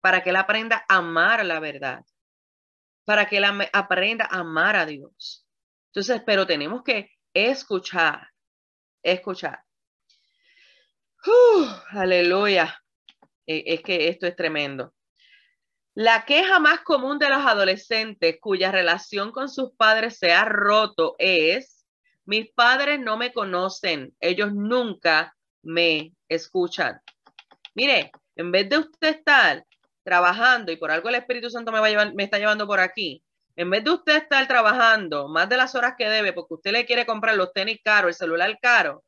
Para 0.00 0.22
que 0.22 0.30
él 0.30 0.36
aprenda 0.36 0.84
a 0.88 0.96
amar 0.96 1.44
la 1.44 1.60
verdad. 1.60 2.04
Para 3.04 3.26
que 3.26 3.36
él 3.36 3.44
aprenda 3.72 4.26
a 4.30 4.40
amar 4.40 4.76
a 4.76 4.86
Dios. 4.86 5.46
Entonces, 5.88 6.22
pero 6.24 6.46
tenemos 6.46 6.82
que 6.82 7.10
escuchar, 7.34 8.28
escuchar. 9.02 9.62
Aleluya. 11.90 12.82
E, 13.46 13.64
es 13.66 13.82
que 13.82 14.08
esto 14.08 14.26
es 14.26 14.36
tremendo. 14.36 14.94
La 15.94 16.24
queja 16.24 16.58
más 16.58 16.80
común 16.80 17.18
de 17.18 17.28
los 17.28 17.44
adolescentes 17.44 18.38
cuya 18.40 18.72
relación 18.72 19.30
con 19.30 19.48
sus 19.48 19.72
padres 19.76 20.18
se 20.18 20.32
ha 20.32 20.44
roto 20.44 21.14
es 21.18 21.86
mis 22.24 22.50
padres 22.52 23.00
no 23.00 23.16
me 23.16 23.32
conocen, 23.32 24.14
ellos 24.20 24.54
nunca 24.54 25.36
me 25.62 26.14
escuchan. 26.28 27.00
Mire, 27.74 28.12
en 28.36 28.52
vez 28.52 28.68
de 28.68 28.78
usted 28.78 29.16
estar 29.16 29.64
trabajando 30.04 30.72
y 30.72 30.76
por 30.76 30.90
algo 30.90 31.08
el 31.08 31.16
Espíritu 31.16 31.50
Santo 31.50 31.72
me, 31.72 31.80
va 31.80 31.88
a 31.88 32.12
me 32.12 32.24
está 32.24 32.38
llevando 32.38 32.66
por 32.66 32.80
aquí, 32.80 33.22
en 33.56 33.70
vez 33.70 33.84
de 33.84 33.90
usted 33.90 34.16
estar 34.16 34.46
trabajando 34.46 35.28
más 35.28 35.48
de 35.48 35.56
las 35.56 35.74
horas 35.74 35.94
que 35.98 36.08
debe 36.08 36.32
porque 36.32 36.54
usted 36.54 36.72
le 36.72 36.86
quiere 36.86 37.06
comprar 37.06 37.36
los 37.36 37.52
tenis 37.52 37.80
caros, 37.84 38.08
el 38.08 38.14
celular 38.14 38.56
caro, 38.62 39.04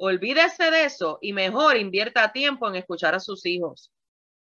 olvídese 0.00 0.70
de 0.70 0.86
eso 0.86 1.18
y 1.20 1.32
mejor 1.34 1.76
invierta 1.76 2.32
tiempo 2.32 2.66
en 2.66 2.76
escuchar 2.76 3.14
a 3.14 3.20
sus 3.20 3.44
hijos, 3.44 3.92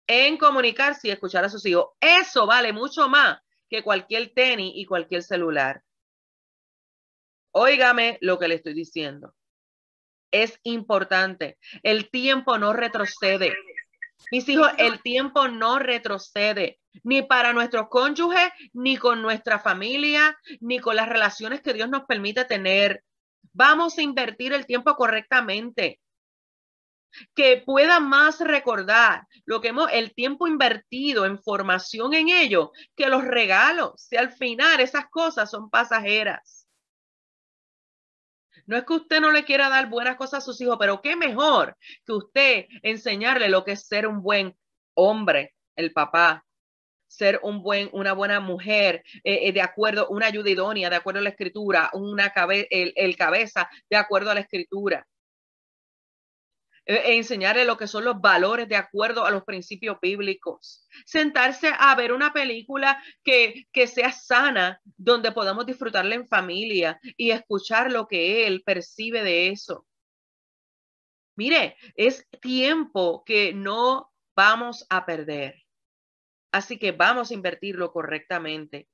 en 0.08 0.38
comunicarse 0.38 1.10
y 1.10 1.12
escuchar 1.12 1.44
a 1.44 1.50
sus 1.50 1.66
hijos. 1.66 1.88
Eso 2.00 2.46
vale 2.48 2.72
mucho 2.72 3.10
más 3.10 3.40
que 3.70 3.84
cualquier 3.84 4.34
tenis 4.34 4.72
y 4.76 4.86
cualquier 4.86 5.22
celular. 5.22 5.84
Óigame 7.52 8.18
lo 8.22 8.40
que 8.40 8.48
le 8.48 8.56
estoy 8.56 8.74
diciendo. 8.74 9.36
Es 10.32 10.60
importante. 10.64 11.58
El 11.84 12.10
tiempo 12.10 12.58
no 12.58 12.72
retrocede. 12.72 13.54
Mis 14.32 14.48
hijos, 14.48 14.72
el 14.78 15.02
tiempo 15.02 15.50
no 15.50 15.78
retrocede, 15.78 16.80
ni 17.04 17.22
para 17.22 17.52
nuestros 17.52 17.90
cónyuges, 17.90 18.50
ni 18.72 18.96
con 18.96 19.22
nuestra 19.22 19.60
familia, 19.60 20.40
ni 20.62 20.80
con 20.80 20.96
las 20.96 21.10
relaciones 21.10 21.62
que 21.62 21.74
Dios 21.74 21.90
nos 21.90 22.06
permite 22.06 22.46
tener. 22.46 23.04
Vamos 23.54 23.98
a 23.98 24.02
invertir 24.02 24.54
el 24.54 24.66
tiempo 24.66 24.96
correctamente. 24.96 26.00
Que 27.36 27.62
pueda 27.64 28.00
más 28.00 28.40
recordar 28.40 29.28
lo 29.46 29.62
que 29.62 29.68
hemos, 29.68 29.88
el 29.92 30.16
tiempo 30.16 30.48
invertido 30.48 31.26
en 31.26 31.40
formación 31.40 32.16
en 32.16 32.30
ello, 32.30 32.72
que 32.96 33.08
los 33.08 33.24
regalos. 33.24 33.94
Si 33.98 34.18
al 34.18 34.32
final 34.32 34.80
esas 34.80 35.08
cosas 35.10 35.52
son 35.52 35.70
pasajeras. 35.70 36.68
No 38.66 38.78
es 38.78 38.86
que 38.86 38.94
usted 38.94 39.20
no 39.20 39.32
le 39.32 39.44
quiera 39.44 39.70
dar 39.70 39.90
buenas 39.90 40.16
cosas 40.16 40.40
a 40.40 40.46
sus 40.46 40.60
hijos, 40.62 40.78
pero 40.80 41.02
qué 41.02 41.16
mejor 41.16 41.78
que 42.06 42.14
usted 42.14 42.66
enseñarle 42.82 43.50
lo 43.50 43.64
que 43.64 43.74
es 43.74 43.86
ser 43.86 44.08
un 44.08 44.24
buen 44.24 44.58
hombre, 44.96 45.54
el 45.76 45.92
papá, 45.92 46.46
ser 47.14 47.40
un 47.44 47.62
buen, 47.62 47.90
una 47.94 48.14
buena 48.14 48.40
mujer, 48.40 49.04
eh, 49.24 49.48
eh, 49.48 49.54
de 49.54 49.62
acuerdo, 49.62 50.08
una 50.10 50.28
ayuda 50.28 50.50
idónea, 50.50 50.90
de 50.90 50.96
acuerdo 50.96 51.20
a 51.20 51.24
la 51.24 51.30
escritura, 51.30 51.90
una 51.94 52.34
el 52.70 53.16
cabeza, 53.16 53.70
de 53.90 53.98
acuerdo 53.98 54.32
a 54.32 54.36
la 54.36 54.42
escritura. 54.42 55.08
E, 56.86 56.96
e 56.96 57.16
enseñarle 57.16 57.64
lo 57.66 57.78
que 57.78 57.88
son 57.88 58.04
los 58.04 58.20
valores 58.20 58.68
de 58.68 58.76
acuerdo 58.76 59.26
a 59.26 59.32
los 59.32 59.44
principios 59.44 59.98
bíblicos. 60.02 60.86
Sentarse 61.06 61.72
a 61.78 61.96
ver 61.96 62.12
una 62.12 62.34
película 62.34 63.02
que, 63.24 63.68
que 63.72 63.88
sea 63.88 64.12
sana, 64.12 64.82
donde 64.98 65.32
podamos 65.32 65.66
disfrutarla 65.66 66.16
en 66.16 66.28
familia 66.28 67.00
y 67.16 67.32
escuchar 67.32 67.92
lo 67.92 68.08
que 68.08 68.48
él 68.48 68.64
percibe 68.66 69.24
de 69.24 69.50
eso. 69.50 69.86
Mire, 71.36 71.78
es 71.96 72.28
tiempo 72.42 73.24
que 73.26 73.54
no 73.54 74.12
vamos 74.36 74.86
a 74.90 75.06
perder. 75.06 75.63
Así 76.54 76.78
que 76.78 76.94
vamos 76.94 77.32
a 77.32 77.34
invertirlo 77.34 77.92
correctamente. 77.92 78.88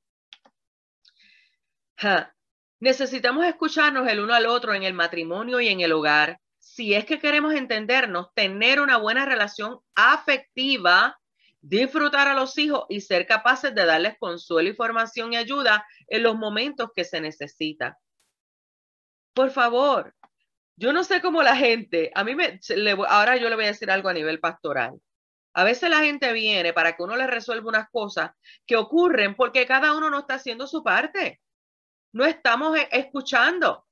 Necesitamos 2.79 3.45
escucharnos 3.45 4.07
el 4.07 4.21
uno 4.21 4.33
al 4.33 4.47
otro 4.47 4.73
en 4.73 4.83
el 4.83 4.93
matrimonio 4.93 5.59
y 5.59 5.67
en 5.67 5.81
el 5.81 5.91
hogar 5.91 6.39
si 6.59 6.93
es 6.93 7.05
que 7.05 7.19
queremos 7.19 7.53
entendernos, 7.53 8.33
tener 8.33 8.79
una 8.79 8.97
buena 8.97 9.25
relación 9.25 9.79
afectiva, 9.95 11.19
disfrutar 11.61 12.27
a 12.27 12.33
los 12.33 12.57
hijos 12.57 12.85
y 12.89 13.01
ser 13.01 13.25
capaces 13.25 13.73
de 13.73 13.85
darles 13.85 14.17
consuelo, 14.17 14.69
información 14.69 15.33
y 15.33 15.37
ayuda 15.37 15.85
en 16.07 16.23
los 16.23 16.37
momentos 16.37 16.91
que 16.95 17.03
se 17.03 17.19
necesita. 17.19 17.97
Por 19.33 19.51
favor, 19.51 20.15
yo 20.75 20.93
no 20.93 21.03
sé 21.03 21.21
cómo 21.21 21.43
la 21.43 21.55
gente, 21.55 22.11
a 22.15 22.23
mí 22.23 22.35
me, 22.35 22.59
ahora 23.07 23.35
yo 23.37 23.49
le 23.49 23.55
voy 23.55 23.65
a 23.65 23.69
decir 23.69 23.89
algo 23.91 24.09
a 24.09 24.13
nivel 24.13 24.39
pastoral. 24.39 25.01
A 25.53 25.63
veces 25.63 25.89
la 25.89 25.99
gente 25.99 26.31
viene 26.31 26.73
para 26.73 26.95
que 26.95 27.03
uno 27.03 27.15
le 27.15 27.27
resuelva 27.27 27.69
unas 27.69 27.89
cosas 27.89 28.31
que 28.65 28.75
ocurren 28.75 29.35
porque 29.35 29.65
cada 29.65 29.93
uno 29.95 30.09
no 30.09 30.19
está 30.19 30.35
haciendo 30.35 30.67
su 30.67 30.83
parte. 30.83 31.41
No 32.11 32.25
estamos 32.25 32.77
e, 32.77 32.87
escuchando. 32.91 33.85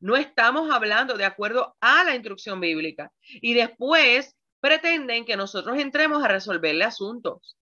No 0.00 0.16
estamos 0.16 0.70
hablando 0.70 1.16
de 1.16 1.24
acuerdo 1.24 1.76
a 1.80 2.02
la 2.04 2.14
instrucción 2.14 2.60
bíblica. 2.60 3.12
Y 3.22 3.54
después 3.54 4.36
pretenden 4.60 5.24
que 5.24 5.36
nosotros 5.36 5.78
entremos 5.78 6.22
a 6.24 6.28
resolverle 6.28 6.84
asuntos. 6.84 7.56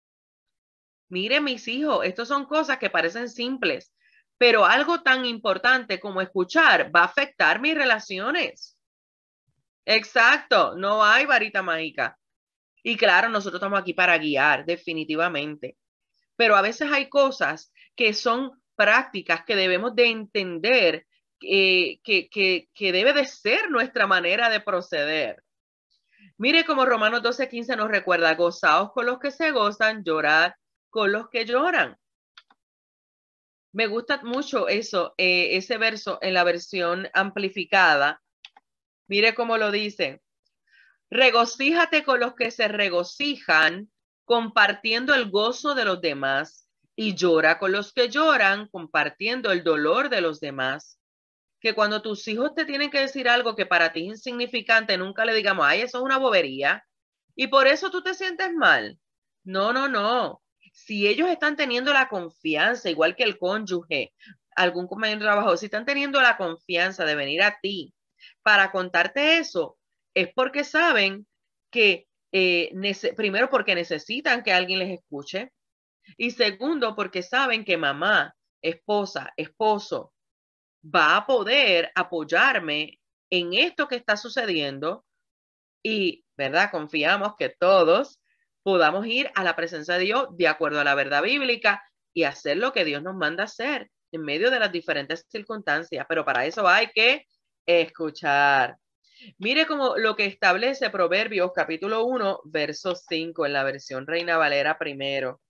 Miren, 1.09 1.45
mis 1.45 1.67
hijos, 1.69 2.05
estas 2.07 2.29
son 2.29 2.47
cosas 2.47 2.79
que 2.79 2.89
parecen 2.89 3.29
simples, 3.29 3.93
pero 4.39 4.65
algo 4.65 5.03
tan 5.03 5.25
importante 5.27 5.99
como 5.99 6.21
escuchar 6.21 6.95
va 6.95 7.01
a 7.01 7.05
afectar 7.05 7.61
mis 7.61 7.75
relaciones. 7.75 8.79
Exacto, 9.85 10.77
no 10.77 11.05
hay 11.05 11.27
varita 11.27 11.63
mágica. 11.63 12.17
Y 12.83 12.97
claro, 12.97 13.29
nosotros 13.29 13.61
estamos 13.61 13.81
aquí 13.81 13.95
para 13.95 14.17
guiar, 14.19 14.65
definitivamente. 14.65 15.77
Pero 16.37 16.57
a 16.57 16.63
veces 16.63 16.91
hay 16.91 17.09
cosas 17.09 17.73
que 17.95 18.15
son 18.15 18.53
prácticas 18.75 19.45
que 19.45 19.57
debemos 19.57 19.95
de 19.95 20.07
entender 20.07 21.07
que, 21.39 22.01
que, 22.03 22.93
debe 22.93 23.13
de 23.13 23.27
ser 23.27 23.71
nuestra 23.71 24.07
manera 24.07 24.49
de 24.49 24.61
proceder. 24.61 25.43
Mire 26.39 26.65
como 26.65 26.87
Romanos 26.87 27.23
12:15 27.23 27.77
nos 27.77 27.91
recuerda, 27.91 28.35
gozaos 28.35 28.93
con 28.93 29.07
los 29.07 29.19
que 29.19 29.31
se 29.31 29.51
gozan, 29.51 30.03
llorad 30.05 30.53
con 30.89 31.13
los 31.13 31.29
que 31.29 31.45
lloran. 31.45 31.97
Me 33.73 33.87
gusta 33.87 34.21
mucho 34.25 34.69
eso, 34.69 35.15
eh, 35.17 35.57
ese 35.57 35.79
verso 35.79 36.19
en 36.23 36.35
la 36.35 36.45
versión 36.45 37.09
amplificada. 37.13 38.21
Mire 39.07 39.35
cómo 39.35 39.59
lo 39.59 39.71
dice. 39.71 40.23
Regocíjate 41.11 42.05
con 42.05 42.21
los 42.21 42.35
que 42.35 42.51
se 42.51 42.69
regocijan, 42.69 43.91
compartiendo 44.25 45.15
el 45.15 45.31
gozo 45.31 45.75
de 45.75 45.85
los 45.85 46.01
demás, 46.01 46.69
y 46.97 47.15
llora 47.15 47.59
con 47.59 47.73
los 47.73 47.93
que 47.93 48.09
lloran, 48.09 48.69
compartiendo 48.69 49.53
el 49.53 49.65
dolor 49.65 50.09
de 50.09 50.21
los 50.21 50.41
demás 50.41 51.01
que 51.61 51.75
cuando 51.75 52.03
tus 52.03 52.27
hijos 52.27 52.55
te 52.55 52.65
tienen 52.65 52.91
que 52.91 53.01
decir 53.01 53.29
algo 53.29 53.55
que 53.55 53.67
para 53.67 53.93
ti 53.93 54.01
es 54.01 54.07
insignificante, 54.07 54.97
nunca 54.97 55.25
le 55.25 55.35
digamos, 55.35 55.67
ay, 55.67 55.83
eso 55.83 55.99
es 55.99 56.05
una 56.05 56.17
bobería. 56.17 56.85
Y 57.37 57.49
por 57.49 57.67
eso 57.67 57.91
tú 57.91 58.03
te 58.03 58.15
sientes 58.15 58.53
mal. 58.55 58.99
No, 59.45 59.73
no, 59.73 59.89
no. 59.89 60.43
Si 60.73 61.07
ellos 61.07 61.29
están 61.29 61.57
teniendo 61.57 61.93
la 61.93 62.09
confianza, 62.09 62.89
igual 62.89 63.15
que 63.15 63.25
el 63.25 63.39
cónyuge, 63.39 64.13
algún 64.57 64.89
compañero 64.89 65.21
de 65.21 65.27
trabajo, 65.27 65.57
si 65.57 65.67
están 65.67 65.85
teniendo 65.85 66.21
la 66.21 66.37
confianza 66.37 67.05
de 67.05 67.15
venir 67.15 67.43
a 67.43 67.59
ti 67.61 67.95
para 68.43 68.73
contarte 68.73 69.39
eso, 69.39 69.79
es 70.15 70.33
porque 70.35 70.65
saben 70.65 71.27
que, 71.71 72.07
eh, 72.33 72.73
primero, 73.17 73.51
porque 73.51 73.75
necesitan 73.75 74.43
que 74.43 74.53
alguien 74.53 74.79
les 74.79 74.91
escuche, 74.91 75.53
y 76.17 76.33
segundo, 76.33 76.97
porque 76.97 77.23
saben 77.23 77.65
que 77.65 77.77
mamá, 77.77 78.35
esposa, 78.63 79.33
esposo, 79.37 80.13
va 80.85 81.17
a 81.17 81.27
poder 81.27 81.91
apoyarme 81.95 83.01
en 83.31 83.55
esto 83.55 83.87
que 83.89 83.97
está 83.97 84.17
sucediendo 84.17 85.05
y, 85.83 86.25
¿verdad? 86.37 86.71
Confiamos 86.71 87.35
que 87.39 87.51
todos 87.51 88.19
podamos 88.63 89.07
ir 89.07 89.31
a 89.35 89.45
la 89.45 89.57
presencia 89.57 89.95
de 89.95 90.05
Dios 90.05 90.29
de 90.33 90.49
acuerdo 90.49 90.81
a 90.81 90.85
la 90.85 90.95
verdad 90.95 91.23
bíblica 91.23 91.83
y 92.15 92.25
hacer 92.25 92.57
lo 92.57 92.73
que 92.73 92.85
Dios 92.85 93.03
nos 93.03 93.15
manda 93.15 93.45
hacer 93.45 93.91
en 94.13 94.23
medio 94.23 94.51
de 94.51 94.61
las 94.61 94.73
diferentes 94.73 95.25
circunstancias. 95.29 96.07
Pero 96.09 96.25
para 96.25 96.45
eso 96.47 96.67
hay 96.69 96.89
que 96.89 97.27
escuchar. 97.67 98.80
Mire 99.39 99.67
como 99.67 99.97
lo 99.97 100.17
que 100.17 100.27
establece 100.27 100.91
Proverbios 100.91 101.53
capítulo 101.55 102.05
1, 102.05 102.41
verso 102.45 102.95
5 102.95 103.47
en 103.47 103.53
la 103.53 103.65
versión 103.65 104.07
Reina 104.07 104.37
Valera 104.37 104.79
primero. 104.79 105.41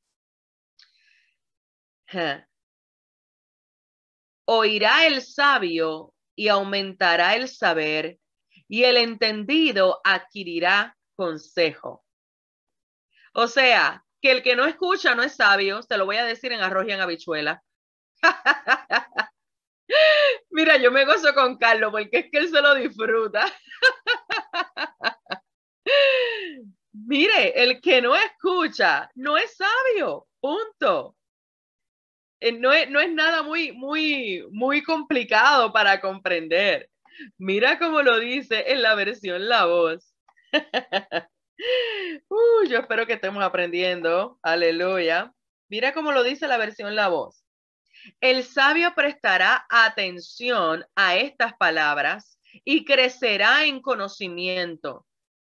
Oirá 4.46 5.06
el 5.06 5.22
sabio 5.22 6.14
y 6.34 6.48
aumentará 6.48 7.36
el 7.36 7.48
saber, 7.48 8.18
y 8.66 8.84
el 8.84 8.96
entendido 8.96 10.00
adquirirá 10.04 10.96
consejo. 11.14 12.04
O 13.34 13.46
sea, 13.46 14.04
que 14.20 14.32
el 14.32 14.42
que 14.42 14.56
no 14.56 14.66
escucha 14.66 15.14
no 15.14 15.22
es 15.22 15.36
sabio, 15.36 15.80
te 15.82 15.96
lo 15.96 16.06
voy 16.06 16.16
a 16.16 16.24
decir 16.24 16.52
en 16.52 16.60
arroz 16.60 16.86
y 16.88 16.92
en 16.92 17.00
habichuela. 17.00 17.62
Mira, 20.50 20.76
yo 20.76 20.90
me 20.90 21.04
gozo 21.04 21.34
con 21.34 21.56
Carlos 21.58 21.90
porque 21.90 22.18
es 22.18 22.30
que 22.30 22.38
él 22.38 22.48
se 22.48 22.60
lo 22.60 22.74
disfruta. 22.74 23.46
Mire, 26.92 27.62
el 27.62 27.80
que 27.80 28.02
no 28.02 28.14
escucha 28.16 29.10
no 29.14 29.36
es 29.36 29.56
sabio, 29.56 30.26
punto. 30.40 31.16
Eh, 32.40 32.52
no 32.52 32.72
es, 32.72 32.88
no 32.90 33.00
es 33.00 33.12
nada 33.12 33.42
muy, 33.42 33.72
muy, 33.72 34.46
muy 34.50 34.82
complicado 34.82 35.72
para 35.72 36.00
comprender. 36.00 36.88
Mira 37.38 37.78
cómo 37.78 38.02
lo 38.02 38.18
dice 38.18 38.72
en 38.72 38.82
la 38.82 38.94
versión 38.94 39.48
La 39.48 39.66
Voz. 39.66 40.14
uh, 42.28 42.64
yo 42.68 42.78
espero 42.78 43.06
que 43.06 43.14
estemos 43.14 43.42
aprendiendo. 43.42 44.38
Aleluya. 44.42 45.32
Mira 45.68 45.92
cómo 45.92 46.12
lo 46.12 46.22
dice 46.22 46.48
la 46.48 46.56
versión 46.56 46.94
La 46.94 47.08
Voz. 47.08 47.44
El 48.20 48.44
sabio 48.44 48.94
prestará 48.94 49.66
atención 49.68 50.84
a 50.94 51.16
estas 51.16 51.54
palabras 51.54 52.38
y 52.64 52.84
crecerá 52.84 53.64
en 53.64 53.80
conocimiento, 53.80 55.06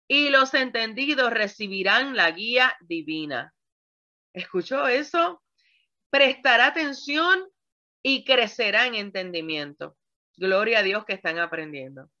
y 0.07 0.29
los 0.29 0.53
entendidos 0.53 1.31
recibirán 1.31 2.15
la 2.15 2.31
guía 2.31 2.75
divina. 2.81 3.53
¿Escuchó 4.33 4.87
eso? 4.87 5.41
prestará 6.11 6.67
atención 6.67 7.49
y 8.03 8.23
crecerá 8.23 8.85
en 8.85 8.95
entendimiento. 8.95 9.97
Gloria 10.37 10.79
a 10.79 10.83
Dios 10.83 11.05
que 11.05 11.13
están 11.13 11.39
aprendiendo. 11.39 12.11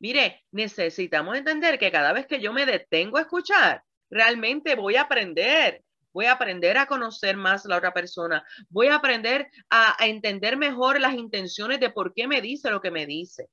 Mire, 0.00 0.42
necesitamos 0.50 1.36
entender 1.36 1.78
que 1.78 1.92
cada 1.92 2.12
vez 2.12 2.26
que 2.26 2.40
yo 2.40 2.52
me 2.52 2.66
detengo 2.66 3.18
a 3.18 3.22
escuchar, 3.22 3.84
realmente 4.10 4.74
voy 4.74 4.96
a 4.96 5.02
aprender. 5.02 5.84
Voy 6.12 6.26
a 6.26 6.32
aprender 6.32 6.76
a 6.78 6.86
conocer 6.86 7.36
más 7.36 7.64
a 7.64 7.68
la 7.68 7.78
otra 7.78 7.92
persona. 7.92 8.44
Voy 8.68 8.88
a 8.88 8.96
aprender 8.96 9.50
a, 9.70 9.96
entender 10.00 10.56
mejor 10.56 11.00
las 11.00 11.14
intenciones 11.14 11.80
de 11.80 11.90
por 11.90 12.12
qué 12.14 12.26
me 12.26 12.40
dice 12.40 12.70
lo 12.70 12.80
que 12.80 12.90
me 12.90 13.06
dice. 13.06 13.48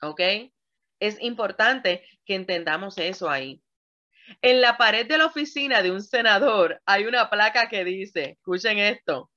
¿Ok? 0.00 0.20
Es 1.00 1.20
importante 1.20 2.04
que 2.24 2.34
entendamos 2.34 2.98
eso 2.98 3.30
ahí. 3.30 3.62
En 4.40 4.60
la 4.60 4.76
pared 4.76 5.06
de 5.06 5.18
la 5.18 5.26
oficina 5.26 5.82
de 5.82 5.90
un 5.90 6.02
senador 6.02 6.80
hay 6.86 7.04
una 7.06 7.28
placa 7.28 7.68
que 7.68 7.84
dice, 7.84 8.36
escuchen 8.38 8.78
esto, 8.78 9.30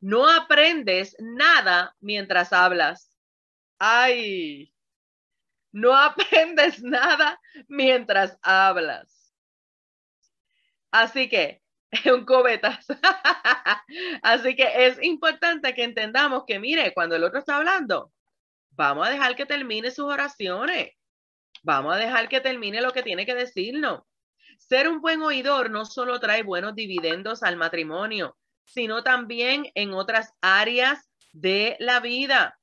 no 0.00 0.28
aprendes 0.28 1.16
nada 1.18 1.94
mientras 2.00 2.52
hablas. 2.52 3.16
Ay, 3.78 4.72
no 5.72 5.94
aprendes 5.96 6.82
nada 6.82 7.40
mientras 7.68 8.38
hablas. 8.42 9.17
Así 10.90 11.28
que, 11.28 11.62
un 12.12 12.24
cobetas. 12.24 12.86
Así 14.22 14.56
que 14.56 14.86
es 14.86 15.02
importante 15.02 15.74
que 15.74 15.84
entendamos 15.84 16.44
que, 16.46 16.58
mire, 16.58 16.92
cuando 16.94 17.16
el 17.16 17.24
otro 17.24 17.38
está 17.38 17.56
hablando, 17.56 18.12
vamos 18.70 19.06
a 19.06 19.10
dejar 19.10 19.36
que 19.36 19.46
termine 19.46 19.90
sus 19.90 20.06
oraciones. 20.06 20.92
Vamos 21.62 21.94
a 21.94 21.98
dejar 21.98 22.28
que 22.28 22.40
termine 22.40 22.80
lo 22.80 22.92
que 22.92 23.02
tiene 23.02 23.26
que 23.26 23.34
decirnos. 23.34 24.02
Ser 24.58 24.88
un 24.88 25.00
buen 25.00 25.22
oidor 25.22 25.70
no 25.70 25.84
solo 25.84 26.20
trae 26.20 26.42
buenos 26.42 26.74
dividendos 26.74 27.42
al 27.42 27.56
matrimonio, 27.56 28.36
sino 28.64 29.02
también 29.02 29.70
en 29.74 29.92
otras 29.92 30.34
áreas 30.40 31.10
de 31.32 31.76
la 31.80 32.00
vida. 32.00 32.57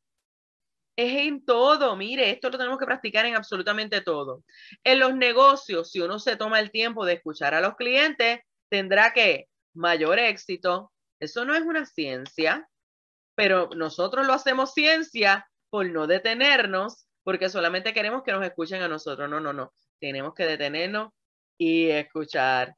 Es 0.95 1.13
en 1.17 1.43
todo, 1.43 1.95
mire, 1.97 2.29
esto 2.31 2.49
lo 2.49 2.58
tenemos 2.58 2.79
que 2.79 2.86
practicar 2.86 3.25
en 3.25 3.36
absolutamente 3.36 4.01
todo. 4.01 4.43
En 4.84 4.99
los 4.99 5.13
negocios, 5.15 5.91
si 5.91 5.99
uno 5.99 6.19
se 6.19 6.38
toma 6.38 6.60
el 6.60 6.71
tiempo 6.71 7.05
de 7.05 7.13
escuchar 7.13 7.53
a 7.53 7.60
los 7.60 7.75
clientes, 7.75 8.39
tendrá 8.69 9.12
que 9.12 9.47
mayor 9.73 10.19
éxito. 10.19 10.93
Eso 11.19 11.43
no 11.43 11.53
es 11.53 11.63
una 11.63 11.86
ciencia, 11.86 12.69
pero 13.36 13.69
nosotros 13.75 14.25
lo 14.25 14.34
hacemos 14.34 14.73
ciencia 14.73 15.49
por 15.69 15.86
no 15.89 16.08
detenernos, 16.08 17.08
porque 17.23 17.49
solamente 17.49 17.93
queremos 17.93 18.23
que 18.23 18.31
nos 18.31 18.45
escuchen 18.45 18.81
a 18.81 18.88
nosotros. 18.88 19.29
No, 19.29 19.41
no, 19.41 19.51
no. 19.51 19.73
Tenemos 19.99 20.34
que 20.34 20.45
detenernos 20.45 21.12
y 21.58 21.89
escuchar. 21.89 22.75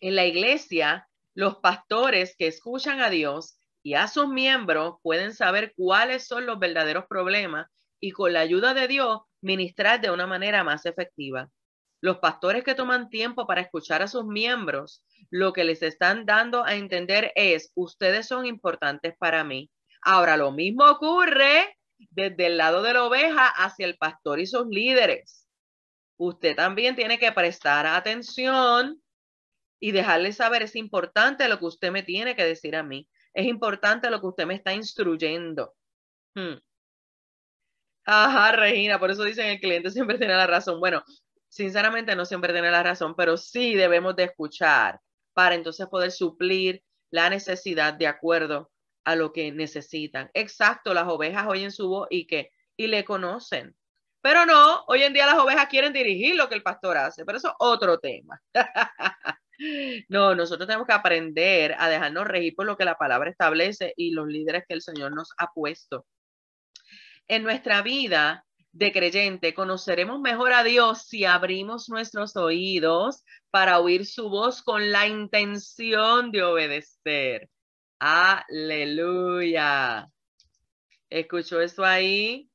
En 0.00 0.14
la 0.14 0.26
iglesia, 0.26 1.08
los 1.34 1.56
pastores 1.56 2.34
que 2.36 2.46
escuchan 2.46 3.00
a 3.00 3.08
Dios 3.08 3.58
y 3.86 3.94
a 3.94 4.08
sus 4.08 4.26
miembros 4.26 4.96
pueden 5.00 5.32
saber 5.32 5.72
cuáles 5.76 6.26
son 6.26 6.44
los 6.44 6.58
verdaderos 6.58 7.04
problemas 7.06 7.68
y 8.00 8.10
con 8.10 8.32
la 8.32 8.40
ayuda 8.40 8.74
de 8.74 8.88
Dios 8.88 9.20
ministrar 9.40 10.00
de 10.00 10.10
una 10.10 10.26
manera 10.26 10.64
más 10.64 10.86
efectiva. 10.86 11.48
Los 12.00 12.18
pastores 12.18 12.64
que 12.64 12.74
toman 12.74 13.10
tiempo 13.10 13.46
para 13.46 13.60
escuchar 13.60 14.02
a 14.02 14.08
sus 14.08 14.26
miembros, 14.26 15.04
lo 15.30 15.52
que 15.52 15.62
les 15.62 15.84
están 15.84 16.26
dando 16.26 16.64
a 16.64 16.74
entender 16.74 17.30
es, 17.36 17.70
ustedes 17.76 18.26
son 18.26 18.44
importantes 18.44 19.14
para 19.18 19.44
mí. 19.44 19.70
Ahora, 20.02 20.36
lo 20.36 20.50
mismo 20.50 20.84
ocurre 20.84 21.76
desde 22.10 22.46
el 22.46 22.56
lado 22.56 22.82
de 22.82 22.92
la 22.92 23.04
oveja 23.04 23.46
hacia 23.46 23.86
el 23.86 23.96
pastor 23.96 24.40
y 24.40 24.48
sus 24.48 24.66
líderes 24.66 25.46
usted 26.16 26.56
también 26.56 26.96
tiene 26.96 27.20
que 27.20 27.30
prestar 27.30 27.86
atención 27.86 29.00
y 29.78 29.92
dejarle 29.92 30.32
saber, 30.32 30.62
es 30.62 30.74
importante 30.74 31.48
lo 31.48 31.60
que 31.60 31.66
usted 31.66 31.92
me 31.92 32.02
tiene 32.02 32.34
que 32.34 32.44
decir 32.44 32.74
a 32.74 32.82
mí, 32.82 33.06
es 33.36 33.46
importante 33.46 34.08
lo 34.10 34.18
que 34.18 34.26
usted 34.28 34.46
me 34.46 34.54
está 34.54 34.72
instruyendo. 34.72 35.74
Hmm. 36.34 36.54
Ajá, 38.06 38.52
Regina, 38.52 38.98
por 38.98 39.10
eso 39.10 39.24
dicen 39.24 39.46
el 39.46 39.60
cliente 39.60 39.90
siempre 39.90 40.16
tiene 40.16 40.34
la 40.34 40.46
razón. 40.46 40.80
Bueno, 40.80 41.04
sinceramente 41.48 42.16
no 42.16 42.24
siempre 42.24 42.54
tiene 42.54 42.70
la 42.70 42.82
razón, 42.82 43.14
pero 43.14 43.36
sí 43.36 43.74
debemos 43.74 44.16
de 44.16 44.24
escuchar 44.24 45.00
para 45.34 45.54
entonces 45.54 45.86
poder 45.88 46.12
suplir 46.12 46.82
la 47.10 47.28
necesidad 47.28 47.92
de 47.92 48.06
acuerdo 48.06 48.70
a 49.04 49.16
lo 49.16 49.32
que 49.34 49.52
necesitan. 49.52 50.30
Exacto, 50.32 50.94
las 50.94 51.06
ovejas 51.06 51.46
oyen 51.46 51.72
su 51.72 51.88
voz 51.88 52.08
y 52.10 52.26
que 52.26 52.52
y 52.76 52.86
le 52.86 53.04
conocen. 53.04 53.76
Pero 54.22 54.46
no, 54.46 54.84
hoy 54.88 55.02
en 55.02 55.12
día 55.12 55.26
las 55.26 55.38
ovejas 55.38 55.68
quieren 55.68 55.92
dirigir 55.92 56.36
lo 56.36 56.48
que 56.48 56.54
el 56.54 56.62
pastor 56.62 56.96
hace, 56.96 57.26
pero 57.26 57.36
eso 57.36 57.48
es 57.48 57.54
otro 57.58 57.98
tema. 57.98 58.40
no, 60.08 60.34
nosotros 60.34 60.66
tenemos 60.66 60.86
que 60.86 60.92
aprender 60.92 61.74
a 61.78 61.88
dejarnos 61.88 62.26
regir 62.26 62.54
por 62.54 62.66
lo 62.66 62.76
que 62.76 62.84
la 62.84 62.98
palabra 62.98 63.30
establece 63.30 63.92
y 63.96 64.10
los 64.10 64.26
líderes 64.26 64.64
que 64.68 64.74
el 64.74 64.82
Señor 64.82 65.14
nos 65.14 65.30
ha 65.38 65.52
puesto. 65.52 66.06
En 67.28 67.42
nuestra 67.42 67.82
vida 67.82 68.44
de 68.72 68.92
creyente 68.92 69.54
conoceremos 69.54 70.20
mejor 70.20 70.52
a 70.52 70.62
Dios 70.62 71.02
si 71.08 71.24
abrimos 71.24 71.88
nuestros 71.88 72.36
oídos 72.36 73.24
para 73.50 73.80
oír 73.80 74.04
su 74.04 74.28
voz 74.28 74.62
con 74.62 74.92
la 74.92 75.06
intención 75.06 76.30
de 76.30 76.42
obedecer. 76.42 77.48
Aleluya. 77.98 79.26
¿Escuchó 81.08 81.60
eso 81.62 81.84
ahí? 81.84 82.50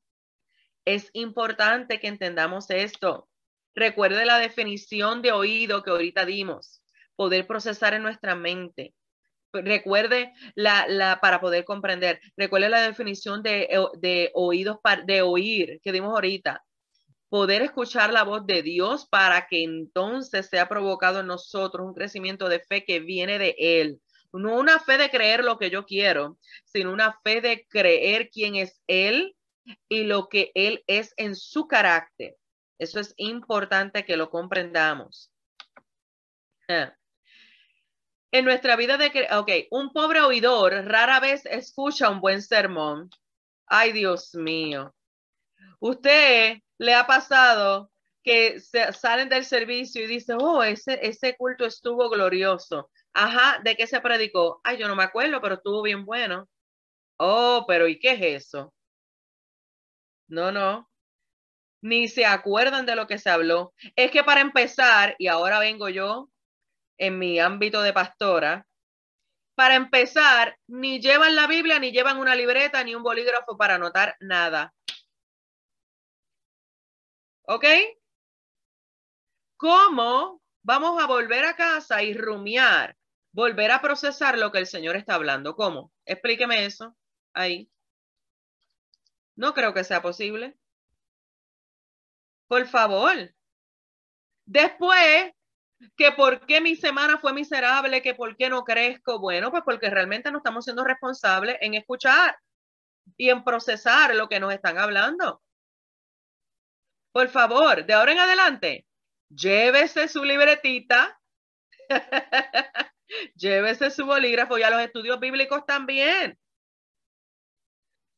Es 0.85 1.09
importante 1.13 1.99
que 1.99 2.07
entendamos 2.07 2.69
esto. 2.69 3.27
Recuerde 3.73 4.25
la 4.25 4.37
definición 4.37 5.21
de 5.21 5.31
oído 5.31 5.81
que 5.81 5.91
ahorita 5.91 6.25
dimos, 6.25 6.80
poder 7.15 7.47
procesar 7.47 7.93
en 7.93 8.03
nuestra 8.03 8.35
mente. 8.35 8.93
Recuerde 9.53 10.33
la, 10.55 11.19
para 11.21 11.41
poder 11.41 11.65
comprender. 11.65 12.21
Recuerde 12.37 12.69
la 12.69 12.81
definición 12.81 13.43
de, 13.43 13.67
de 13.99 14.31
oídos, 14.33 14.77
de 15.05 15.21
oír 15.21 15.79
que 15.83 15.91
dimos 15.91 16.11
ahorita. 16.11 16.63
poder 17.29 17.61
escuchar 17.61 18.11
la 18.11 18.23
voz 18.23 18.45
de 18.45 18.61
Dios 18.61 19.07
para 19.09 19.47
que 19.47 19.63
entonces 19.63 20.47
sea 20.49 20.67
provocado 20.67 21.21
en 21.21 21.27
nosotros 21.27 21.87
un 21.87 21.93
crecimiento 21.93 22.49
de 22.49 22.59
fe 22.59 22.83
que 22.85 22.99
viene 22.99 23.39
de 23.39 23.55
Él. 23.57 24.01
No 24.33 24.57
una 24.57 24.79
fe 24.79 24.97
de 24.97 25.09
creer 25.09 25.43
lo 25.43 25.57
que 25.57 25.69
yo 25.69 25.85
quiero, 25.85 26.37
sino 26.65 26.91
una 26.91 27.17
fe 27.23 27.41
de 27.41 27.65
creer 27.69 28.29
quién 28.29 28.55
es 28.55 28.81
Él 28.87 29.35
y 29.89 30.03
lo 30.03 30.27
que 30.27 30.51
Él 30.55 30.83
es 30.87 31.13
en 31.17 31.35
su 31.35 31.67
carácter. 31.67 32.35
Eso 32.79 32.99
es 32.99 33.13
importante 33.17 34.03
que 34.05 34.17
lo 34.17 34.29
comprendamos. 34.29 35.31
Ah. 36.67 36.93
En 38.31 38.45
nuestra 38.45 38.77
vida 38.77 38.97
de, 38.97 39.27
ok, 39.31 39.51
un 39.71 39.91
pobre 39.91 40.21
oidor 40.21 40.71
rara 40.85 41.19
vez 41.19 41.45
escucha 41.45 42.09
un 42.09 42.21
buen 42.21 42.41
sermón. 42.41 43.09
Ay, 43.67 43.91
Dios 43.91 44.33
mío. 44.35 44.95
Usted 45.79 46.59
le 46.77 46.93
ha 46.93 47.05
pasado 47.05 47.91
que 48.23 48.59
se 48.61 48.93
salen 48.93 49.27
del 49.27 49.43
servicio 49.45 50.03
y 50.03 50.07
dicen, 50.07 50.37
oh, 50.39 50.63
ese, 50.63 50.99
ese 51.05 51.35
culto 51.35 51.65
estuvo 51.65 52.09
glorioso. 52.09 52.89
Ajá, 53.13 53.59
¿de 53.63 53.75
qué 53.75 53.85
se 53.85 53.99
predicó? 53.99 54.61
Ay, 54.63 54.77
yo 54.77 54.87
no 54.87 54.95
me 54.95 55.03
acuerdo, 55.03 55.41
pero 55.41 55.55
estuvo 55.55 55.81
bien 55.81 56.05
bueno. 56.05 56.47
Oh, 57.17 57.65
pero 57.67 57.87
¿y 57.87 57.99
qué 57.99 58.11
es 58.13 58.43
eso? 58.43 58.73
No, 60.29 60.51
no. 60.53 60.89
Ni 61.81 62.07
se 62.07 62.25
acuerdan 62.25 62.85
de 62.85 62.95
lo 62.95 63.07
que 63.07 63.17
se 63.17 63.29
habló. 63.29 63.73
Es 63.95 64.11
que 64.11 64.23
para 64.23 64.41
empezar, 64.41 65.15
y 65.19 65.27
ahora 65.27 65.59
vengo 65.59 65.89
yo 65.89 66.30
en 67.01 67.17
mi 67.17 67.39
ámbito 67.39 67.81
de 67.81 67.93
pastora, 67.93 68.67
para 69.55 69.75
empezar, 69.75 70.57
ni 70.67 71.01
llevan 71.01 71.35
la 71.35 71.47
Biblia, 71.47 71.79
ni 71.79 71.91
llevan 71.91 72.19
una 72.19 72.35
libreta, 72.35 72.83
ni 72.83 72.93
un 72.93 73.01
bolígrafo 73.01 73.57
para 73.57 73.75
anotar 73.75 74.15
nada. 74.19 74.71
¿Ok? 77.47 77.65
¿Cómo 79.57 80.41
vamos 80.61 81.01
a 81.01 81.07
volver 81.07 81.45
a 81.45 81.55
casa 81.55 82.03
y 82.03 82.13
rumiar, 82.13 82.95
volver 83.31 83.71
a 83.71 83.81
procesar 83.81 84.37
lo 84.37 84.51
que 84.51 84.59
el 84.59 84.67
Señor 84.67 84.95
está 84.95 85.15
hablando? 85.15 85.55
¿Cómo? 85.55 85.91
Explíqueme 86.05 86.65
eso 86.65 86.95
ahí. 87.33 87.67
No 89.35 89.55
creo 89.55 89.73
que 89.73 89.83
sea 89.83 90.03
posible. 90.03 90.55
Por 92.47 92.67
favor. 92.67 93.33
Después, 94.45 95.31
que 95.95 96.11
por 96.11 96.45
qué 96.45 96.61
mi 96.61 96.75
semana 96.75 97.17
fue 97.19 97.33
miserable, 97.33 98.01
que 98.01 98.15
por 98.15 98.35
qué 98.37 98.49
no 98.49 98.63
crezco. 98.63 99.19
Bueno, 99.19 99.51
pues 99.51 99.63
porque 99.63 99.89
realmente 99.89 100.31
no 100.31 100.37
estamos 100.37 100.65
siendo 100.65 100.83
responsables 100.83 101.57
en 101.61 101.73
escuchar 101.73 102.37
y 103.17 103.29
en 103.29 103.43
procesar 103.43 104.15
lo 104.15 104.29
que 104.29 104.39
nos 104.39 104.53
están 104.53 104.77
hablando. 104.77 105.41
Por 107.11 107.27
favor, 107.27 107.85
de 107.85 107.93
ahora 107.93 108.13
en 108.13 108.19
adelante, 108.19 108.85
llévese 109.29 110.07
su 110.07 110.23
libretita, 110.23 111.19
llévese 113.35 113.91
su 113.91 114.05
bolígrafo 114.05 114.57
y 114.57 114.63
a 114.63 114.69
los 114.69 114.81
estudios 114.81 115.19
bíblicos 115.19 115.65
también. 115.65 116.37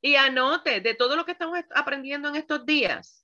Y 0.01 0.15
anote 0.15 0.81
de 0.81 0.95
todo 0.95 1.15
lo 1.15 1.25
que 1.25 1.31
estamos 1.31 1.57
aprendiendo 1.73 2.27
en 2.27 2.35
estos 2.35 2.65
días. 2.65 3.22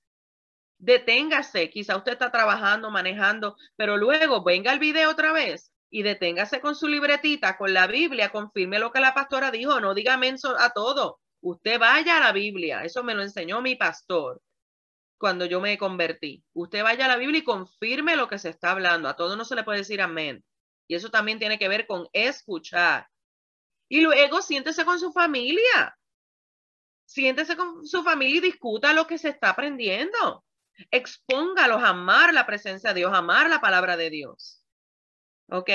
Deténgase, 0.80 1.70
quizá 1.70 1.98
usted 1.98 2.13
está 2.13 2.32
trabajando, 2.32 2.89
manejando, 2.89 3.58
pero 3.76 3.98
luego 3.98 4.44
venga 4.44 4.72
el 4.72 4.80
video 4.80 5.12
otra 5.12 5.34
vez 5.34 5.72
y 5.89 6.04
deténgase 6.04 6.62
con 6.62 6.76
su 6.76 6.88
libretita, 6.88 7.58
con 7.58 7.74
la 7.74 7.86
Biblia, 7.88 8.32
confirme 8.32 8.80
lo 8.80 8.92
que 8.92 9.02
la 9.02 9.13
pastora 9.13 9.52
dijo, 9.52 9.80
no 9.82 9.94
diga 9.94 10.18
menso 10.18 10.56
a 10.58 10.72
todo. 10.72 11.20
Usted 11.42 11.80
vaya 11.80 12.18
a 12.18 12.20
la 12.20 12.32
Biblia, 12.32 12.84
eso 12.84 13.04
me 13.04 13.13
lo 13.13 13.24
enseñó 13.24 13.62
mi 13.62 13.76
pastor 13.76 14.42
cuando 15.18 15.46
yo 15.46 15.60
me 15.60 15.78
convertí. 15.78 16.44
Usted 16.54 16.82
vaya 16.82 17.06
a 17.06 17.10
la 17.10 17.18
Biblia 17.18 17.39
y 17.39 17.44
confirme 17.44 18.15
lo 18.15 18.28
que 18.28 18.39
se 18.39 18.50
está 18.50 18.72
hablando. 18.72 19.10
A 19.10 19.15
todo 19.15 19.36
no 19.36 19.46
se 19.46 19.56
le 19.56 19.63
puede 19.63 19.80
decir 19.80 20.02
amén. 20.02 20.44
Y 20.88 20.96
eso 20.96 21.10
también 21.12 21.39
tiene 21.39 21.60
que 21.60 21.68
ver 21.68 21.86
con 21.86 22.08
escuchar. 22.13 23.08
Y 23.89 24.02
luego 24.02 24.42
siéntese 24.42 24.86
con 24.86 24.98
su 24.98 25.12
familia. 25.12 25.98
Siéntese 27.06 27.58
con 27.58 27.86
su 27.86 28.02
familia 28.02 28.38
y 28.38 28.42
discuta 28.42 28.94
lo 28.94 29.06
que 29.06 29.18
se 29.18 29.30
está 29.30 29.50
aprendiendo. 29.50 30.46
Expóngalos 30.92 31.84
a 31.84 31.89
amar 31.89 32.34
la 32.34 32.46
presencia 32.46 32.94
de 32.94 33.02
Dios, 33.02 33.13
amar 33.13 33.50
la 33.50 33.62
palabra 33.62 33.98
de 33.98 34.10
Dios. 34.10 34.63
¿Ok? 35.50 35.70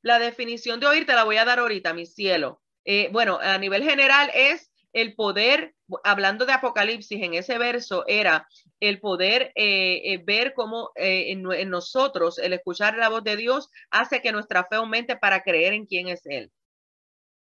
La 0.00 0.18
definición 0.18 0.80
de 0.80 0.86
oír 0.86 1.06
te 1.06 1.14
la 1.14 1.24
voy 1.24 1.36
a 1.36 1.44
dar 1.44 1.58
ahorita, 1.58 1.94
mi 1.94 2.06
cielo. 2.06 2.62
Eh, 2.84 3.08
bueno, 3.12 3.38
a 3.40 3.58
nivel 3.58 3.84
general 3.84 4.30
es 4.34 4.72
el 4.92 5.14
poder, 5.14 5.74
hablando 6.04 6.44
de 6.44 6.52
Apocalipsis 6.52 7.22
en 7.22 7.34
ese 7.34 7.58
verso, 7.58 8.04
era 8.06 8.46
el 8.80 9.00
poder 9.00 9.52
eh, 9.54 10.12
eh, 10.12 10.22
ver 10.24 10.54
cómo 10.54 10.90
eh, 10.96 11.30
en, 11.30 11.70
nosotros 11.70 12.38
el 12.38 12.52
escuchar 12.52 12.96
la 12.96 13.08
voz 13.08 13.24
de 13.24 13.36
Dios 13.36 13.68
hace 13.90 14.20
que 14.20 14.32
nuestra 14.32 14.64
fe 14.64 14.76
aumente 14.76 15.16
para 15.16 15.42
creer 15.42 15.72
en 15.72 15.86
quién 15.86 16.08
es 16.08 16.26
Él, 16.26 16.52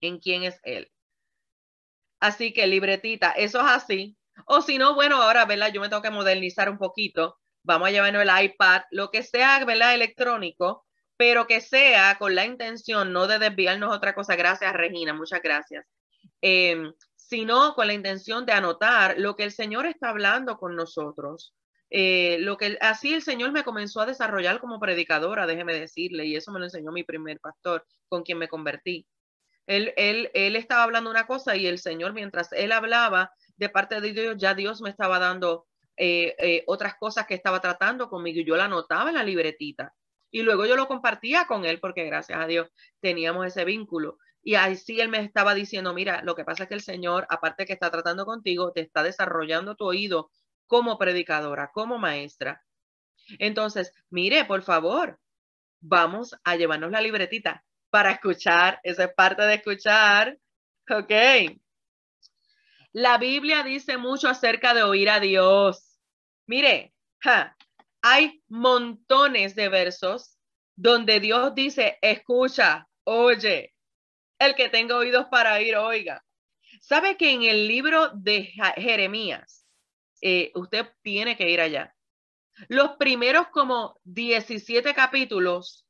en 0.02 0.20
quién 0.20 0.44
es 0.44 0.60
Él. 0.64 0.92
Así 2.20 2.52
que 2.52 2.68
libretita, 2.68 3.32
eso 3.32 3.60
es 3.60 3.66
así. 3.68 4.18
O 4.45 4.62
si 4.62 4.78
no, 4.78 4.95
bueno, 4.95 5.21
ahora, 5.21 5.45
¿verdad? 5.45 5.71
Yo 5.73 5.82
me 5.82 5.89
tengo 5.89 6.02
que 6.02 6.10
modernizar 6.10 6.69
un 6.69 6.78
poquito. 6.78 7.38
Vamos 7.63 7.88
a 7.88 7.91
llevarnos 7.91 8.23
el 8.23 8.45
iPad, 8.45 8.82
lo 8.91 9.12
que 9.12 9.23
sea, 9.23 9.63
¿verdad? 9.65 9.93
Electrónico, 9.93 10.86
pero 11.17 11.47
que 11.47 11.62
sea 11.62 12.17
con 12.17 12.36
la 12.36 12.45
intención 12.45 13.12
no 13.12 13.28
de 13.28 13.39
desviarnos 13.39 13.95
otra 13.95 14.15
cosa. 14.15 14.36
Gracias, 14.36 14.73
Regina, 14.73 15.13
muchas 15.13 15.41
gracias. 15.41 15.86
Em, 16.41 16.93
sino 17.15 17.75
con 17.75 17.88
la 17.88 17.93
intención 17.93 18.45
de 18.45 18.54
anotar 18.54 19.15
lo 19.19 19.36
que 19.36 19.43
el 19.43 19.52
Señor 19.52 19.86
está 19.86 20.10
hablando 20.10 20.58
con 20.58 20.75
nosotros. 20.75 21.54
Eh, 21.91 22.38
lo 22.39 22.58
que 22.58 22.78
así 22.82 23.13
el 23.13 23.21
Señor 23.21 23.52
me 23.52 23.63
comenzó 23.63 24.02
a 24.02 24.06
desarrollar 24.06 24.60
como 24.60 24.80
predicadora, 24.80 25.47
déjeme 25.47 25.73
decirle, 25.73 26.25
y 26.25 26.36
eso 26.36 26.52
me 26.52 26.60
lo 26.60 26.65
enseñó 26.65 26.91
mi 26.91 27.04
primer 27.04 27.39
pastor 27.39 27.86
con 28.08 28.23
quien 28.23 28.38
me 28.38 28.47
convertí. 28.47 29.08
Él, 29.67 29.93
él, 29.97 30.32
él 30.34 30.56
estaba 30.56 30.84
hablando 30.84 31.10
una 31.10 31.28
cosa 31.28 31.56
y 31.56 31.67
el 31.67 31.80
Señor, 31.80 32.13
mientras 32.13 32.52
él 32.54 32.71
hablaba 32.71 33.32
de 33.60 33.69
parte 33.69 34.00
de 34.00 34.13
Dios, 34.13 34.38
ya 34.38 34.54
Dios 34.54 34.82
me 34.82 34.89
estaba 34.89 35.19
dando 35.19 35.67
eh, 35.98 36.34
eh, 36.39 36.63
otras 36.65 36.95
cosas 36.95 37.28
que 37.28 37.36
estaba 37.36 37.60
tratando 37.60 38.10
conmigo 38.10 38.39
y 38.39 38.45
yo 38.45 38.56
la 38.56 38.65
anotaba 38.65 39.10
en 39.10 39.17
la 39.17 39.24
libretita. 39.24 39.93
Y 40.32 40.43
luego 40.43 40.65
yo 40.65 40.78
lo 40.78 40.88
compartía 40.88 41.45
con 41.45 41.65
él 41.65 41.80
porque 41.80 42.06
gracias 42.06 42.39
a 42.39 42.48
Dios 42.48 42.69
teníamos 43.02 43.45
ese 43.45 43.65
vínculo. 43.65 44.17
Y 44.41 44.56
así 44.56 45.02
él 45.02 45.10
me 45.10 45.19
estaba 45.19 45.54
diciendo, 45.54 45.93
mira, 45.93 46.22
lo 46.24 46.36
que 46.36 46.45
pasa 46.45 46.63
es 46.63 46.69
que 46.69 46.76
el 46.76 46.82
Señor, 46.82 47.28
aparte 47.30 47.65
que 47.65 47.74
está 47.74 47.91
tratando 47.91 48.26
contigo, 48.26 48.72
te 48.72 48.80
está 48.80 49.04
desarrollando 49.04 49.76
tu 49.76 49.86
oído 49.86 50.32
como 50.65 50.98
predicadora, 50.98 51.72
como 51.74 51.98
maestra. 51.98 52.63
Entonces, 53.38 53.91
mire, 54.10 54.45
por 54.45 54.62
favor, 54.63 55.19
vamos 55.82 56.34
a 56.45 56.56
llevarnos 56.56 56.91
la 56.91 57.02
libretita 57.02 57.65
para 57.89 58.12
escuchar. 58.12 58.80
Esa 58.84 59.04
es 59.06 59.13
parte 59.13 59.41
de 59.41 59.56
escuchar. 59.56 60.38
Ok. 60.89 61.12
La 62.93 63.17
Biblia 63.17 63.63
dice 63.63 63.97
mucho 63.97 64.28
acerca 64.28 64.73
de 64.73 64.84
oír 64.84 65.10
a 65.10 65.19
Dios. 65.19 65.99
Mire, 66.47 66.93
hay 68.02 68.41
montones 68.47 69.56
de 69.56 69.69
versos 69.69 70.38
donde 70.75 71.19
Dios 71.19 71.54
dice, 71.54 71.99
escucha, 72.02 72.88
oye, 73.04 73.75
el 74.39 74.56
que 74.56 74.69
tenga 74.69 74.95
oídos 74.95 75.28
para 75.30 75.62
ir, 75.62 75.75
oiga. 75.75 76.25
¿Sabe 76.82 77.17
que 77.17 77.32
en 77.32 77.43
el 77.43 77.67
libro 77.67 78.10
de 78.15 78.52
Jeremías, 78.78 79.67
eh, 80.21 80.52
usted 80.56 80.88
tiene 81.02 81.36
que 81.38 81.49
ir 81.49 81.62
allá? 81.62 81.93
Los 82.69 82.97
primeros 82.97 83.47
como 83.49 83.99
17 84.04 84.93
capítulos 84.93 85.86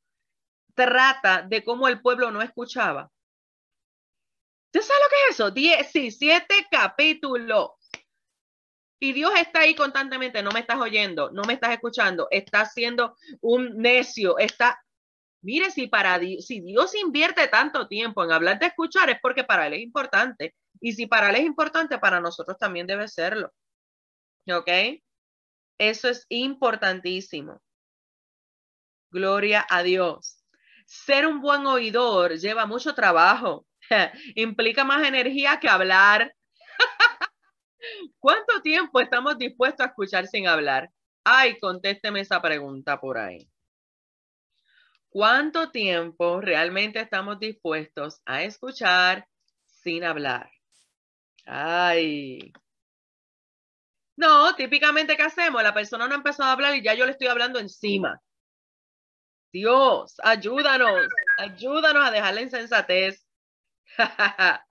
trata 0.74 1.42
de 1.42 1.64
cómo 1.64 1.88
el 1.88 2.00
pueblo 2.00 2.30
no 2.30 2.42
escuchaba. 2.42 3.10
¿Usted 4.72 4.86
sabe 4.86 5.00
lo 5.02 5.08
que 5.08 5.16
es 5.16 5.34
eso? 5.34 5.50
17 5.50 6.66
capítulos. 6.70 7.70
Y 9.00 9.12
Dios 9.12 9.32
está 9.36 9.60
ahí 9.60 9.74
constantemente, 9.74 10.42
no 10.42 10.50
me 10.50 10.60
estás 10.60 10.78
oyendo, 10.78 11.30
no 11.30 11.42
me 11.44 11.54
estás 11.54 11.72
escuchando, 11.72 12.28
está 12.30 12.66
siendo 12.66 13.16
un 13.40 13.78
necio, 13.78 14.36
está 14.38 14.78
Mire, 15.42 15.70
si 15.70 15.86
para 15.86 16.18
si 16.18 16.60
Dios 16.60 16.94
invierte 16.94 17.48
tanto 17.48 17.88
tiempo 17.88 18.22
en 18.22 18.32
hablar 18.32 18.58
de 18.58 18.66
escuchar 18.66 19.08
es 19.10 19.18
porque 19.22 19.44
para 19.44 19.66
él 19.66 19.74
es 19.74 19.80
importante. 19.80 20.54
Y 20.80 20.92
si 20.92 21.06
para 21.06 21.30
él 21.30 21.36
es 21.36 21.44
importante, 21.44 21.98
para 21.98 22.20
nosotros 22.20 22.58
también 22.58 22.86
debe 22.86 23.08
serlo. 23.08 23.52
¿Ok? 24.52 24.68
Eso 25.78 26.08
es 26.08 26.26
importantísimo. 26.28 27.62
Gloria 29.10 29.66
a 29.68 29.82
Dios. 29.82 30.44
Ser 30.86 31.26
un 31.26 31.40
buen 31.40 31.66
oidor 31.66 32.36
lleva 32.36 32.66
mucho 32.66 32.94
trabajo. 32.94 33.66
Implica 34.34 34.84
más 34.84 35.06
energía 35.06 35.58
que 35.60 35.68
hablar. 35.68 36.34
¿Cuánto 38.18 38.60
tiempo 38.62 39.00
estamos 39.00 39.38
dispuestos 39.38 39.86
a 39.86 39.88
escuchar 39.88 40.26
sin 40.26 40.46
hablar? 40.46 40.90
Ay, 41.24 41.58
contésteme 41.58 42.20
esa 42.20 42.40
pregunta 42.40 43.00
por 43.00 43.18
ahí. 43.18 43.48
¿Cuánto 45.08 45.70
tiempo 45.70 46.40
realmente 46.40 47.00
estamos 47.00 47.40
dispuestos 47.40 48.22
a 48.24 48.42
escuchar 48.42 49.26
sin 49.64 50.04
hablar? 50.04 50.50
Ay. 51.46 52.52
No, 54.16 54.54
típicamente, 54.54 55.16
¿qué 55.16 55.22
hacemos? 55.22 55.62
La 55.62 55.74
persona 55.74 56.06
no 56.06 56.12
ha 56.14 56.18
empezado 56.18 56.48
a 56.48 56.52
hablar 56.52 56.76
y 56.76 56.82
ya 56.82 56.94
yo 56.94 57.06
le 57.06 57.12
estoy 57.12 57.26
hablando 57.26 57.58
encima. 57.58 58.20
Dios, 59.52 60.14
ayúdanos, 60.22 61.08
ayúdanos 61.38 62.06
a 62.06 62.10
dejar 62.12 62.34
la 62.34 62.42
insensatez. 62.42 63.26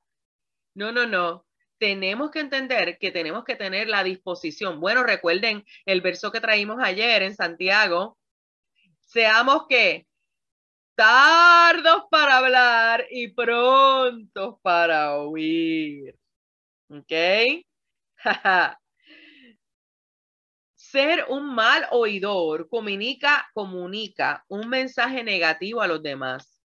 no, 0.75 0.91
no, 0.91 1.05
no. 1.07 1.45
Tenemos 1.79 2.31
que 2.31 2.39
entender 2.41 2.97
que 2.99 3.11
tenemos 3.11 3.43
que 3.45 3.55
tener 3.55 3.87
la 3.89 4.03
disposición. 4.03 4.79
Bueno, 4.79 5.03
recuerden 5.03 5.65
el 5.85 6.01
verso 6.01 6.31
que 6.31 6.41
traímos 6.41 6.79
ayer 6.83 7.23
en 7.23 7.35
Santiago. 7.35 8.17
Seamos 9.01 9.67
que 9.69 10.07
tardos 10.95 12.03
para 12.11 12.37
hablar 12.37 13.05
y 13.11 13.29
prontos 13.33 14.57
para 14.61 15.17
oír. 15.17 16.15
¿Ok? 16.89 17.13
Ser 20.75 21.25
un 21.29 21.53
mal 21.53 21.85
oidor 21.91 22.67
comunica, 22.69 23.47
comunica 23.53 24.43
un 24.47 24.67
mensaje 24.67 25.23
negativo 25.23 25.81
a 25.81 25.87
los 25.87 26.01
demás. 26.01 26.58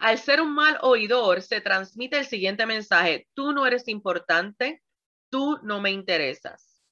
Al 0.00 0.18
ser 0.18 0.40
un 0.40 0.54
mal 0.54 0.78
oidor, 0.82 1.42
se 1.42 1.60
transmite 1.60 2.18
el 2.18 2.26
siguiente 2.26 2.66
mensaje. 2.66 3.28
Tú 3.34 3.52
no 3.52 3.66
eres 3.66 3.88
importante, 3.88 4.82
tú 5.30 5.58
no 5.62 5.80
me 5.80 5.90
interesas. 5.90 6.82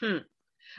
Hmm. 0.00 0.18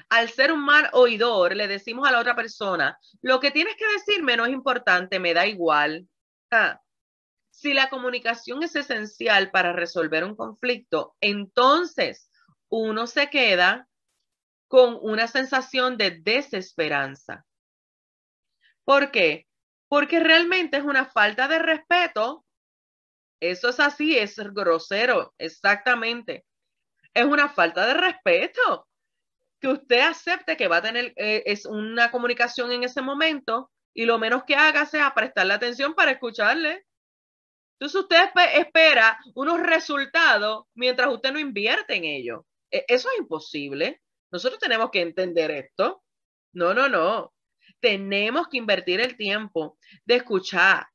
Al 0.09 0.29
ser 0.29 0.51
un 0.51 0.63
mal 0.63 0.89
oidor, 0.93 1.55
le 1.55 1.67
decimos 1.67 2.07
a 2.07 2.11
la 2.11 2.19
otra 2.19 2.35
persona, 2.35 2.97
lo 3.21 3.39
que 3.39 3.51
tienes 3.51 3.75
que 3.75 3.87
decirme 3.87 4.37
no 4.37 4.45
es 4.45 4.53
importante, 4.53 5.19
me 5.19 5.33
da 5.33 5.45
igual. 5.47 6.07
Ah. 6.51 6.79
Si 7.49 7.73
la 7.73 7.89
comunicación 7.89 8.63
es 8.63 8.75
esencial 8.75 9.51
para 9.51 9.73
resolver 9.73 10.23
un 10.23 10.35
conflicto, 10.35 11.15
entonces 11.19 12.31
uno 12.69 13.05
se 13.07 13.29
queda 13.29 13.89
con 14.69 14.97
una 15.01 15.27
sensación 15.27 15.97
de 15.97 16.11
desesperanza. 16.11 17.45
¿Por 18.85 19.11
qué? 19.11 19.48
Porque 19.89 20.19
realmente 20.19 20.77
es 20.77 20.83
una 20.83 21.05
falta 21.05 21.47
de 21.47 21.59
respeto. 21.59 22.45
Eso 23.41 23.69
es 23.69 23.79
así, 23.79 24.17
es 24.17 24.37
grosero, 24.37 25.33
exactamente. 25.37 26.45
Es 27.13 27.25
una 27.25 27.49
falta 27.49 27.85
de 27.87 27.95
respeto 27.95 28.87
que 29.59 29.67
usted 29.67 29.99
acepte 29.99 30.55
que 30.55 30.67
va 30.67 30.77
a 30.77 30.81
tener 30.81 31.13
eh, 31.17 31.43
es 31.45 31.65
una 31.65 32.11
comunicación 32.11 32.71
en 32.71 32.83
ese 32.83 33.01
momento 33.01 33.71
y 33.93 34.05
lo 34.05 34.17
menos 34.17 34.43
que 34.45 34.55
haga 34.55 34.85
sea 34.85 35.13
prestarle 35.13 35.53
atención 35.53 35.93
para 35.93 36.11
escucharle. 36.11 36.85
Entonces 37.79 38.01
usted 38.01 38.29
espera 38.55 39.17
unos 39.35 39.59
resultados 39.61 40.65
mientras 40.75 41.11
usted 41.13 41.31
no 41.31 41.39
invierte 41.39 41.95
en 41.95 42.05
ello. 42.05 42.45
E, 42.71 42.85
eso 42.87 43.09
es 43.09 43.19
imposible. 43.19 44.01
Nosotros 44.31 44.59
tenemos 44.59 44.91
que 44.91 45.01
entender 45.01 45.51
esto. 45.51 46.03
No, 46.53 46.73
no, 46.73 46.89
no. 46.89 47.33
Tenemos 47.79 48.47
que 48.47 48.57
invertir 48.57 49.01
el 49.01 49.15
tiempo 49.17 49.77
de 50.05 50.15
escuchar 50.15 50.87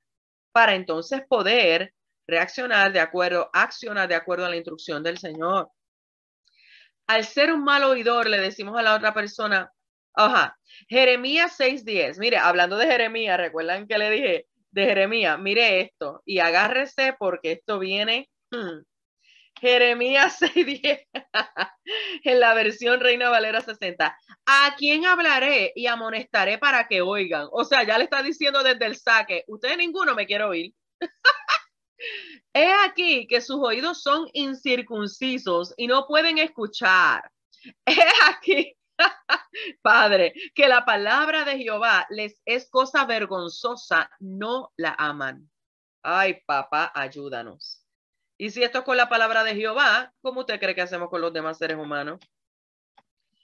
para 0.52 0.74
entonces 0.74 1.22
poder 1.28 1.94
reaccionar 2.26 2.92
de 2.92 3.00
acuerdo, 3.00 3.50
accionar 3.52 4.08
de 4.08 4.14
acuerdo 4.14 4.46
a 4.46 4.50
la 4.50 4.56
instrucción 4.56 5.02
del 5.02 5.18
Señor 5.18 5.70
al 7.06 7.24
ser 7.24 7.52
un 7.52 7.64
mal 7.64 7.84
oidor, 7.84 8.28
le 8.28 8.38
decimos 8.38 8.78
a 8.78 8.82
la 8.82 8.94
otra 8.94 9.12
persona, 9.12 9.70
ajá, 10.14 10.58
Jeremías 10.88 11.56
6:10, 11.58 12.18
mire, 12.18 12.38
hablando 12.38 12.76
de 12.76 12.86
Jeremías, 12.86 13.38
recuerdan 13.38 13.86
que 13.86 13.98
le 13.98 14.10
dije 14.10 14.46
de 14.70 14.84
Jeremías, 14.84 15.38
mire 15.38 15.80
esto 15.80 16.22
y 16.24 16.38
agárrese 16.40 17.14
porque 17.18 17.52
esto 17.52 17.78
viene. 17.78 18.28
Hmm, 18.50 18.82
Jeremías 19.60 20.38
6:10 20.40 21.06
en 22.24 22.40
la 22.40 22.54
versión 22.54 23.00
Reina 23.00 23.30
Valera 23.30 23.60
60. 23.60 24.18
¿A 24.46 24.74
quién 24.76 25.06
hablaré 25.06 25.72
y 25.74 25.86
amonestaré 25.86 26.58
para 26.58 26.86
que 26.86 27.02
oigan? 27.02 27.48
O 27.52 27.64
sea, 27.64 27.84
ya 27.84 27.98
le 27.98 28.04
está 28.04 28.22
diciendo 28.22 28.62
desde 28.62 28.86
el 28.86 28.96
saque, 28.96 29.44
ustedes 29.46 29.76
ninguno 29.78 30.14
me 30.14 30.26
quiere 30.26 30.44
oír. 30.44 30.74
He 32.54 32.72
aquí 32.86 33.26
que 33.26 33.40
sus 33.40 33.56
oídos 33.56 34.02
son 34.02 34.28
incircuncisos 34.32 35.74
y 35.76 35.86
no 35.86 36.06
pueden 36.06 36.38
escuchar. 36.38 37.30
He 37.86 37.96
aquí, 38.28 38.76
Padre, 39.82 40.34
que 40.54 40.68
la 40.68 40.84
palabra 40.84 41.44
de 41.44 41.58
Jehová 41.58 42.06
les 42.10 42.40
es 42.44 42.68
cosa 42.68 43.04
vergonzosa, 43.06 44.10
no 44.20 44.72
la 44.76 44.94
aman. 44.98 45.50
Ay, 46.02 46.42
papá, 46.46 46.92
ayúdanos. 46.94 47.83
Y 48.36 48.50
si 48.50 48.62
esto 48.62 48.78
es 48.78 48.84
con 48.84 48.96
la 48.96 49.08
palabra 49.08 49.44
de 49.44 49.54
Jehová, 49.54 50.12
¿cómo 50.20 50.40
usted 50.40 50.58
cree 50.58 50.74
que 50.74 50.82
hacemos 50.82 51.08
con 51.08 51.20
los 51.20 51.32
demás 51.32 51.58
seres 51.58 51.76
humanos? 51.76 52.20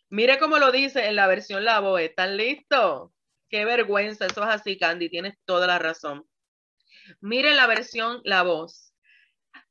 Mire 0.09 0.39
cómo 0.39 0.59
lo 0.59 0.73
dice 0.73 1.07
en 1.07 1.15
la 1.15 1.29
versión 1.29 1.65
La 1.65 1.79
Voz. 1.79 2.01
¿Están 2.01 2.37
listos? 2.37 3.13
Qué 3.49 3.65
vergüenza, 3.65 4.27
eso 4.27 4.43
es 4.43 4.49
así, 4.49 4.79
Candy, 4.79 5.09
tienes 5.09 5.35
toda 5.45 5.67
la 5.67 5.79
razón. 5.79 6.27
Mire 7.21 7.55
la 7.55 7.67
versión 7.67 8.21
La 8.25 8.43
Voz. 8.43 8.93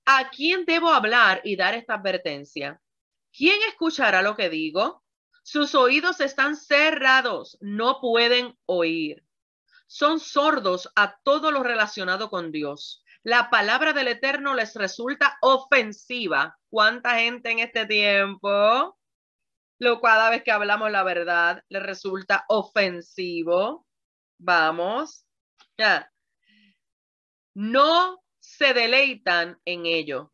¿A 0.06 0.30
quién 0.30 0.66
debo 0.66 0.90
hablar 0.90 1.42
y 1.44 1.56
dar 1.56 1.74
esta 1.74 1.96
advertencia? 1.96 2.82
¿Quién 3.32 3.60
escuchará 3.68 4.22
lo 4.22 4.36
que 4.36 4.50
digo? 4.50 5.04
Sus 5.44 5.76
oídos 5.76 6.20
están 6.20 6.56
cerrados, 6.56 7.58
no 7.60 8.00
pueden 8.00 8.58
oír. 8.66 9.24
Son 9.88 10.20
sordos 10.20 10.90
a 10.96 11.20
todo 11.24 11.52
lo 11.52 11.64
relacionado 11.64 12.30
con 12.30 12.52
Dios. 12.52 13.04
La 13.24 13.50
palabra 13.50 13.94
del 13.94 14.08
Eterno 14.08 14.56
les 14.56 14.76
resulta 14.76 15.38
ofensiva. 15.42 16.58
¿Cuánta 16.70 17.20
gente 17.20 17.52
en 17.52 17.60
este 17.60 17.86
tiempo? 17.86 18.98
Lo 19.80 20.02
cada 20.02 20.30
vez 20.30 20.44
que 20.44 20.52
hablamos 20.52 20.92
la 20.92 21.04
verdad 21.04 21.64
les 21.70 21.84
resulta 21.84 22.46
ofensivo. 22.48 23.86
Vamos. 24.38 25.26
Ya 25.78 26.12
no 27.60 28.24
se 28.40 28.74
deleitan 28.74 29.60
en 29.66 29.86
ello. 29.86 30.32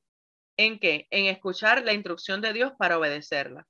¿En 0.57 0.79
qué? 0.79 1.07
En 1.09 1.25
escuchar 1.25 1.83
la 1.83 1.93
instrucción 1.93 2.39
de 2.39 2.53
Dios 2.53 2.73
para 2.77 2.99
obedecerla. 2.99 3.67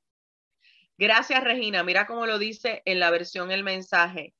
Gracias, 0.97 1.41
Regina. 1.41 1.83
Mira 1.83 2.05
cómo 2.05 2.25
lo 2.25 2.37
dice 2.37 2.81
en 2.83 2.99
la 2.99 3.11
versión 3.11 3.51
el 3.51 3.63
mensaje. 3.63 4.33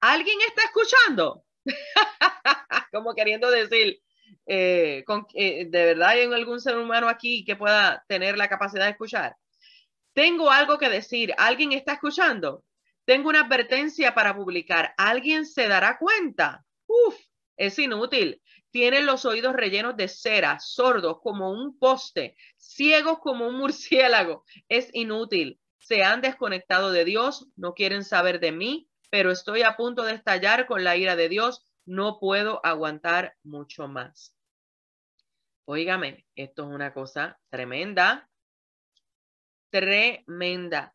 ¿Alguien 0.00 0.38
está 0.48 0.64
escuchando? 0.64 1.44
Como 2.92 3.14
queriendo 3.14 3.50
decir, 3.50 4.00
eh, 4.46 5.04
eh, 5.34 5.66
¿de 5.68 5.84
verdad 5.84 6.08
hay 6.10 6.24
algún 6.24 6.60
ser 6.60 6.76
humano 6.76 7.08
aquí 7.08 7.44
que 7.44 7.56
pueda 7.56 8.04
tener 8.08 8.36
la 8.36 8.48
capacidad 8.48 8.84
de 8.84 8.92
escuchar? 8.92 9.36
Tengo 10.12 10.50
algo 10.50 10.78
que 10.78 10.88
decir. 10.88 11.32
¿Alguien 11.38 11.72
está 11.72 11.94
escuchando? 11.94 12.64
Tengo 13.04 13.28
una 13.28 13.42
advertencia 13.42 14.14
para 14.14 14.34
publicar. 14.34 14.94
¿Alguien 14.96 15.46
se 15.46 15.68
dará 15.68 15.98
cuenta? 15.98 16.64
Uf, 16.86 17.16
es 17.56 17.78
inútil. 17.78 18.42
Tienen 18.70 19.06
los 19.06 19.24
oídos 19.24 19.54
rellenos 19.54 19.96
de 19.96 20.08
cera, 20.08 20.58
sordos 20.60 21.18
como 21.22 21.50
un 21.50 21.76
poste, 21.78 22.36
ciegos 22.56 23.18
como 23.18 23.48
un 23.48 23.56
murciélago. 23.56 24.44
Es 24.68 24.90
inútil. 24.92 25.60
Se 25.78 26.04
han 26.04 26.20
desconectado 26.20 26.92
de 26.92 27.04
Dios, 27.04 27.48
no 27.56 27.74
quieren 27.74 28.04
saber 28.04 28.38
de 28.38 28.52
mí, 28.52 28.88
pero 29.10 29.32
estoy 29.32 29.62
a 29.62 29.76
punto 29.76 30.04
de 30.04 30.14
estallar 30.14 30.66
con 30.66 30.84
la 30.84 30.96
ira 30.96 31.16
de 31.16 31.28
Dios. 31.28 31.64
No 31.86 32.18
puedo 32.18 32.64
aguantar 32.64 33.34
mucho 33.42 33.88
más. 33.88 34.34
Óigame, 35.64 36.26
esto 36.34 36.62
es 36.64 36.74
una 36.74 36.92
cosa 36.92 37.38
tremenda, 37.48 38.28
tremenda, 39.70 40.94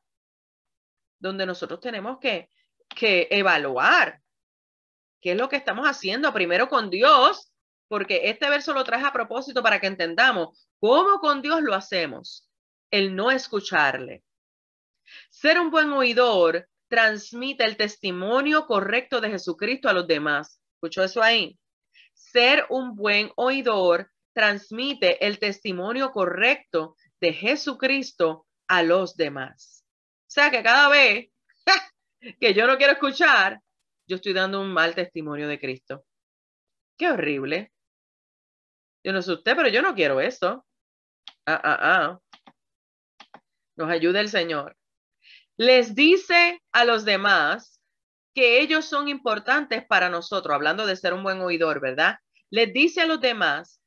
donde 1.19 1.45
nosotros 1.45 1.79
tenemos 1.79 2.19
que, 2.19 2.49
que 2.89 3.27
evaluar 3.31 4.21
qué 5.21 5.31
es 5.31 5.37
lo 5.37 5.49
que 5.49 5.55
estamos 5.55 5.87
haciendo 5.87 6.33
primero 6.33 6.67
con 6.67 6.89
Dios, 6.89 7.51
porque 7.87 8.29
este 8.29 8.49
verso 8.49 8.73
lo 8.73 8.83
traje 8.83 9.05
a 9.05 9.13
propósito 9.13 9.63
para 9.63 9.79
que 9.79 9.87
entendamos 9.87 10.67
cómo 10.79 11.19
con 11.19 11.41
Dios 11.41 11.61
lo 11.61 11.73
hacemos, 11.73 12.49
el 12.91 13.15
no 13.15 13.31
escucharle. 13.31 14.23
Ser 15.29 15.59
un 15.59 15.71
buen 15.71 15.91
oidor 15.91 16.67
transmite 16.87 17.63
el 17.63 17.77
testimonio 17.77 18.65
correcto 18.65 19.21
de 19.21 19.29
Jesucristo 19.29 19.89
a 19.89 19.93
los 19.93 20.07
demás. 20.07 20.59
¿Escuchó 20.85 21.03
eso 21.03 21.23
ahí? 21.23 21.57
Ser 22.13 22.67
un 22.69 22.95
buen 22.95 23.31
oidor 23.37 24.11
transmite 24.35 25.25
el 25.25 25.39
testimonio 25.39 26.11
correcto 26.11 26.95
de 27.19 27.33
Jesucristo 27.33 28.45
a 28.67 28.83
los 28.83 29.15
demás. 29.15 29.83
O 30.27 30.29
sea 30.29 30.51
que 30.51 30.61
cada 30.61 30.87
vez 30.89 31.31
que 32.39 32.53
yo 32.53 32.67
no 32.67 32.77
quiero 32.77 32.93
escuchar, 32.93 33.59
yo 34.07 34.17
estoy 34.17 34.33
dando 34.33 34.61
un 34.61 34.71
mal 34.71 34.93
testimonio 34.93 35.47
de 35.47 35.59
Cristo. 35.59 36.05
Qué 36.99 37.09
horrible. 37.09 37.73
Yo 39.03 39.11
no 39.11 39.23
sé 39.23 39.33
usted, 39.33 39.55
pero 39.55 39.69
yo 39.69 39.81
no 39.81 39.95
quiero 39.95 40.21
eso. 40.21 40.67
Ah, 41.47 41.61
ah, 41.63 41.79
ah. 41.81 42.19
Nos 43.75 43.89
ayude 43.89 44.19
el 44.19 44.29
Señor. 44.29 44.77
Les 45.57 45.95
dice 45.95 46.61
a 46.71 46.85
los 46.85 47.05
demás 47.05 47.74
que 48.35 48.59
ellos 48.59 48.85
son 48.85 49.07
importantes 49.07 49.85
para 49.85 50.09
nosotros, 50.09 50.53
hablando 50.53 50.85
de 50.85 50.97
ser 50.97 51.13
un 51.13 51.23
buen 51.23 51.39
oidor, 51.41 51.79
¿verdad? 51.79 52.19
Les 52.49 52.71
dice 52.73 53.01
a 53.01 53.05
los 53.07 53.21
demás 53.21 53.81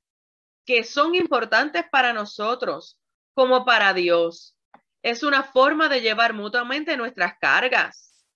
que 0.65 0.85
son 0.85 1.15
importantes 1.15 1.85
para 1.91 2.13
nosotros 2.13 2.99
como 3.35 3.65
para 3.65 3.95
Dios. 3.95 4.57
es 5.03 5.23
una 5.23 5.45
forma 5.45 5.89
de 5.89 6.01
llevar 6.01 6.35
mutuamente 6.35 6.97
nuestras 6.97 7.35
cargas. 7.41 8.27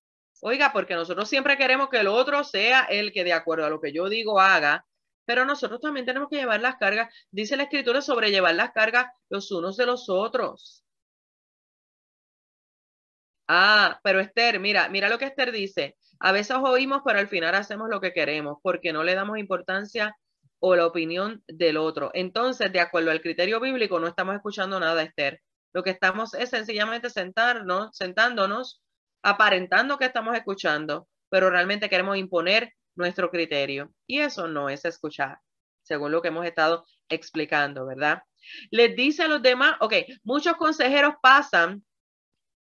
Oiga, 0.41 0.73
porque 0.73 0.95
nosotros 0.95 1.29
siempre 1.29 1.57
queremos 1.57 1.89
que 1.89 1.99
el 2.01 2.09
otro 2.09 2.45
sea 2.45 2.83
el 2.85 3.13
que 3.13 3.25
de 3.25 3.33
acuerdo 3.33 3.67
a 3.67 3.71
lo 3.71 3.81
que 3.81 3.93
yo 3.93 4.09
digo 4.09 4.41
haga, 4.41 4.87
pero 5.25 5.45
nosotros 5.45 5.81
también 5.81 6.07
tenemos 6.07 6.29
que 6.29 6.37
llevar 6.37 6.61
las 6.61 6.77
cargas. 6.77 7.13
Dice 7.31 7.57
la 7.57 7.65
escritura 7.65 8.01
sobre 8.01 8.31
llevar 8.31 8.55
las 8.55 8.73
cargas 8.73 9.07
los 9.29 9.51
unos 9.51 9.77
de 9.77 9.87
los 9.87 10.09
otros. 10.09 10.82
Ah, 13.49 13.99
pero 14.03 14.21
Esther, 14.21 14.61
mira, 14.61 14.89
mira 14.89 15.09
lo 15.09 15.19
que 15.19 15.27
Esther 15.27 15.53
dice. 15.53 15.97
A 16.21 16.33
veces 16.33 16.57
oímos, 16.63 17.03
pero 17.05 17.19
al 17.19 17.29
final 17.29 17.55
hacemos 17.55 17.89
lo 17.91 18.01
que 18.01 18.13
queremos 18.13 18.59
porque 18.63 18.93
no 18.93 19.03
le 19.03 19.15
damos 19.15 19.39
importancia 19.39 20.17
o 20.61 20.77
la 20.77 20.87
opinión 20.87 21.43
del 21.49 21.77
otro. 21.77 22.11
Entonces, 22.15 22.73
de 22.73 22.81
acuerdo 22.81 23.11
al 23.11 23.21
criterio 23.21 23.59
bíblico, 23.59 23.99
no 23.99 24.07
estamos 24.07 24.37
escuchando 24.37 24.79
nada, 24.79 25.03
Esther. 25.03 25.41
Lo 25.73 25.83
que 25.83 25.91
estamos 25.91 26.35
es 26.35 26.51
sencillamente 26.51 27.11
sentarnos, 27.11 27.97
sentándonos, 27.97 28.81
aparentando 29.23 29.99
que 29.99 30.05
estamos 30.05 30.37
escuchando, 30.37 31.09
pero 31.29 31.51
realmente 31.51 31.89
queremos 31.89 32.17
imponer 32.17 32.73
nuestro 32.95 33.31
criterio. 33.31 33.93
Y 34.07 34.21
eso 34.21 34.47
no 34.47 34.69
es 34.69 34.85
escuchar, 34.85 35.39
según 35.83 36.13
lo 36.13 36.23
que 36.23 36.29
hemos 36.29 36.47
estado 36.47 36.85
explicando, 37.09 37.87
¿verdad? 37.87 38.23
Les 38.71 38.95
dice 38.95 39.25
a 39.25 39.29
los 39.29 39.43
demás, 39.43 39.77
ok, 39.81 39.95
muchos 40.23 40.55
consejeros 40.57 41.15
pasan 41.21 41.85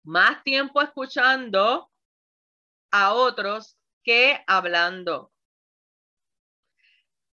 más 0.03 0.43
tiempo 0.43 0.81
escuchando 0.81 1.89
a 2.91 3.13
otros 3.13 3.77
que 4.03 4.43
hablando. 4.47 5.31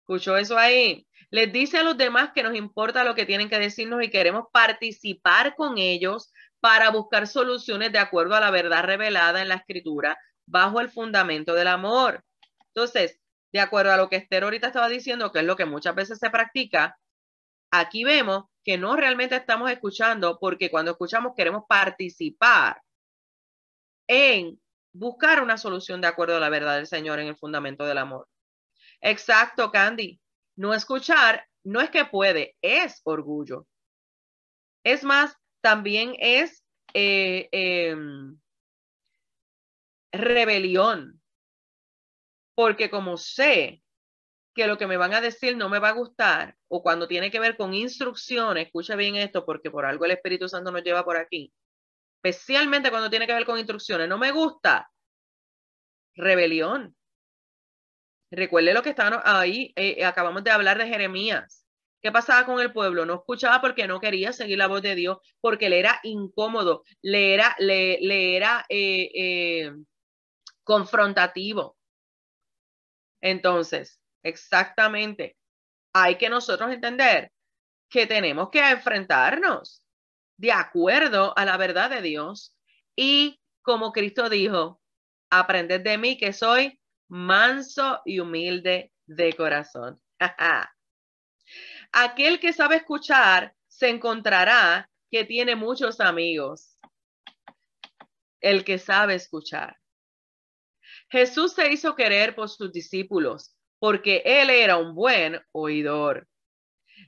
¿Escuchó 0.00 0.36
eso 0.36 0.56
ahí? 0.56 1.06
Les 1.30 1.52
dice 1.52 1.78
a 1.78 1.82
los 1.82 1.98
demás 1.98 2.30
que 2.34 2.42
nos 2.42 2.54
importa 2.54 3.04
lo 3.04 3.14
que 3.14 3.26
tienen 3.26 3.50
que 3.50 3.58
decirnos 3.58 4.02
y 4.02 4.10
queremos 4.10 4.46
participar 4.52 5.54
con 5.54 5.76
ellos 5.76 6.32
para 6.60 6.90
buscar 6.90 7.26
soluciones 7.26 7.92
de 7.92 7.98
acuerdo 7.98 8.34
a 8.34 8.40
la 8.40 8.50
verdad 8.50 8.84
revelada 8.84 9.42
en 9.42 9.48
la 9.48 9.56
escritura 9.56 10.18
bajo 10.46 10.80
el 10.80 10.90
fundamento 10.90 11.54
del 11.54 11.68
amor. 11.68 12.24
Entonces, 12.68 13.20
de 13.52 13.60
acuerdo 13.60 13.92
a 13.92 13.96
lo 13.96 14.08
que 14.08 14.16
Esther 14.16 14.44
ahorita 14.44 14.68
estaba 14.68 14.88
diciendo, 14.88 15.32
que 15.32 15.40
es 15.40 15.44
lo 15.44 15.56
que 15.56 15.64
muchas 15.64 15.94
veces 15.94 16.18
se 16.18 16.30
practica, 16.30 16.98
aquí 17.70 18.04
vemos 18.04 18.44
que 18.64 18.78
no 18.78 18.96
realmente 18.96 19.36
estamos 19.36 19.70
escuchando 19.70 20.38
porque 20.40 20.70
cuando 20.70 20.92
escuchamos 20.92 21.32
queremos 21.36 21.64
participar 21.68 22.82
en 24.06 24.60
buscar 24.92 25.42
una 25.42 25.58
solución 25.58 26.00
de 26.00 26.08
acuerdo 26.08 26.36
a 26.36 26.40
la 26.40 26.48
verdad 26.48 26.76
del 26.76 26.86
Señor 26.86 27.20
en 27.20 27.28
el 27.28 27.36
fundamento 27.36 27.84
del 27.84 27.98
amor. 27.98 28.28
Exacto, 29.00 29.70
Candy. 29.70 30.20
No 30.56 30.74
escuchar 30.74 31.46
no 31.64 31.80
es 31.80 31.90
que 31.90 32.04
puede, 32.04 32.56
es 32.62 33.00
orgullo. 33.04 33.66
Es 34.84 35.04
más, 35.04 35.36
también 35.60 36.14
es 36.18 36.64
eh, 36.94 37.48
em, 37.52 38.38
rebelión. 40.12 41.20
Porque 42.54 42.90
como 42.90 43.16
sé 43.16 43.82
que 44.58 44.66
lo 44.66 44.76
que 44.76 44.88
me 44.88 44.96
van 44.96 45.14
a 45.14 45.20
decir 45.20 45.56
no 45.56 45.68
me 45.68 45.78
va 45.78 45.90
a 45.90 45.92
gustar, 45.92 46.56
o 46.66 46.82
cuando 46.82 47.06
tiene 47.06 47.30
que 47.30 47.38
ver 47.38 47.56
con 47.56 47.74
instrucciones, 47.74 48.66
escucha 48.66 48.96
bien 48.96 49.14
esto, 49.14 49.46
porque 49.46 49.70
por 49.70 49.86
algo 49.86 50.04
el 50.04 50.10
Espíritu 50.10 50.48
Santo 50.48 50.72
nos 50.72 50.82
lleva 50.82 51.04
por 51.04 51.16
aquí, 51.16 51.52
especialmente 52.16 52.90
cuando 52.90 53.08
tiene 53.08 53.28
que 53.28 53.34
ver 53.34 53.44
con 53.44 53.56
instrucciones, 53.56 54.08
no 54.08 54.18
me 54.18 54.32
gusta, 54.32 54.90
rebelión. 56.16 56.96
Recuerde 58.32 58.74
lo 58.74 58.82
que 58.82 58.90
estaban 58.90 59.20
ahí, 59.24 59.72
eh, 59.76 60.04
acabamos 60.04 60.42
de 60.42 60.50
hablar 60.50 60.76
de 60.76 60.88
Jeremías. 60.88 61.64
¿Qué 62.02 62.10
pasaba 62.10 62.44
con 62.44 62.60
el 62.60 62.72
pueblo? 62.72 63.06
No 63.06 63.14
escuchaba 63.14 63.60
porque 63.60 63.86
no 63.86 64.00
quería 64.00 64.32
seguir 64.32 64.58
la 64.58 64.66
voz 64.66 64.82
de 64.82 64.96
Dios, 64.96 65.18
porque 65.40 65.68
le 65.68 65.78
era 65.78 66.00
incómodo, 66.02 66.82
le 67.00 67.32
era, 67.32 67.54
le, 67.60 68.36
era 68.36 68.66
eh, 68.68 69.08
eh, 69.14 69.72
confrontativo. 70.64 71.76
Entonces, 73.20 74.00
exactamente, 74.22 75.36
hay 75.92 76.16
que 76.16 76.28
nosotros 76.28 76.72
entender 76.72 77.32
que 77.88 78.06
tenemos 78.06 78.50
que 78.50 78.60
enfrentarnos 78.60 79.82
de 80.36 80.52
acuerdo 80.52 81.36
a 81.36 81.44
la 81.44 81.56
verdad 81.56 81.90
de 81.90 82.02
Dios 82.02 82.56
y 82.94 83.40
como 83.62 83.92
Cristo 83.92 84.28
dijo, 84.28 84.80
aprended 85.30 85.82
de 85.82 85.98
mí 85.98 86.16
que 86.16 86.32
soy 86.32 86.80
manso 87.08 88.00
y 88.04 88.20
humilde 88.20 88.92
de 89.06 89.32
corazón. 89.34 90.00
Aquel 91.92 92.40
que 92.40 92.52
sabe 92.52 92.76
escuchar 92.76 93.54
se 93.66 93.88
encontrará 93.88 94.90
que 95.10 95.24
tiene 95.24 95.56
muchos 95.56 96.00
amigos. 96.00 96.78
El 98.40 98.64
que 98.64 98.78
sabe 98.78 99.14
escuchar. 99.14 99.78
Jesús 101.10 101.54
se 101.54 101.72
hizo 101.72 101.94
querer 101.94 102.34
por 102.34 102.48
sus 102.48 102.72
discípulos 102.72 103.57
porque 103.78 104.22
él 104.24 104.50
era 104.50 104.76
un 104.76 104.94
buen 104.94 105.40
oidor. 105.52 106.26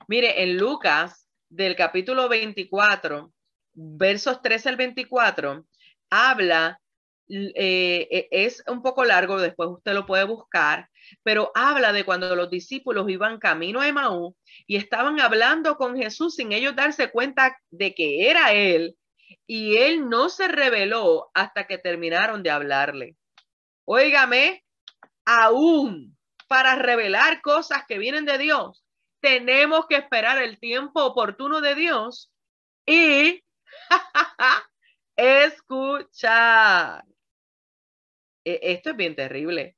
Mire, 0.08 0.42
en 0.42 0.56
Lucas 0.56 1.28
del 1.48 1.76
capítulo 1.76 2.28
24, 2.28 3.32
versos 3.72 4.42
13 4.42 4.68
al 4.68 4.76
24, 4.76 5.66
habla 6.10 6.80
eh, 7.28 8.08
e, 8.10 8.28
es 8.30 8.62
un 8.66 8.82
poco 8.82 9.04
largo, 9.04 9.40
después 9.40 9.68
usted 9.70 9.92
lo 9.92 10.06
puede 10.06 10.24
buscar, 10.24 10.88
pero 11.22 11.52
habla 11.54 11.92
de 11.92 12.04
cuando 12.04 12.34
los 12.34 12.50
discípulos 12.50 13.08
iban 13.08 13.38
camino 13.38 13.80
a 13.80 13.88
Emaú 13.88 14.36
y 14.66 14.76
estaban 14.76 15.20
hablando 15.20 15.76
con 15.76 15.96
Jesús 15.96 16.34
sin 16.34 16.52
ellos 16.52 16.74
darse 16.74 17.10
cuenta 17.10 17.56
de 17.70 17.94
que 17.94 18.28
era 18.28 18.52
él 18.52 18.96
y 19.46 19.76
él 19.76 20.08
no 20.08 20.28
se 20.28 20.48
reveló 20.48 21.30
hasta 21.34 21.66
que 21.66 21.78
terminaron 21.78 22.42
de 22.42 22.50
hablarle. 22.50 23.16
Óigame, 23.84 24.64
aún 25.24 26.16
para 26.50 26.74
revelar 26.74 27.42
cosas 27.42 27.84
que 27.86 27.96
vienen 27.96 28.24
de 28.24 28.36
Dios, 28.36 28.84
tenemos 29.20 29.86
que 29.86 29.94
esperar 29.94 30.36
el 30.42 30.58
tiempo 30.58 31.04
oportuno 31.04 31.60
de 31.60 31.76
Dios 31.76 32.32
y 32.84 33.44
escuchar. 35.16 37.04
E, 38.44 38.58
esto 38.62 38.90
es 38.90 38.96
bien 38.96 39.14
terrible. 39.14 39.76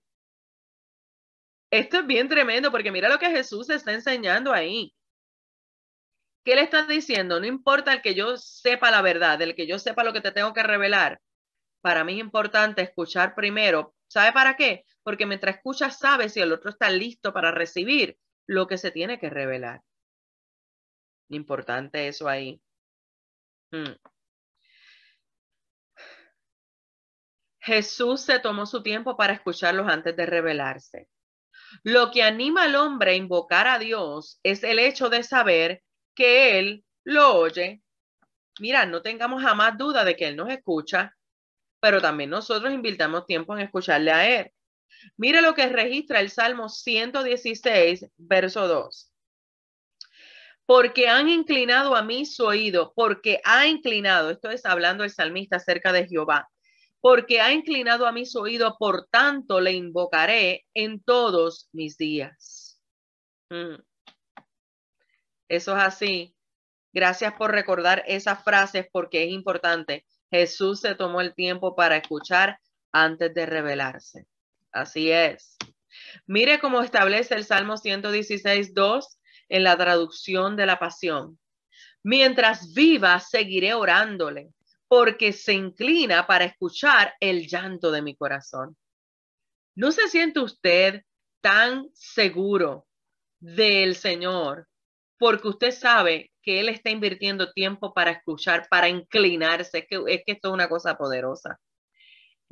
Esto 1.70 1.98
es 1.98 2.06
bien 2.06 2.30
tremendo 2.30 2.70
porque 2.70 2.90
mira 2.90 3.10
lo 3.10 3.18
que 3.18 3.28
Jesús 3.28 3.68
está 3.68 3.92
enseñando 3.92 4.50
ahí. 4.50 4.94
¿Qué 6.42 6.54
le 6.54 6.62
está 6.62 6.86
diciendo? 6.86 7.38
No 7.38 7.44
importa 7.44 7.92
el 7.92 8.00
que 8.00 8.14
yo 8.14 8.38
sepa 8.38 8.90
la 8.90 9.02
verdad, 9.02 9.42
el 9.42 9.54
que 9.54 9.66
yo 9.66 9.78
sepa 9.78 10.04
lo 10.04 10.14
que 10.14 10.22
te 10.22 10.32
tengo 10.32 10.54
que 10.54 10.62
revelar. 10.62 11.20
Para 11.82 12.02
mí 12.02 12.14
es 12.14 12.20
importante 12.20 12.80
escuchar 12.80 13.34
primero. 13.34 13.94
¿Sabe 14.08 14.32
para 14.32 14.56
qué? 14.56 14.86
Porque 15.02 15.26
mientras 15.26 15.56
escuchas, 15.56 15.98
sabes 15.98 16.32
si 16.32 16.40
el 16.40 16.52
otro 16.52 16.70
está 16.70 16.90
listo 16.90 17.32
para 17.32 17.50
recibir 17.50 18.18
lo 18.46 18.66
que 18.66 18.78
se 18.78 18.90
tiene 18.90 19.18
que 19.18 19.30
revelar. 19.30 19.82
Importante 21.28 22.08
eso 22.08 22.28
ahí. 22.28 22.60
Hmm. 23.70 23.94
Jesús 27.60 28.22
se 28.22 28.40
tomó 28.40 28.66
su 28.66 28.82
tiempo 28.82 29.16
para 29.16 29.32
escucharlos 29.32 29.88
antes 29.88 30.16
de 30.16 30.26
revelarse. 30.26 31.08
Lo 31.84 32.10
que 32.10 32.22
anima 32.22 32.64
al 32.64 32.74
hombre 32.74 33.12
a 33.12 33.14
invocar 33.14 33.66
a 33.66 33.78
Dios 33.78 34.40
es 34.42 34.62
el 34.64 34.78
hecho 34.78 35.08
de 35.08 35.22
saber 35.22 35.82
que 36.14 36.58
Él 36.58 36.84
lo 37.04 37.36
oye. 37.36 37.82
Mira, 38.60 38.84
no 38.84 39.00
tengamos 39.00 39.42
jamás 39.42 39.78
duda 39.78 40.04
de 40.04 40.16
que 40.16 40.28
Él 40.28 40.36
nos 40.36 40.50
escucha, 40.50 41.16
pero 41.80 42.00
también 42.00 42.30
nosotros 42.30 42.72
invirtamos 42.72 43.26
tiempo 43.26 43.54
en 43.54 43.62
escucharle 43.64 44.12
a 44.12 44.40
Él. 44.40 44.52
Mire 45.16 45.42
lo 45.42 45.54
que 45.54 45.68
registra 45.68 46.20
el 46.20 46.30
Salmo 46.30 46.68
116, 46.68 48.06
verso 48.16 48.68
2. 48.68 49.12
Porque 50.66 51.08
han 51.08 51.28
inclinado 51.28 51.96
a 51.96 52.02
mí 52.02 52.24
su 52.24 52.44
oído, 52.44 52.92
porque 52.94 53.40
ha 53.44 53.66
inclinado, 53.66 54.30
esto 54.30 54.50
es 54.50 54.64
hablando 54.64 55.04
el 55.04 55.10
salmista 55.10 55.56
acerca 55.56 55.92
de 55.92 56.06
Jehová, 56.06 56.48
porque 57.00 57.40
ha 57.40 57.52
inclinado 57.52 58.06
a 58.06 58.12
mis 58.12 58.36
oídos, 58.36 58.74
por 58.78 59.08
tanto 59.08 59.60
le 59.60 59.72
invocaré 59.72 60.64
en 60.72 61.02
todos 61.02 61.68
mis 61.72 61.96
días. 61.96 62.80
Mm. 63.50 63.74
Eso 65.48 65.76
es 65.76 65.82
así. 65.82 66.36
Gracias 66.94 67.34
por 67.34 67.50
recordar 67.50 68.04
esas 68.06 68.42
frases 68.44 68.86
porque 68.92 69.24
es 69.24 69.30
importante. 69.30 70.06
Jesús 70.30 70.80
se 70.80 70.94
tomó 70.94 71.20
el 71.20 71.34
tiempo 71.34 71.74
para 71.74 71.96
escuchar 71.96 72.58
antes 72.92 73.34
de 73.34 73.46
revelarse. 73.46 74.26
Así 74.72 75.10
es. 75.10 75.56
Mire 76.26 76.58
cómo 76.58 76.80
establece 76.80 77.34
el 77.34 77.44
Salmo 77.44 77.76
116, 77.76 78.74
2 78.74 79.18
en 79.48 79.64
la 79.64 79.76
traducción 79.76 80.56
de 80.56 80.66
la 80.66 80.78
pasión. 80.78 81.38
Mientras 82.02 82.72
viva, 82.74 83.20
seguiré 83.20 83.74
orándole 83.74 84.52
porque 84.88 85.32
se 85.32 85.52
inclina 85.52 86.26
para 86.26 86.44
escuchar 86.44 87.14
el 87.20 87.46
llanto 87.46 87.90
de 87.90 88.02
mi 88.02 88.16
corazón. 88.16 88.76
¿No 89.74 89.92
se 89.92 90.08
siente 90.08 90.40
usted 90.40 91.02
tan 91.40 91.88
seguro 91.94 92.86
del 93.40 93.96
Señor 93.96 94.68
porque 95.18 95.48
usted 95.48 95.70
sabe 95.70 96.32
que 96.42 96.60
Él 96.60 96.68
está 96.68 96.90
invirtiendo 96.90 97.52
tiempo 97.52 97.94
para 97.94 98.10
escuchar, 98.10 98.66
para 98.68 98.88
inclinarse. 98.88 99.78
Es 99.78 99.86
que, 99.88 100.02
es 100.08 100.22
que 100.26 100.32
esto 100.32 100.48
es 100.48 100.54
una 100.54 100.68
cosa 100.68 100.96
poderosa. 100.96 101.60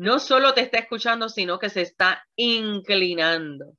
No 0.00 0.18
solo 0.18 0.54
te 0.54 0.62
está 0.62 0.78
escuchando, 0.78 1.28
sino 1.28 1.58
que 1.58 1.68
se 1.68 1.82
está 1.82 2.26
inclinando. 2.34 3.76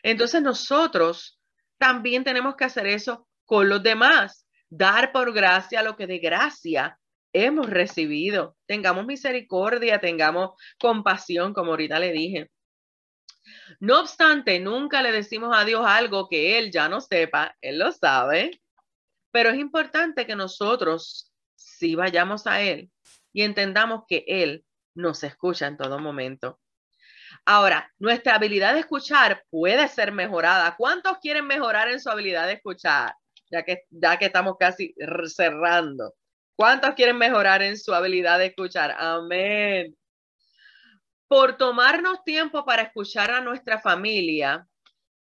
Entonces 0.00 0.40
nosotros 0.40 1.40
también 1.76 2.22
tenemos 2.22 2.54
que 2.54 2.66
hacer 2.66 2.86
eso 2.86 3.26
con 3.46 3.68
los 3.68 3.82
demás, 3.82 4.46
dar 4.68 5.10
por 5.10 5.32
gracia 5.32 5.82
lo 5.82 5.96
que 5.96 6.06
de 6.06 6.18
gracia 6.18 7.00
hemos 7.32 7.68
recibido. 7.68 8.56
Tengamos 8.66 9.06
misericordia, 9.06 9.98
tengamos 9.98 10.50
compasión, 10.78 11.52
como 11.52 11.72
ahorita 11.72 11.98
le 11.98 12.12
dije. 12.12 12.50
No 13.80 13.98
obstante, 13.98 14.60
nunca 14.60 15.02
le 15.02 15.10
decimos 15.10 15.50
a 15.52 15.64
Dios 15.64 15.84
algo 15.84 16.28
que 16.28 16.58
Él 16.58 16.70
ya 16.70 16.88
no 16.88 17.00
sepa, 17.00 17.56
Él 17.60 17.80
lo 17.80 17.90
sabe, 17.90 18.62
pero 19.32 19.50
es 19.50 19.58
importante 19.58 20.28
que 20.28 20.36
nosotros 20.36 21.32
sí 21.56 21.96
vayamos 21.96 22.46
a 22.46 22.62
Él 22.62 22.88
y 23.32 23.42
entendamos 23.42 24.04
que 24.06 24.24
Él 24.28 24.62
nos 24.96 25.22
escucha 25.22 25.66
en 25.66 25.76
todo 25.76 25.98
momento. 25.98 26.60
Ahora, 27.44 27.92
nuestra 27.98 28.34
habilidad 28.34 28.74
de 28.74 28.80
escuchar 28.80 29.44
puede 29.50 29.86
ser 29.88 30.12
mejorada. 30.12 30.74
¿Cuántos 30.76 31.18
quieren 31.18 31.46
mejorar 31.46 31.88
en 31.88 32.00
su 32.00 32.10
habilidad 32.10 32.46
de 32.46 32.54
escuchar? 32.54 33.14
Ya 33.50 33.62
que, 33.62 33.84
ya 33.90 34.18
que 34.18 34.26
estamos 34.26 34.56
casi 34.58 34.94
cerrando. 35.28 36.14
¿Cuántos 36.56 36.94
quieren 36.94 37.18
mejorar 37.18 37.62
en 37.62 37.78
su 37.78 37.94
habilidad 37.94 38.38
de 38.38 38.46
escuchar? 38.46 38.96
Amén 38.98 39.94
por 41.28 41.56
tomarnos 41.56 42.22
tiempo 42.24 42.64
para 42.64 42.82
escuchar 42.82 43.30
a 43.30 43.40
nuestra 43.40 43.80
familia. 43.80 44.66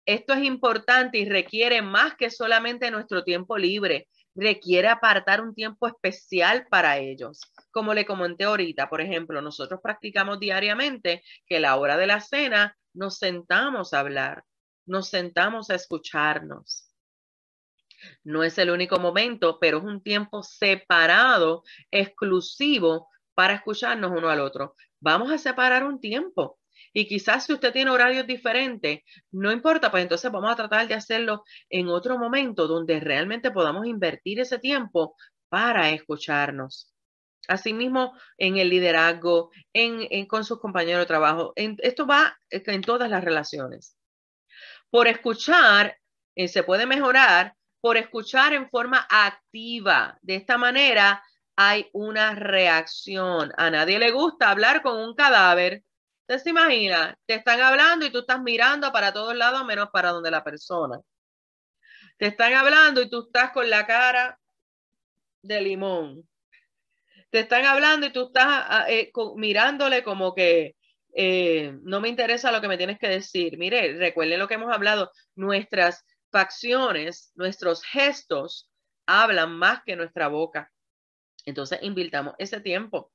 Esto 0.05 0.33
es 0.33 0.43
importante 0.43 1.17
y 1.17 1.25
requiere 1.27 1.81
más 1.81 2.15
que 2.15 2.29
solamente 2.29 2.91
nuestro 2.91 3.23
tiempo 3.23 3.57
libre. 3.57 4.07
Requiere 4.35 4.89
apartar 4.89 5.41
un 5.41 5.55
tiempo 5.55 5.87
especial 5.87 6.67
para 6.69 6.97
ellos. 6.97 7.41
Como 7.71 7.93
le 7.93 8.05
comenté 8.05 8.43
ahorita, 8.43 8.89
por 8.89 9.01
ejemplo, 9.01 9.41
nosotros 9.41 9.79
practicamos 9.81 10.39
diariamente 10.39 11.23
que 11.47 11.59
la 11.59 11.77
hora 11.77 11.97
de 11.97 12.07
la 12.07 12.19
cena 12.19 12.77
nos 12.93 13.17
sentamos 13.17 13.93
a 13.93 13.99
hablar, 14.01 14.43
nos 14.85 15.09
sentamos 15.09 15.69
a 15.69 15.75
escucharnos. 15.75 16.91
No 18.23 18.43
es 18.43 18.57
el 18.57 18.69
único 18.69 18.99
momento, 18.99 19.57
pero 19.59 19.79
es 19.79 19.83
un 19.83 20.03
tiempo 20.03 20.43
separado, 20.43 21.63
exclusivo 21.89 23.07
para 23.33 23.53
escucharnos 23.53 24.11
uno 24.11 24.29
al 24.29 24.41
otro 24.41 24.75
vamos 25.05 25.31
a 25.31 25.37
separar 25.37 25.83
un 25.83 25.99
tiempo. 25.99 26.57
Y 26.97 27.07
quizás 27.09 27.45
si 27.45 27.51
usted 27.51 27.73
tiene 27.73 27.91
horarios 27.91 28.25
diferentes, 28.25 29.01
no 29.29 29.51
importa, 29.51 29.91
pues 29.91 30.03
entonces 30.03 30.31
vamos 30.31 30.49
a 30.49 30.55
tratar 30.55 30.87
de 30.87 30.93
hacerlo 30.93 31.43
en 31.69 31.89
otro 31.89 32.17
momento 32.17 32.67
donde 32.69 33.01
realmente 33.01 33.51
podamos 33.51 33.85
invertir 33.85 34.39
ese 34.39 34.59
tiempo 34.59 35.17
para 35.49 35.89
escucharnos. 35.89 36.93
Asimismo, 37.49 38.17
en 38.37 38.55
el 38.55 38.69
liderazgo, 38.69 39.51
en, 39.73 40.25
con 40.27 40.45
sus 40.45 40.61
compañeros 40.61 41.01
de 41.01 41.05
trabajo. 41.05 41.51
esto 41.57 42.07
va 42.07 42.39
en 42.49 42.81
todas 42.81 43.09
las 43.09 43.25
relaciones. 43.25 43.97
Por 44.89 45.09
escuchar, 45.09 45.97
eh, 46.33 46.47
se 46.47 46.63
puede 46.63 46.85
mejorar 46.85 47.55
por 47.81 47.97
escuchar 47.97 48.53
en 48.53 48.69
forma 48.69 49.05
activa. 49.09 50.17
De 50.21 50.35
esta 50.35 50.57
manera, 50.57 51.21
hay 51.57 51.89
una 51.91 52.35
reacción. 52.35 53.51
A 53.57 53.69
nadie 53.69 53.99
le 53.99 54.11
gusta 54.11 54.49
hablar 54.49 54.81
con 54.81 54.97
un 54.97 55.13
cadáver. 55.13 55.83
Usted 56.27 56.39
se 56.39 56.49
imagina, 56.49 57.15
te 57.27 57.35
están 57.35 57.61
hablando 57.61 58.03
y 58.03 58.09
tú 58.09 58.19
estás 58.19 58.41
mirando 58.41 58.91
para 58.91 59.13
todos 59.13 59.35
lados 59.35 59.63
menos 59.63 59.89
para 59.93 60.09
donde 60.09 60.31
la 60.31 60.43
persona. 60.43 60.99
Te 62.17 62.27
están 62.27 62.53
hablando 62.53 62.99
y 62.99 63.09
tú 63.11 63.27
estás 63.27 63.51
con 63.51 63.69
la 63.69 63.85
cara 63.85 64.39
de 65.43 65.61
limón. 65.61 66.27
Te 67.29 67.41
están 67.41 67.65
hablando 67.65 68.07
y 68.07 68.11
tú 68.11 68.27
estás 68.27 68.47
ah, 68.47 68.85
eh, 68.89 69.11
mirándole 69.35 70.03
como 70.03 70.33
que 70.33 70.75
eh, 71.13 71.77
no 71.83 72.01
me 72.01 72.09
interesa 72.09 72.51
lo 72.51 72.59
que 72.59 72.69
me 72.69 72.77
tienes 72.77 72.97
que 72.97 73.07
decir. 73.07 73.59
Mire, 73.59 73.93
recuerden 73.93 74.39
lo 74.39 74.47
que 74.47 74.55
hemos 74.55 74.73
hablado. 74.73 75.11
Nuestras 75.35 76.03
facciones, 76.31 77.31
nuestros 77.35 77.83
gestos 77.83 78.71
hablan 79.05 79.55
más 79.57 79.83
que 79.85 79.95
nuestra 79.95 80.27
boca. 80.27 80.71
Entonces, 81.45 81.77
invirtamos 81.83 82.33
ese 82.39 82.61
tiempo. 82.61 83.11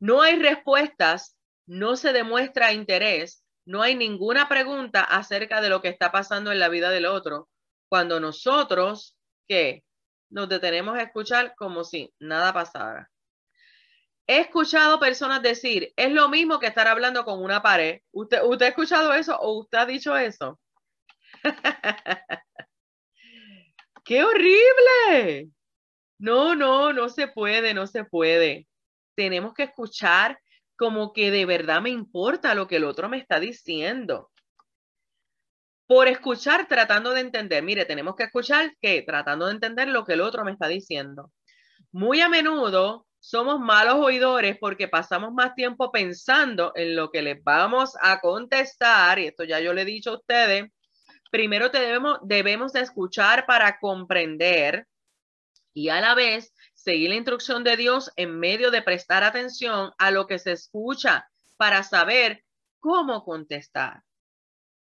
No 0.00 0.22
hay 0.22 0.40
respuestas, 0.40 1.38
no 1.66 1.96
se 1.96 2.12
demuestra 2.12 2.72
interés, 2.72 3.44
no 3.66 3.82
hay 3.82 3.94
ninguna 3.94 4.48
pregunta 4.48 5.02
acerca 5.02 5.60
de 5.60 5.70
lo 5.70 5.80
que 5.80 5.88
está 5.88 6.12
pasando 6.12 6.52
en 6.52 6.58
la 6.58 6.68
vida 6.68 6.90
del 6.90 7.06
otro. 7.06 7.48
Cuando 7.88 8.20
nosotros, 8.20 9.16
¿qué? 9.48 9.84
Nos 10.30 10.48
detenemos 10.48 10.96
a 10.96 11.02
escuchar 11.02 11.54
como 11.56 11.84
si 11.84 12.12
nada 12.18 12.52
pasara. 12.52 13.10
He 14.26 14.40
escuchado 14.40 14.98
personas 14.98 15.42
decir, 15.42 15.92
es 15.96 16.10
lo 16.10 16.28
mismo 16.28 16.58
que 16.58 16.66
estar 16.66 16.88
hablando 16.88 17.24
con 17.24 17.42
una 17.42 17.62
pared. 17.62 18.00
¿Usted, 18.10 18.42
usted 18.42 18.66
ha 18.66 18.70
escuchado 18.70 19.12
eso 19.12 19.38
o 19.38 19.58
usted 19.58 19.78
ha 19.78 19.86
dicho 19.86 20.16
eso? 20.16 20.58
¡Qué 24.04 24.24
horrible! 24.24 25.50
No, 26.18 26.54
no, 26.54 26.92
no 26.92 27.08
se 27.08 27.28
puede, 27.28 27.74
no 27.74 27.86
se 27.86 28.04
puede. 28.04 28.66
Tenemos 29.14 29.52
que 29.54 29.64
escuchar 29.64 30.38
como 30.76 31.12
que 31.12 31.30
de 31.30 31.46
verdad 31.46 31.80
me 31.80 31.90
importa 31.90 32.54
lo 32.54 32.66
que 32.66 32.76
el 32.76 32.84
otro 32.84 33.08
me 33.08 33.18
está 33.18 33.40
diciendo. 33.40 34.30
Por 35.86 36.08
escuchar 36.08 36.66
tratando 36.66 37.10
de 37.10 37.20
entender, 37.20 37.62
mire, 37.62 37.84
tenemos 37.84 38.16
que 38.16 38.24
escuchar 38.24 38.74
que 38.80 39.02
tratando 39.02 39.46
de 39.46 39.52
entender 39.52 39.88
lo 39.88 40.04
que 40.04 40.14
el 40.14 40.22
otro 40.22 40.44
me 40.44 40.52
está 40.52 40.66
diciendo. 40.66 41.30
Muy 41.92 42.20
a 42.20 42.28
menudo 42.28 43.06
somos 43.20 43.58
malos 43.58 43.94
oidores 43.94 44.58
porque 44.60 44.86
pasamos 44.88 45.32
más 45.32 45.54
tiempo 45.54 45.90
pensando 45.90 46.72
en 46.74 46.94
lo 46.94 47.10
que 47.10 47.22
les 47.22 47.42
vamos 47.42 47.96
a 48.02 48.20
contestar, 48.20 49.18
y 49.18 49.26
esto 49.28 49.44
ya 49.44 49.60
yo 49.60 49.72
le 49.72 49.82
he 49.82 49.86
dicho 49.86 50.10
a 50.10 50.16
ustedes, 50.16 50.70
primero 51.30 51.70
debemos, 51.70 52.18
debemos 52.22 52.74
de 52.74 52.80
escuchar 52.80 53.46
para 53.46 53.78
comprender 53.78 54.86
y 55.72 55.88
a 55.88 56.00
la 56.00 56.14
vez 56.14 56.52
seguir 56.84 57.08
la 57.08 57.16
instrucción 57.16 57.64
de 57.64 57.76
Dios 57.78 58.12
en 58.16 58.38
medio 58.38 58.70
de 58.70 58.82
prestar 58.82 59.24
atención 59.24 59.92
a 59.96 60.10
lo 60.10 60.26
que 60.26 60.38
se 60.38 60.52
escucha 60.52 61.28
para 61.56 61.82
saber 61.82 62.44
cómo 62.78 63.24
contestar. 63.24 64.02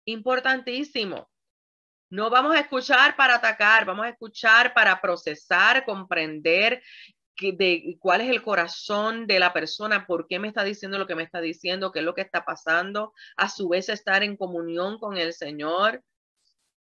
Importantísimo. 0.06 1.28
No 2.10 2.30
vamos 2.30 2.56
a 2.56 2.60
escuchar 2.60 3.16
para 3.16 3.36
atacar, 3.36 3.86
vamos 3.86 4.06
a 4.06 4.10
escuchar 4.10 4.74
para 4.74 5.02
procesar, 5.02 5.84
comprender 5.84 6.82
de 7.40 7.98
cuál 8.00 8.22
es 8.22 8.30
el 8.30 8.42
corazón 8.42 9.28
de 9.28 9.40
la 9.40 9.52
persona, 9.52 10.06
por 10.06 10.28
qué 10.28 10.40
me 10.40 10.48
está 10.48 10.64
diciendo 10.64 10.98
lo 10.98 11.08
que 11.08 11.16
me 11.16 11.24
está 11.24 11.42
diciendo, 11.42 11.92
qué 11.92 12.00
es 12.00 12.06
lo 12.06 12.16
que 12.16 12.22
está 12.22 12.46
pasando, 12.46 13.14
a 13.36 13.50
su 13.50 13.70
vez 13.70 13.90
estar 13.90 14.24
en 14.24 14.38
comunión 14.38 15.00
con 15.00 15.18
el 15.18 15.34
Señor, 15.34 16.04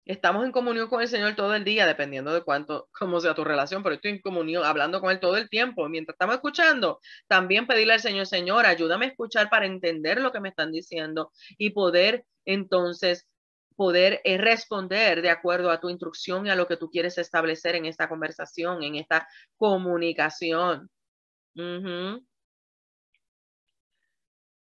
Estamos 0.08 0.45
en 0.45 0.53
comunión 0.53 0.88
con 0.88 1.01
el 1.01 1.10
Señor 1.10 1.36
todo 1.36 1.53
el 1.53 1.66
día, 1.66 1.86
dependiendo 1.86 2.34
de 2.34 2.41
cuánto, 2.41 2.88
cómo 2.97 3.20
sea 3.20 3.36
tu 3.36 3.43
relación, 3.43 3.84
pero 3.84 3.95
estoy 3.95 4.12
en 4.12 4.22
comunión, 4.22 4.64
hablando 4.64 5.01
con 5.01 5.12
Él 5.12 5.20
todo 5.20 5.36
el 5.36 5.49
tiempo. 5.49 5.89
Mientras 5.89 6.14
estamos 6.14 6.36
escuchando, 6.36 7.01
también 7.28 7.68
pedirle 7.68 7.93
al 7.93 7.99
Señor, 7.99 8.26
Señor, 8.26 8.66
ayúdame 8.66 9.05
a 9.05 9.10
escuchar 9.10 9.49
para 9.49 9.66
entender 9.66 10.22
lo 10.22 10.32
que 10.32 10.39
me 10.39 10.47
están 10.49 10.72
diciendo 10.72 11.34
y 11.58 11.72
poder 11.72 12.26
entonces 12.45 13.28
poder 13.76 14.22
eh, 14.24 14.38
responder 14.38 15.22
de 15.22 15.30
acuerdo 15.30 15.72
a 15.72 15.80
tu 15.82 15.89
instrucción 15.89 16.47
y 16.47 16.49
a 16.51 16.55
lo 16.55 16.68
que 16.68 16.78
tú 16.78 16.89
quieres 16.89 17.18
establecer 17.18 17.76
en 17.76 17.86
esta 17.86 18.08
conversación, 18.08 18.84
en 18.84 18.95
esta 18.95 19.28
comunicación. 19.58 20.89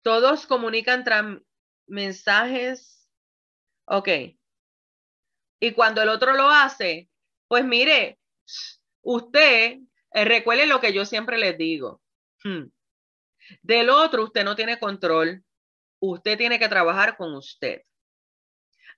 Todos 0.03 0.47
comunican 0.47 1.05
mensajes. 1.86 3.09
Ok, 3.84 4.09
y 5.64 5.72
cuando 5.72 6.02
el 6.02 6.10
otro 6.10 6.34
lo 6.34 6.50
hace, 6.50 7.08
pues 7.48 7.64
mire, 7.64 8.18
usted, 9.00 9.78
eh, 10.10 10.24
recuerde 10.26 10.66
lo 10.66 10.78
que 10.78 10.92
yo 10.92 11.06
siempre 11.06 11.38
les 11.38 11.56
digo. 11.56 12.02
Hmm, 12.42 12.64
del 13.62 13.88
otro 13.88 14.24
usted 14.24 14.44
no 14.44 14.54
tiene 14.54 14.78
control. 14.78 15.42
Usted 16.00 16.36
tiene 16.36 16.58
que 16.58 16.68
trabajar 16.68 17.16
con 17.16 17.34
usted. 17.34 17.80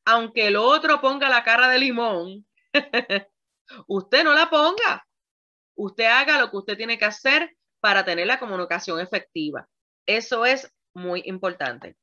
Aunque 0.04 0.48
el 0.48 0.56
otro 0.56 1.00
ponga 1.00 1.28
la 1.28 1.44
cara 1.44 1.68
de 1.68 1.78
limón, 1.78 2.44
usted 3.86 4.24
no 4.24 4.34
la 4.34 4.50
ponga. 4.50 5.06
Usted 5.76 6.06
haga 6.06 6.40
lo 6.40 6.50
que 6.50 6.56
usted 6.56 6.76
tiene 6.76 6.98
que 6.98 7.04
hacer 7.04 7.56
para 7.78 8.04
tener 8.04 8.26
la 8.26 8.40
comunicación 8.40 8.98
efectiva. 8.98 9.68
Eso 10.04 10.44
es 10.44 10.68
muy 10.94 11.22
importante. 11.26 11.96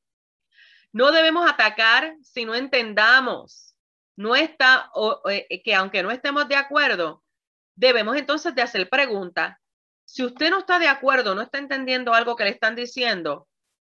No 0.90 1.12
debemos 1.12 1.46
atacar 1.50 2.16
si 2.22 2.46
no 2.46 2.54
entendamos 2.54 3.73
no 4.16 4.36
está, 4.36 4.90
eh, 5.30 5.62
que 5.62 5.74
aunque 5.74 6.02
no 6.02 6.10
estemos 6.10 6.48
de 6.48 6.56
acuerdo, 6.56 7.22
debemos 7.74 8.16
entonces 8.16 8.54
de 8.54 8.62
hacer 8.62 8.88
preguntas. 8.88 9.56
Si 10.04 10.24
usted 10.24 10.50
no 10.50 10.58
está 10.58 10.78
de 10.78 10.88
acuerdo, 10.88 11.34
no 11.34 11.42
está 11.42 11.58
entendiendo 11.58 12.14
algo 12.14 12.36
que 12.36 12.44
le 12.44 12.50
están 12.50 12.76
diciendo, 12.76 13.48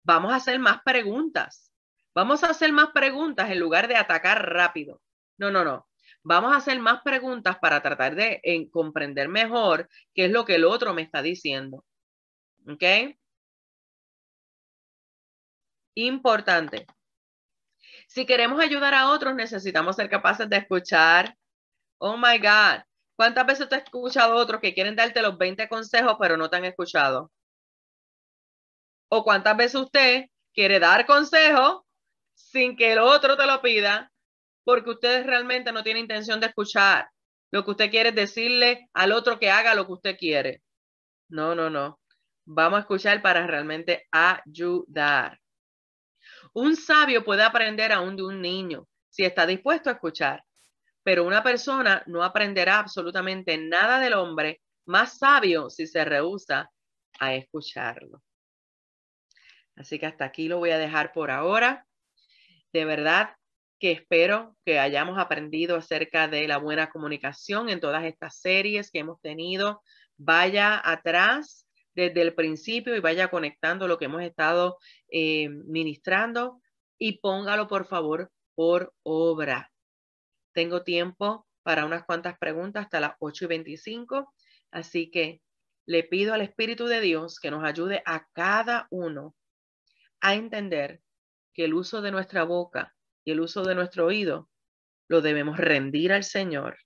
vamos 0.03 0.32
a 0.32 0.38
hacer 0.38 0.59
más 0.59 0.82
preguntas. 0.84 1.72
Vamos 2.13 2.43
a 2.43 2.51
hacer 2.51 2.72
más 2.72 2.91
preguntas 2.91 3.49
en 3.51 3.59
lugar 3.59 3.88
de 3.88 3.97
atacar 3.97 4.53
rápido. 4.53 5.01
No, 5.38 5.51
no, 5.51 5.66
no. 5.66 5.88
Vamos 6.24 6.53
a 6.53 6.57
hacer 6.57 6.80
más 6.80 7.01
preguntas 7.03 7.57
para 7.59 7.82
tratar 7.82 8.16
de 8.16 8.41
comprender 8.72 9.28
mejor 9.28 9.89
qué 10.13 10.26
es 10.26 10.32
lo 10.32 10.45
que 10.45 10.55
el 10.55 10.66
otro 10.66 10.93
me 10.93 11.01
está 11.01 11.22
diciendo. 11.22 11.84
¿Ok? 12.68 12.84
Importante. 15.95 16.88
Si 18.16 18.26
queremos 18.26 18.61
ayudar 18.61 18.93
a 18.93 19.09
otros, 19.09 19.36
necesitamos 19.36 19.97
ser 19.97 20.09
capaces 20.09 20.49
de 20.49 20.55
escuchar. 20.55 21.36
Oh 21.97 22.16
my 22.16 22.38
God. 22.38 22.82
¿Cuántas 23.18 23.45
veces 23.45 23.68
te 23.68 23.76
has 23.76 23.84
escuchado 23.84 24.36
a 24.36 24.41
otros 24.41 24.61
que 24.61 24.74
quieren 24.74 24.95
darte 24.95 25.22
los 25.22 25.38
20 25.38 25.68
consejos, 25.68 26.16
pero 26.18 26.38
no 26.38 26.49
te 26.49 26.55
han 26.55 26.63
escuchado? 26.63 27.30
¿O 29.09 29.26
cuántas 29.26 29.57
veces 29.57 29.82
usted 29.82 30.28
quiere 30.53 30.80
dar 30.80 31.05
consejos 31.05 31.82
sin 32.36 32.78
que 32.78 32.93
el 32.93 32.99
otro 32.99 33.36
te 33.36 33.45
lo 33.45 33.61
pida, 33.61 34.09
porque 34.63 34.91
usted 34.91 35.26
realmente 35.26 35.74
no 35.74 35.84
tiene 35.84 35.99
intención 35.99 36.39
de 36.39 36.47
escuchar? 36.47 37.09
Lo 37.51 37.66
que 37.66 37.72
usted 37.72 37.89
quiere 37.91 38.09
es 38.09 38.16
decirle 38.16 38.88
al 38.93 39.11
otro 39.11 39.39
que 39.39 39.51
haga 39.51 39.76
lo 39.76 39.86
que 39.88 39.91
usted 39.91 40.18
quiere. 40.18 40.63
No, 41.28 41.53
no, 41.53 41.70
no. 41.70 41.99
Vamos 42.45 42.78
a 42.78 42.82
escuchar 42.82 43.22
para 43.22 43.45
realmente 43.45 44.07
ayudar. 44.09 45.38
Un 46.54 46.76
sabio 46.76 47.24
puede 47.24 47.43
aprender 47.43 47.91
aún 47.91 48.16
de 48.16 48.24
un 48.24 48.41
niño 48.41 48.88
si 49.10 49.24
está 49.24 49.46
dispuesto 49.46 49.89
a 49.89 49.93
escuchar, 49.93 50.43
pero 51.04 51.24
una 51.24 51.43
persona 51.43 52.04
no 52.08 52.24
aprenderá 52.24 52.80
absolutamente 52.80 53.58
nada 53.58 54.00
del 54.00 54.14
hombre 54.14 54.62
más 54.86 55.18
sabio 55.18 55.70
si 55.70 55.88
se 55.88 56.04
rehúsa 56.04 56.72
a 57.20 57.34
escucharlo. 57.34 58.22
Así 59.76 60.00
que 60.00 60.06
hasta 60.06 60.26
aquí 60.26 60.48
lo 60.48 60.58
voy 60.58 60.72
a 60.72 60.78
dejar 60.78 61.12
por 61.14 61.32
ahora. 61.32 61.86
De 62.72 62.86
verdad 62.86 63.36
que 63.80 63.91
espero 63.91 64.56
que 64.66 64.80
hayamos 64.80 65.18
aprendido 65.18 65.78
acerca 65.78 66.28
de 66.28 66.48
la 66.48 66.58
buena 66.58 66.89
comunicación 66.89 67.70
en 67.70 67.80
todas 67.80 68.04
estas 68.06 68.39
series 68.39 68.89
que 68.89 69.00
hemos 69.00 69.20
tenido. 69.22 69.82
Vaya 70.18 70.82
atrás 70.84 71.64
desde 71.96 72.22
el 72.22 72.36
principio 72.36 72.96
y 72.96 73.00
vaya 73.00 73.30
conectando 73.30 73.88
lo 73.88 73.98
que 73.98 74.06
hemos 74.06 74.22
estado 74.22 74.78
eh, 75.10 75.50
ministrando 75.50 76.62
y 76.98 77.20
póngalo 77.20 77.68
por 77.68 77.88
favor 77.88 78.32
por 78.54 78.93
obra. 79.04 79.72
Tengo 80.54 80.84
tiempo 80.84 81.48
para 81.64 81.86
unas 81.86 82.06
cuantas 82.06 82.38
preguntas 82.38 82.86
hasta 82.86 83.00
las 83.00 83.14
8 83.20 83.46
y 83.46 83.48
25, 83.48 84.34
así 84.72 85.10
que 85.10 85.41
le 85.86 86.04
pido 86.04 86.34
al 86.34 86.41
Espíritu 86.41 86.86
de 86.86 87.02
Dios 87.02 87.39
que 87.39 87.52
nos 87.52 87.64
ayude 87.64 88.02
a 88.06 88.28
cada 88.34 88.88
uno 88.89 89.36
a 90.22 90.36
entender 90.36 91.02
que 91.54 91.66
el 91.66 91.74
uso 91.74 92.02
de 92.02 92.12
nuestra 92.12 92.43
boca 92.43 92.96
y 93.24 93.32
el 93.32 93.39
uso 93.39 93.64
de 93.64 93.76
nuestro 93.76 94.06
oído 94.06 94.50
lo 95.08 95.22
debemos 95.22 95.58
rendir 95.58 96.12
al 96.12 96.24
Señor 96.24 96.78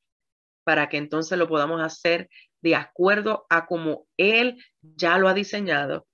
para 0.64 0.90
que 0.90 0.98
entonces 0.98 1.38
lo 1.38 1.48
podamos 1.48 1.82
hacer 1.82 2.30
de 2.62 2.76
acuerdo 2.76 3.46
a 3.50 3.66
como 3.66 4.08
Él 4.18 4.64
ya 4.82 5.18
lo 5.18 5.28
ha 5.28 5.34
diseñado 5.34 6.08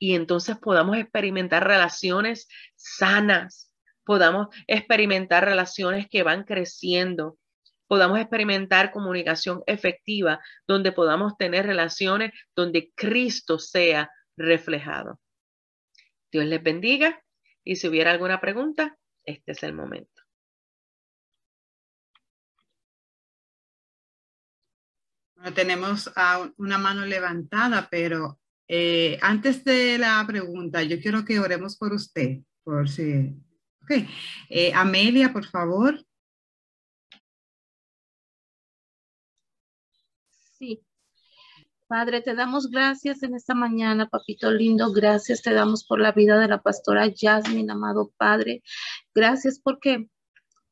y 0.00 0.14
entonces 0.14 0.56
podamos 0.58 0.96
experimentar 0.96 1.66
relaciones 1.66 2.48
sanas, 2.74 3.72
podamos 4.04 4.48
experimentar 4.66 5.44
relaciones 5.44 6.08
que 6.08 6.22
van 6.22 6.44
creciendo, 6.44 7.38
podamos 7.86 8.18
experimentar 8.18 8.92
comunicación 8.92 9.62
efectiva, 9.66 10.40
donde 10.66 10.90
podamos 10.90 11.36
tener 11.36 11.66
relaciones 11.66 12.32
donde 12.56 12.90
Cristo 12.96 13.58
sea 13.58 14.10
reflejado. 14.36 15.20
Dios 16.32 16.46
les 16.46 16.62
bendiga 16.62 17.22
y 17.62 17.76
si 17.76 17.88
hubiera 17.88 18.10
alguna 18.10 18.40
pregunta, 18.40 18.96
este 19.24 19.52
es 19.52 19.62
el 19.62 19.74
momento. 19.74 20.19
Tenemos 25.54 26.10
a 26.16 26.50
una 26.58 26.78
mano 26.78 27.06
levantada, 27.06 27.88
pero 27.90 28.38
eh, 28.68 29.18
antes 29.22 29.64
de 29.64 29.98
la 29.98 30.22
pregunta, 30.26 30.82
yo 30.82 31.00
quiero 31.00 31.24
que 31.24 31.40
oremos 31.40 31.76
por 31.76 31.92
usted, 31.92 32.40
por 32.62 32.88
si... 32.88 33.34
Ok. 33.82 34.06
Eh, 34.48 34.72
Amelia, 34.74 35.32
por 35.32 35.46
favor. 35.46 36.04
Sí. 40.58 40.84
Padre, 41.88 42.20
te 42.20 42.34
damos 42.34 42.70
gracias 42.70 43.22
en 43.22 43.34
esta 43.34 43.54
mañana, 43.54 44.08
papito 44.08 44.50
lindo. 44.52 44.92
Gracias 44.92 45.42
te 45.42 45.52
damos 45.52 45.84
por 45.84 46.00
la 46.00 46.12
vida 46.12 46.38
de 46.38 46.46
la 46.46 46.62
pastora 46.62 47.10
Jasmine, 47.14 47.72
amado 47.72 48.12
Padre. 48.16 48.62
Gracias 49.14 49.58
porque 49.58 50.08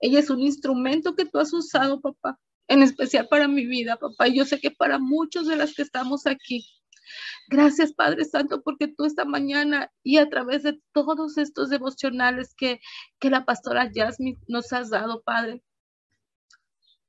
ella 0.01 0.21
es 0.21 0.31
un 0.31 0.41
instrumento 0.41 1.17
que 1.17 1.25
tú 1.25 1.39
has 1.39 1.53
usado, 1.53 2.01
papá 2.01 2.39
en 2.69 2.83
especial 2.83 3.29
para 3.29 3.49
mi 3.49 3.67
vida, 3.67 3.97
papá. 3.97 4.29
Yo 4.29 4.45
sé 4.45 4.61
que 4.61 4.71
para 4.71 4.99
muchos 4.99 5.47
de 5.47 5.57
las 5.57 5.75
que 5.75 5.83
estamos 5.83 6.27
aquí. 6.27 6.67
Gracias, 7.49 7.95
Padre 7.95 8.27
Santo, 8.27 8.63
porque 8.63 8.89
tú 8.89 9.07
esta 9.07 9.25
mañana 9.25 9.91
y 10.03 10.19
a 10.19 10.29
través 10.29 10.63
de 10.63 10.79
todos 10.93 11.39
estos 11.39 11.71
devocionales 11.71 12.55
que, 12.55 12.81
que 13.19 13.31
la 13.31 13.47
pastora 13.47 13.91
Jasmine 13.93 14.39
nos 14.47 14.73
has 14.75 14.91
dado, 14.91 15.23
Padre, 15.23 15.63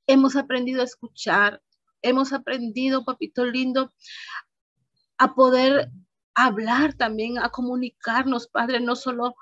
hemos 0.06 0.36
aprendido 0.36 0.80
a 0.80 0.84
escuchar, 0.84 1.62
hemos 2.00 2.32
aprendido, 2.32 3.04
papito 3.04 3.44
lindo, 3.44 3.92
a 5.18 5.34
poder 5.34 5.90
hablar 6.34 6.94
también, 6.94 7.38
a 7.38 7.50
comunicarnos, 7.50 8.48
Padre, 8.48 8.80
no 8.80 8.96
solo 8.96 9.34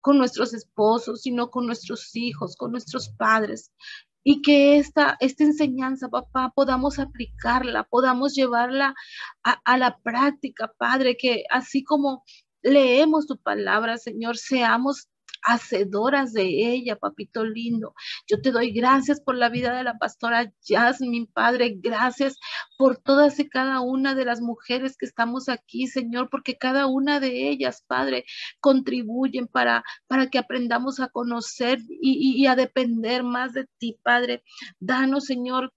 con 0.00 0.16
nuestros 0.16 0.54
esposos, 0.54 1.20
sino 1.22 1.50
con 1.50 1.66
nuestros 1.66 2.16
hijos, 2.16 2.56
con 2.56 2.72
nuestros 2.72 3.10
padres 3.10 3.72
y 4.30 4.42
que 4.42 4.76
esta, 4.76 5.16
esta 5.20 5.42
enseñanza, 5.44 6.10
papá, 6.10 6.52
podamos 6.54 6.98
aplicarla, 6.98 7.84
podamos 7.84 8.34
llevarla 8.34 8.94
a, 9.42 9.52
a 9.64 9.78
la 9.78 9.96
práctica, 10.02 10.70
Padre, 10.76 11.16
que 11.16 11.44
así 11.48 11.82
como 11.82 12.24
leemos 12.60 13.26
tu 13.26 13.38
palabra, 13.38 13.96
Señor, 13.96 14.36
seamos 14.36 15.08
hacedoras 15.42 16.32
de 16.32 16.44
ella, 16.44 16.96
papito 16.96 17.44
lindo. 17.44 17.94
Yo 18.26 18.40
te 18.40 18.50
doy 18.50 18.72
gracias 18.72 19.20
por 19.20 19.36
la 19.36 19.48
vida 19.48 19.76
de 19.76 19.84
la 19.84 19.98
pastora 19.98 20.52
Jasmine, 20.66 21.28
Padre. 21.32 21.76
Gracias 21.78 22.36
por 22.76 22.98
todas 22.98 23.38
y 23.38 23.48
cada 23.48 23.80
una 23.80 24.14
de 24.14 24.24
las 24.24 24.40
mujeres 24.40 24.96
que 24.96 25.06
estamos 25.06 25.48
aquí, 25.48 25.86
Señor, 25.86 26.28
porque 26.30 26.56
cada 26.56 26.86
una 26.86 27.20
de 27.20 27.48
ellas, 27.48 27.84
Padre, 27.86 28.24
contribuyen 28.60 29.46
para, 29.46 29.84
para 30.06 30.28
que 30.28 30.38
aprendamos 30.38 31.00
a 31.00 31.08
conocer 31.08 31.78
y, 31.88 32.42
y 32.42 32.46
a 32.46 32.56
depender 32.56 33.22
más 33.22 33.52
de 33.52 33.66
ti, 33.78 33.98
Padre. 34.02 34.42
Danos, 34.80 35.24
Señor, 35.24 35.72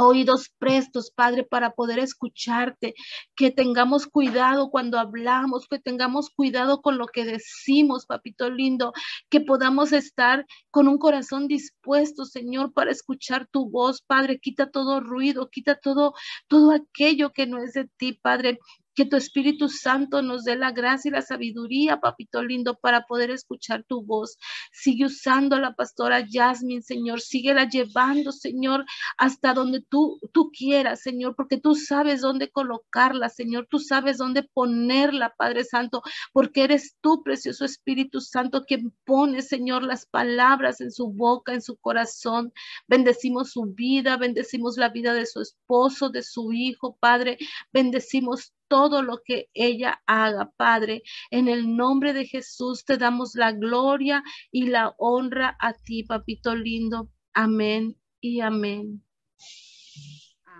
oídos 0.00 0.50
prestos, 0.58 1.10
Padre, 1.10 1.44
para 1.44 1.72
poder 1.72 1.98
escucharte, 1.98 2.94
que 3.36 3.50
tengamos 3.50 4.06
cuidado 4.06 4.70
cuando 4.70 4.98
hablamos, 4.98 5.66
que 5.68 5.78
tengamos 5.78 6.30
cuidado 6.30 6.80
con 6.82 6.98
lo 6.98 7.06
que 7.06 7.24
decimos, 7.24 8.06
papito 8.06 8.50
lindo, 8.50 8.92
que 9.28 9.40
podamos 9.40 9.92
estar 9.92 10.46
con 10.70 10.88
un 10.88 10.98
corazón 10.98 11.46
dispuesto, 11.48 12.24
Señor, 12.24 12.72
para 12.72 12.90
escuchar 12.90 13.46
tu 13.50 13.68
voz, 13.70 14.02
Padre, 14.02 14.38
quita 14.40 14.70
todo 14.70 15.00
ruido, 15.00 15.48
quita 15.50 15.76
todo 15.76 16.14
todo 16.48 16.72
aquello 16.72 17.30
que 17.32 17.46
no 17.46 17.58
es 17.58 17.72
de 17.74 17.88
ti, 17.96 18.12
Padre, 18.14 18.58
que 18.94 19.04
tu 19.04 19.16
Espíritu 19.16 19.68
Santo 19.68 20.22
nos 20.22 20.44
dé 20.44 20.56
la 20.56 20.72
gracia 20.72 21.08
y 21.08 21.12
la 21.12 21.22
sabiduría, 21.22 22.00
papito 22.00 22.42
lindo, 22.42 22.78
para 22.78 23.06
poder 23.06 23.30
escuchar 23.30 23.84
tu 23.84 24.02
voz. 24.02 24.36
Sigue 24.72 25.06
usando 25.06 25.56
a 25.56 25.60
la 25.60 25.74
pastora 25.74 26.26
Jasmine, 26.30 26.82
Señor. 26.82 27.20
Síguela 27.20 27.68
llevando, 27.68 28.32
Señor, 28.32 28.84
hasta 29.16 29.54
donde 29.54 29.80
tú, 29.80 30.18
tú 30.32 30.50
quieras, 30.50 31.02
Señor, 31.02 31.34
porque 31.36 31.58
tú 31.58 31.74
sabes 31.74 32.20
dónde 32.20 32.50
colocarla, 32.50 33.28
Señor. 33.28 33.66
Tú 33.70 33.78
sabes 33.78 34.18
dónde 34.18 34.42
ponerla, 34.42 35.34
Padre 35.36 35.64
Santo, 35.64 36.02
porque 36.32 36.64
eres 36.64 36.96
tú, 37.00 37.22
precioso 37.22 37.64
Espíritu 37.64 38.20
Santo, 38.20 38.64
quien 38.64 38.92
pone, 39.04 39.42
Señor, 39.42 39.82
las 39.82 40.06
palabras 40.06 40.80
en 40.80 40.90
su 40.90 41.08
boca, 41.12 41.54
en 41.54 41.62
su 41.62 41.76
corazón. 41.76 42.52
Bendecimos 42.88 43.50
su 43.52 43.64
vida, 43.66 44.16
bendecimos 44.16 44.76
la 44.76 44.88
vida 44.88 45.14
de 45.14 45.26
su 45.26 45.40
esposo, 45.40 46.10
de 46.10 46.22
su 46.22 46.52
hijo, 46.52 46.96
Padre. 47.00 47.38
Bendecimos 47.72 48.52
todo 48.70 49.02
lo 49.02 49.20
que 49.24 49.50
ella 49.52 50.00
haga, 50.06 50.52
Padre. 50.56 51.02
En 51.30 51.48
el 51.48 51.76
nombre 51.76 52.12
de 52.12 52.24
Jesús 52.24 52.84
te 52.84 52.96
damos 52.96 53.34
la 53.34 53.50
gloria 53.50 54.22
y 54.52 54.68
la 54.68 54.94
honra 54.96 55.56
a 55.58 55.74
ti, 55.74 56.04
papito 56.04 56.54
lindo. 56.54 57.10
Amén 57.34 57.96
y 58.20 58.40
amén. 58.40 59.02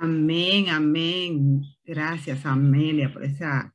Amén, 0.00 0.68
amén. 0.70 1.62
Gracias, 1.84 2.44
Amelia, 2.44 3.12
por 3.12 3.22
esa 3.22 3.72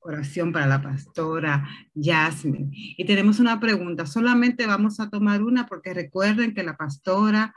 oración 0.00 0.52
para 0.52 0.66
la 0.66 0.82
pastora 0.82 1.66
Jasmine. 1.94 2.68
Y 2.72 3.04
tenemos 3.06 3.40
una 3.40 3.58
pregunta, 3.58 4.04
solamente 4.04 4.66
vamos 4.66 5.00
a 5.00 5.08
tomar 5.08 5.42
una 5.42 5.66
porque 5.66 5.94
recuerden 5.94 6.52
que 6.52 6.62
la 6.62 6.76
pastora 6.76 7.54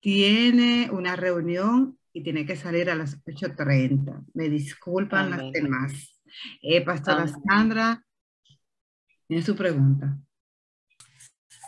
tiene 0.00 0.90
una 0.92 1.16
reunión 1.16 1.98
y 2.16 2.22
tiene 2.22 2.46
que 2.46 2.56
salir 2.56 2.88
a 2.88 2.94
las 2.94 3.22
8.30. 3.26 4.24
Me 4.32 4.48
disculpan 4.48 5.28
las 5.28 5.52
demás. 5.52 6.18
Eh, 6.62 6.82
Pastora 6.82 7.26
Sandra, 7.28 8.02
tiene 9.26 9.42
su 9.42 9.54
pregunta. 9.54 10.16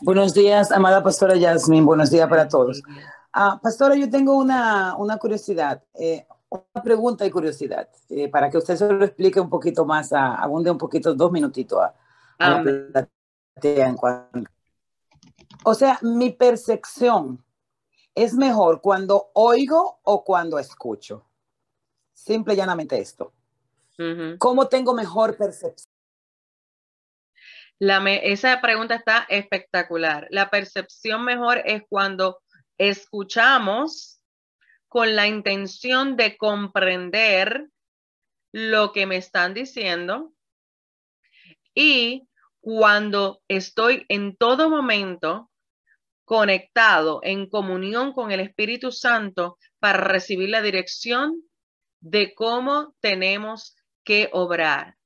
Buenos 0.00 0.32
días, 0.32 0.72
amada 0.72 1.02
Pastora 1.02 1.36
Yasmin. 1.36 1.84
Buenos 1.84 2.10
días 2.10 2.26
para 2.30 2.48
todos. 2.48 2.82
Ah, 3.30 3.60
pastora, 3.62 3.94
yo 3.94 4.08
tengo 4.08 4.38
una, 4.38 4.96
curiosidad, 5.20 5.84
eh, 6.00 6.26
una 6.48 6.82
pregunta 6.82 7.26
y 7.26 7.30
curiosidad, 7.30 7.86
eh, 8.08 8.30
para 8.30 8.48
que 8.48 8.56
usted 8.56 8.76
se 8.76 8.90
lo 8.90 9.04
explique 9.04 9.38
un 9.38 9.50
poquito 9.50 9.84
más, 9.84 10.14
abunde 10.14 10.70
un 10.70 10.78
poquito, 10.78 11.14
dos 11.14 11.30
minutitos 11.30 11.78
a, 12.38 12.62
la 12.62 13.08
en 13.62 13.96
O 15.62 15.74
sea, 15.74 15.98
mi 16.00 16.30
percepción 16.30 17.44
es 18.18 18.34
mejor 18.34 18.80
cuando 18.80 19.30
oigo 19.34 20.00
o 20.02 20.24
cuando 20.24 20.58
escucho. 20.58 21.24
Simple 22.12 22.54
y 22.54 22.56
llanamente 22.56 22.98
esto. 22.98 23.32
¿Cómo 24.38 24.68
tengo 24.68 24.94
mejor 24.94 25.36
percepción? 25.36 25.86
esa 27.80 28.60
pregunta 28.60 28.96
está 28.96 29.24
espectacular. 29.28 30.26
La 30.30 30.50
percepción 30.50 31.24
mejor 31.24 31.62
es 31.64 31.82
cuando 31.88 32.40
escuchamos 32.76 34.20
con 34.88 35.14
la 35.14 35.28
intención 35.28 36.16
de 36.16 36.36
comprender 36.36 37.68
lo 38.52 38.92
que 38.92 39.06
me 39.06 39.16
están 39.16 39.54
diciendo 39.54 40.32
y 41.72 42.28
cuando 42.60 43.42
estoy 43.46 44.06
en 44.08 44.36
todo 44.36 44.70
momento 44.70 45.50
conectado 46.28 47.20
en 47.22 47.48
comunión 47.48 48.12
con 48.12 48.30
el 48.30 48.40
Espíritu 48.40 48.92
Santo 48.92 49.56
para 49.78 49.98
recibir 49.98 50.50
la 50.50 50.60
dirección 50.60 51.42
de 52.00 52.34
cómo 52.34 52.94
tenemos 53.00 53.74
que 54.04 54.28
obrar. 54.32 54.96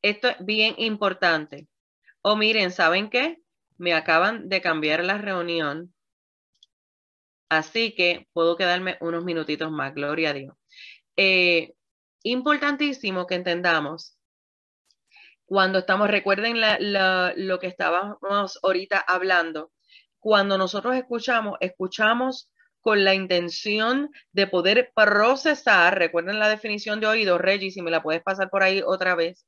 Esto 0.00 0.28
es 0.28 0.36
bien 0.40 0.76
importante. 0.78 1.68
O 2.22 2.36
miren, 2.36 2.70
¿saben 2.70 3.10
qué? 3.10 3.36
Me 3.76 3.92
acaban 3.92 4.48
de 4.48 4.62
cambiar 4.62 5.04
la 5.04 5.18
reunión. 5.18 5.94
Así 7.50 7.94
que 7.94 8.28
puedo 8.32 8.56
quedarme 8.56 8.96
unos 9.02 9.24
minutitos 9.24 9.70
más, 9.70 9.94
gloria 9.94 10.30
a 10.30 10.32
Dios. 10.32 10.56
Eh, 11.16 11.74
importantísimo 12.22 13.26
que 13.26 13.34
entendamos 13.34 14.13
cuando 15.54 15.78
estamos, 15.78 16.10
recuerden 16.10 16.56
lo 17.36 17.60
que 17.60 17.68
estábamos 17.68 18.58
ahorita 18.60 18.98
hablando, 18.98 19.70
cuando 20.18 20.58
nosotros 20.58 20.96
escuchamos, 20.96 21.56
escuchamos 21.60 22.50
con 22.80 23.04
la 23.04 23.14
intención 23.14 24.10
de 24.32 24.48
poder 24.48 24.90
procesar, 24.96 25.96
recuerden 25.96 26.40
la 26.40 26.48
definición 26.48 26.98
de 26.98 27.06
oído, 27.06 27.38
Reggie, 27.38 27.70
si 27.70 27.82
me 27.82 27.92
la 27.92 28.02
puedes 28.02 28.20
pasar 28.20 28.50
por 28.50 28.64
ahí 28.64 28.82
otra 28.84 29.14
vez, 29.14 29.46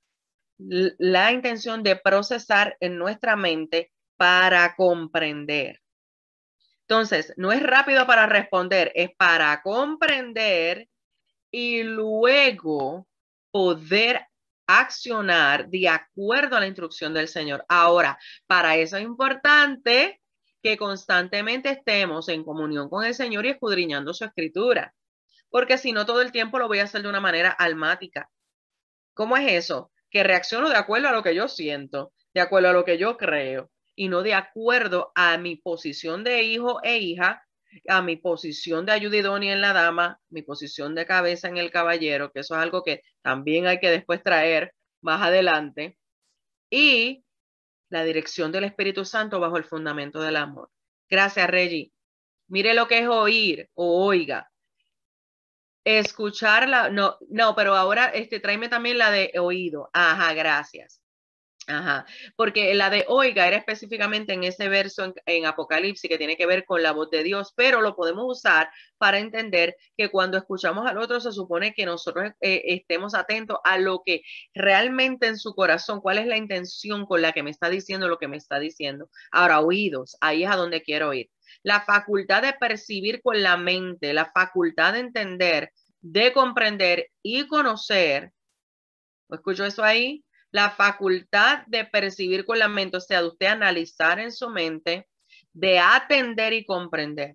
la 0.59 1.33
intención 1.33 1.83
de 1.83 1.97
procesar 1.97 2.77
en 2.79 2.99
nuestra 2.99 3.35
mente 3.35 3.91
para 4.17 4.77
comprender. 4.77 5.83
Entonces, 6.83 7.35
no 7.37 7.51
es 7.51 7.61
rápido 7.65 8.07
para 8.07 8.27
responder, 8.27 8.93
es 8.95 9.11
para 9.19 9.61
comprender 9.61 10.89
y 11.51 11.83
luego 11.83 13.09
poder 13.51 14.25
accionar 14.67 15.69
de 15.69 15.89
acuerdo 15.89 16.57
a 16.57 16.61
la 16.61 16.67
instrucción 16.67 17.15
del 17.15 17.29
Señor. 17.29 17.65
Ahora, 17.69 18.19
para 18.47 18.77
eso 18.77 18.97
es 18.97 19.03
importante 19.03 20.21
que 20.63 20.77
constantemente 20.77 21.71
estemos 21.71 22.29
en 22.29 22.45
comunión 22.45 22.89
con 22.89 23.05
el 23.05 23.15
Señor 23.15 23.47
y 23.47 23.51
escudriñando 23.51 24.13
su 24.13 24.25
escritura, 24.25 24.95
porque 25.51 25.79
si 25.79 25.93
no 25.93 26.07
todo 26.07 26.23
el 26.23 26.33
tiempo 26.33 26.59
lo 26.59 26.69
voy 26.69 26.81
a 26.81 26.85
hacer 26.85 27.03
de 27.03 27.09
una 27.09 27.21
manera 27.21 27.51
almática. 27.51 28.31
¿Cómo 29.15 29.37
es 29.37 29.53
eso? 29.53 29.93
que 30.11 30.23
reacciono 30.23 30.69
de 30.69 30.77
acuerdo 30.77 31.09
a 31.09 31.13
lo 31.13 31.23
que 31.23 31.35
yo 31.35 31.49
siento, 31.49 32.13
de 32.33 32.41
acuerdo 32.41 32.69
a 32.69 32.73
lo 32.73 32.85
que 32.85 32.99
yo 32.99 33.17
creo 33.17 33.71
y 33.95 34.09
no 34.09 34.23
de 34.23 34.35
acuerdo 34.35 35.13
a 35.15 35.37
mi 35.39 35.57
posición 35.57 36.25
de 36.25 36.43
hijo 36.43 36.81
e 36.83 36.99
hija, 36.99 37.46
a 37.89 38.03
mi 38.03 38.17
posición 38.17 38.87
de 38.87 38.93
ayudidonia 38.93 39.53
en 39.53 39.61
la 39.61 39.73
dama, 39.73 40.21
mi 40.31 40.43
posición 40.43 40.95
de 40.95 41.07
cabeza 41.07 41.49
en 41.49 41.57
el 41.57 41.71
caballero, 41.71 42.33
que 42.33 42.41
eso 42.41 42.55
es 42.55 42.61
algo 42.61 42.83
que 42.83 43.03
también 43.23 43.67
hay 43.67 43.79
que 43.81 43.91
después 43.91 44.23
traer 44.23 44.75
más 45.01 45.23
adelante, 45.23 45.99
y 46.71 47.25
la 47.91 48.05
dirección 48.05 48.53
del 48.53 48.65
Espíritu 48.65 49.05
Santo 49.05 49.41
bajo 49.41 49.57
el 49.57 49.65
fundamento 49.65 50.21
del 50.21 50.37
amor. 50.37 50.71
Gracias, 51.09 51.49
Reggie. 51.49 51.93
Mire 52.49 52.75
lo 52.75 52.89
que 52.89 53.01
es 53.01 53.09
oír 53.09 53.71
o 53.75 54.07
oiga 54.07 54.51
escucharla, 55.87 56.91
no, 56.91 57.17
no, 57.31 57.55
pero 57.55 57.77
ahora 57.77 58.07
este, 58.07 58.41
tráeme 58.41 58.69
también 58.69 58.99
la 58.99 59.13
de 59.13 59.33
oído. 59.39 59.89
Ajá, 59.93 60.35
gracias. 60.35 61.01
Ajá, 61.69 62.07
porque 62.37 62.73
la 62.75 62.91
de 62.91 63.05
oiga 63.09 63.49
era 63.49 63.57
específicamente 63.57 64.33
en 64.33 64.45
ese 64.45 64.69
verso 64.69 65.13
en, 65.27 65.47
Apocalipsis 65.47 66.09
que 66.09 66.17
tiene 66.17 66.37
que 66.37 66.47
ver 66.47 66.65
con 66.65 66.81
la 66.81 66.93
voz 66.93 67.11
de 67.11 67.25
Dios, 67.25 67.53
pero 67.57 67.81
lo 67.81 67.97
podemos 67.97 68.25
usar 68.29 68.71
para 68.99 69.19
entender 69.19 69.77
que 69.97 70.09
cuando 70.09 70.39
escuchamos 70.39 70.87
al 70.87 70.99
otro 70.99 71.19
se 71.19 71.33
supone 71.33 71.75
que 71.75 71.85
nosotros 71.85 72.31
eh, 72.41 72.63
estemos 72.67 73.15
atentos 73.17 73.59
a 73.65 73.79
lo 73.79 74.03
que 74.07 74.23
realmente 74.55 75.27
en 75.27 75.39
su 75.39 75.57
corazón, 75.57 76.01
cuál 76.01 76.19
es 76.19 76.27
la 76.29 76.37
intención 76.37 77.05
con 77.05 77.21
la 77.21 77.33
que 77.33 77.43
me 77.43 77.51
está 77.51 77.69
diciendo 77.69 78.09
lo 78.09 78.19
que 78.19 78.29
me 78.29 78.37
está 78.37 78.61
diciendo. 78.61 79.11
Ahora, 79.33 79.61
oídos, 79.61 80.17
ahí 80.21 80.45
es 80.45 80.51
a 80.51 80.57
donde 80.57 80.83
quiero 80.83 81.13
ir 81.15 81.31
la 81.63 81.81
facultad 81.81 82.43
de 82.43 82.53
percibir 82.53 83.23
con 83.23 83.43
la 83.43 83.57
mente, 83.57 84.13
la 84.13 84.31
facultad 84.33 84.93
de 84.93 85.01
entender, 85.01 85.73
de 86.01 86.33
comprender 86.33 87.09
y 87.23 87.47
conocer. 87.49 88.33
¿Escucho 89.29 89.65
eso 89.65 89.83
ahí? 89.83 90.26
La 90.57 90.71
facultad 90.71 91.67
de 91.67 91.85
percibir 91.85 92.47
con 92.47 92.59
la 92.59 92.67
mente, 92.67 92.97
o 92.97 93.01
sea, 93.03 93.21
de 93.21 93.29
usted 93.29 93.49
analizar 93.49 94.19
en 94.19 94.33
su 94.33 94.49
mente, 94.49 95.07
de 95.53 95.79
atender 95.79 96.55
y 96.55 96.65
comprender. 96.65 97.35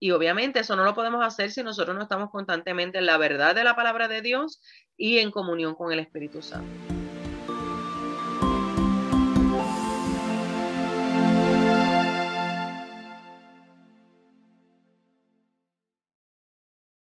Y 0.00 0.12
obviamente 0.12 0.60
eso 0.60 0.74
no 0.74 0.82
lo 0.82 0.94
podemos 0.94 1.22
hacer 1.22 1.50
si 1.50 1.62
nosotros 1.62 1.94
no 1.94 2.02
estamos 2.02 2.30
constantemente 2.30 2.96
en 2.96 3.04
la 3.04 3.18
verdad 3.18 3.54
de 3.54 3.62
la 3.62 3.76
palabra 3.76 4.08
de 4.08 4.22
Dios 4.22 4.62
y 4.96 5.18
en 5.18 5.30
comunión 5.30 5.74
con 5.74 5.92
el 5.92 5.98
Espíritu 5.98 6.40
Santo. 6.40 6.99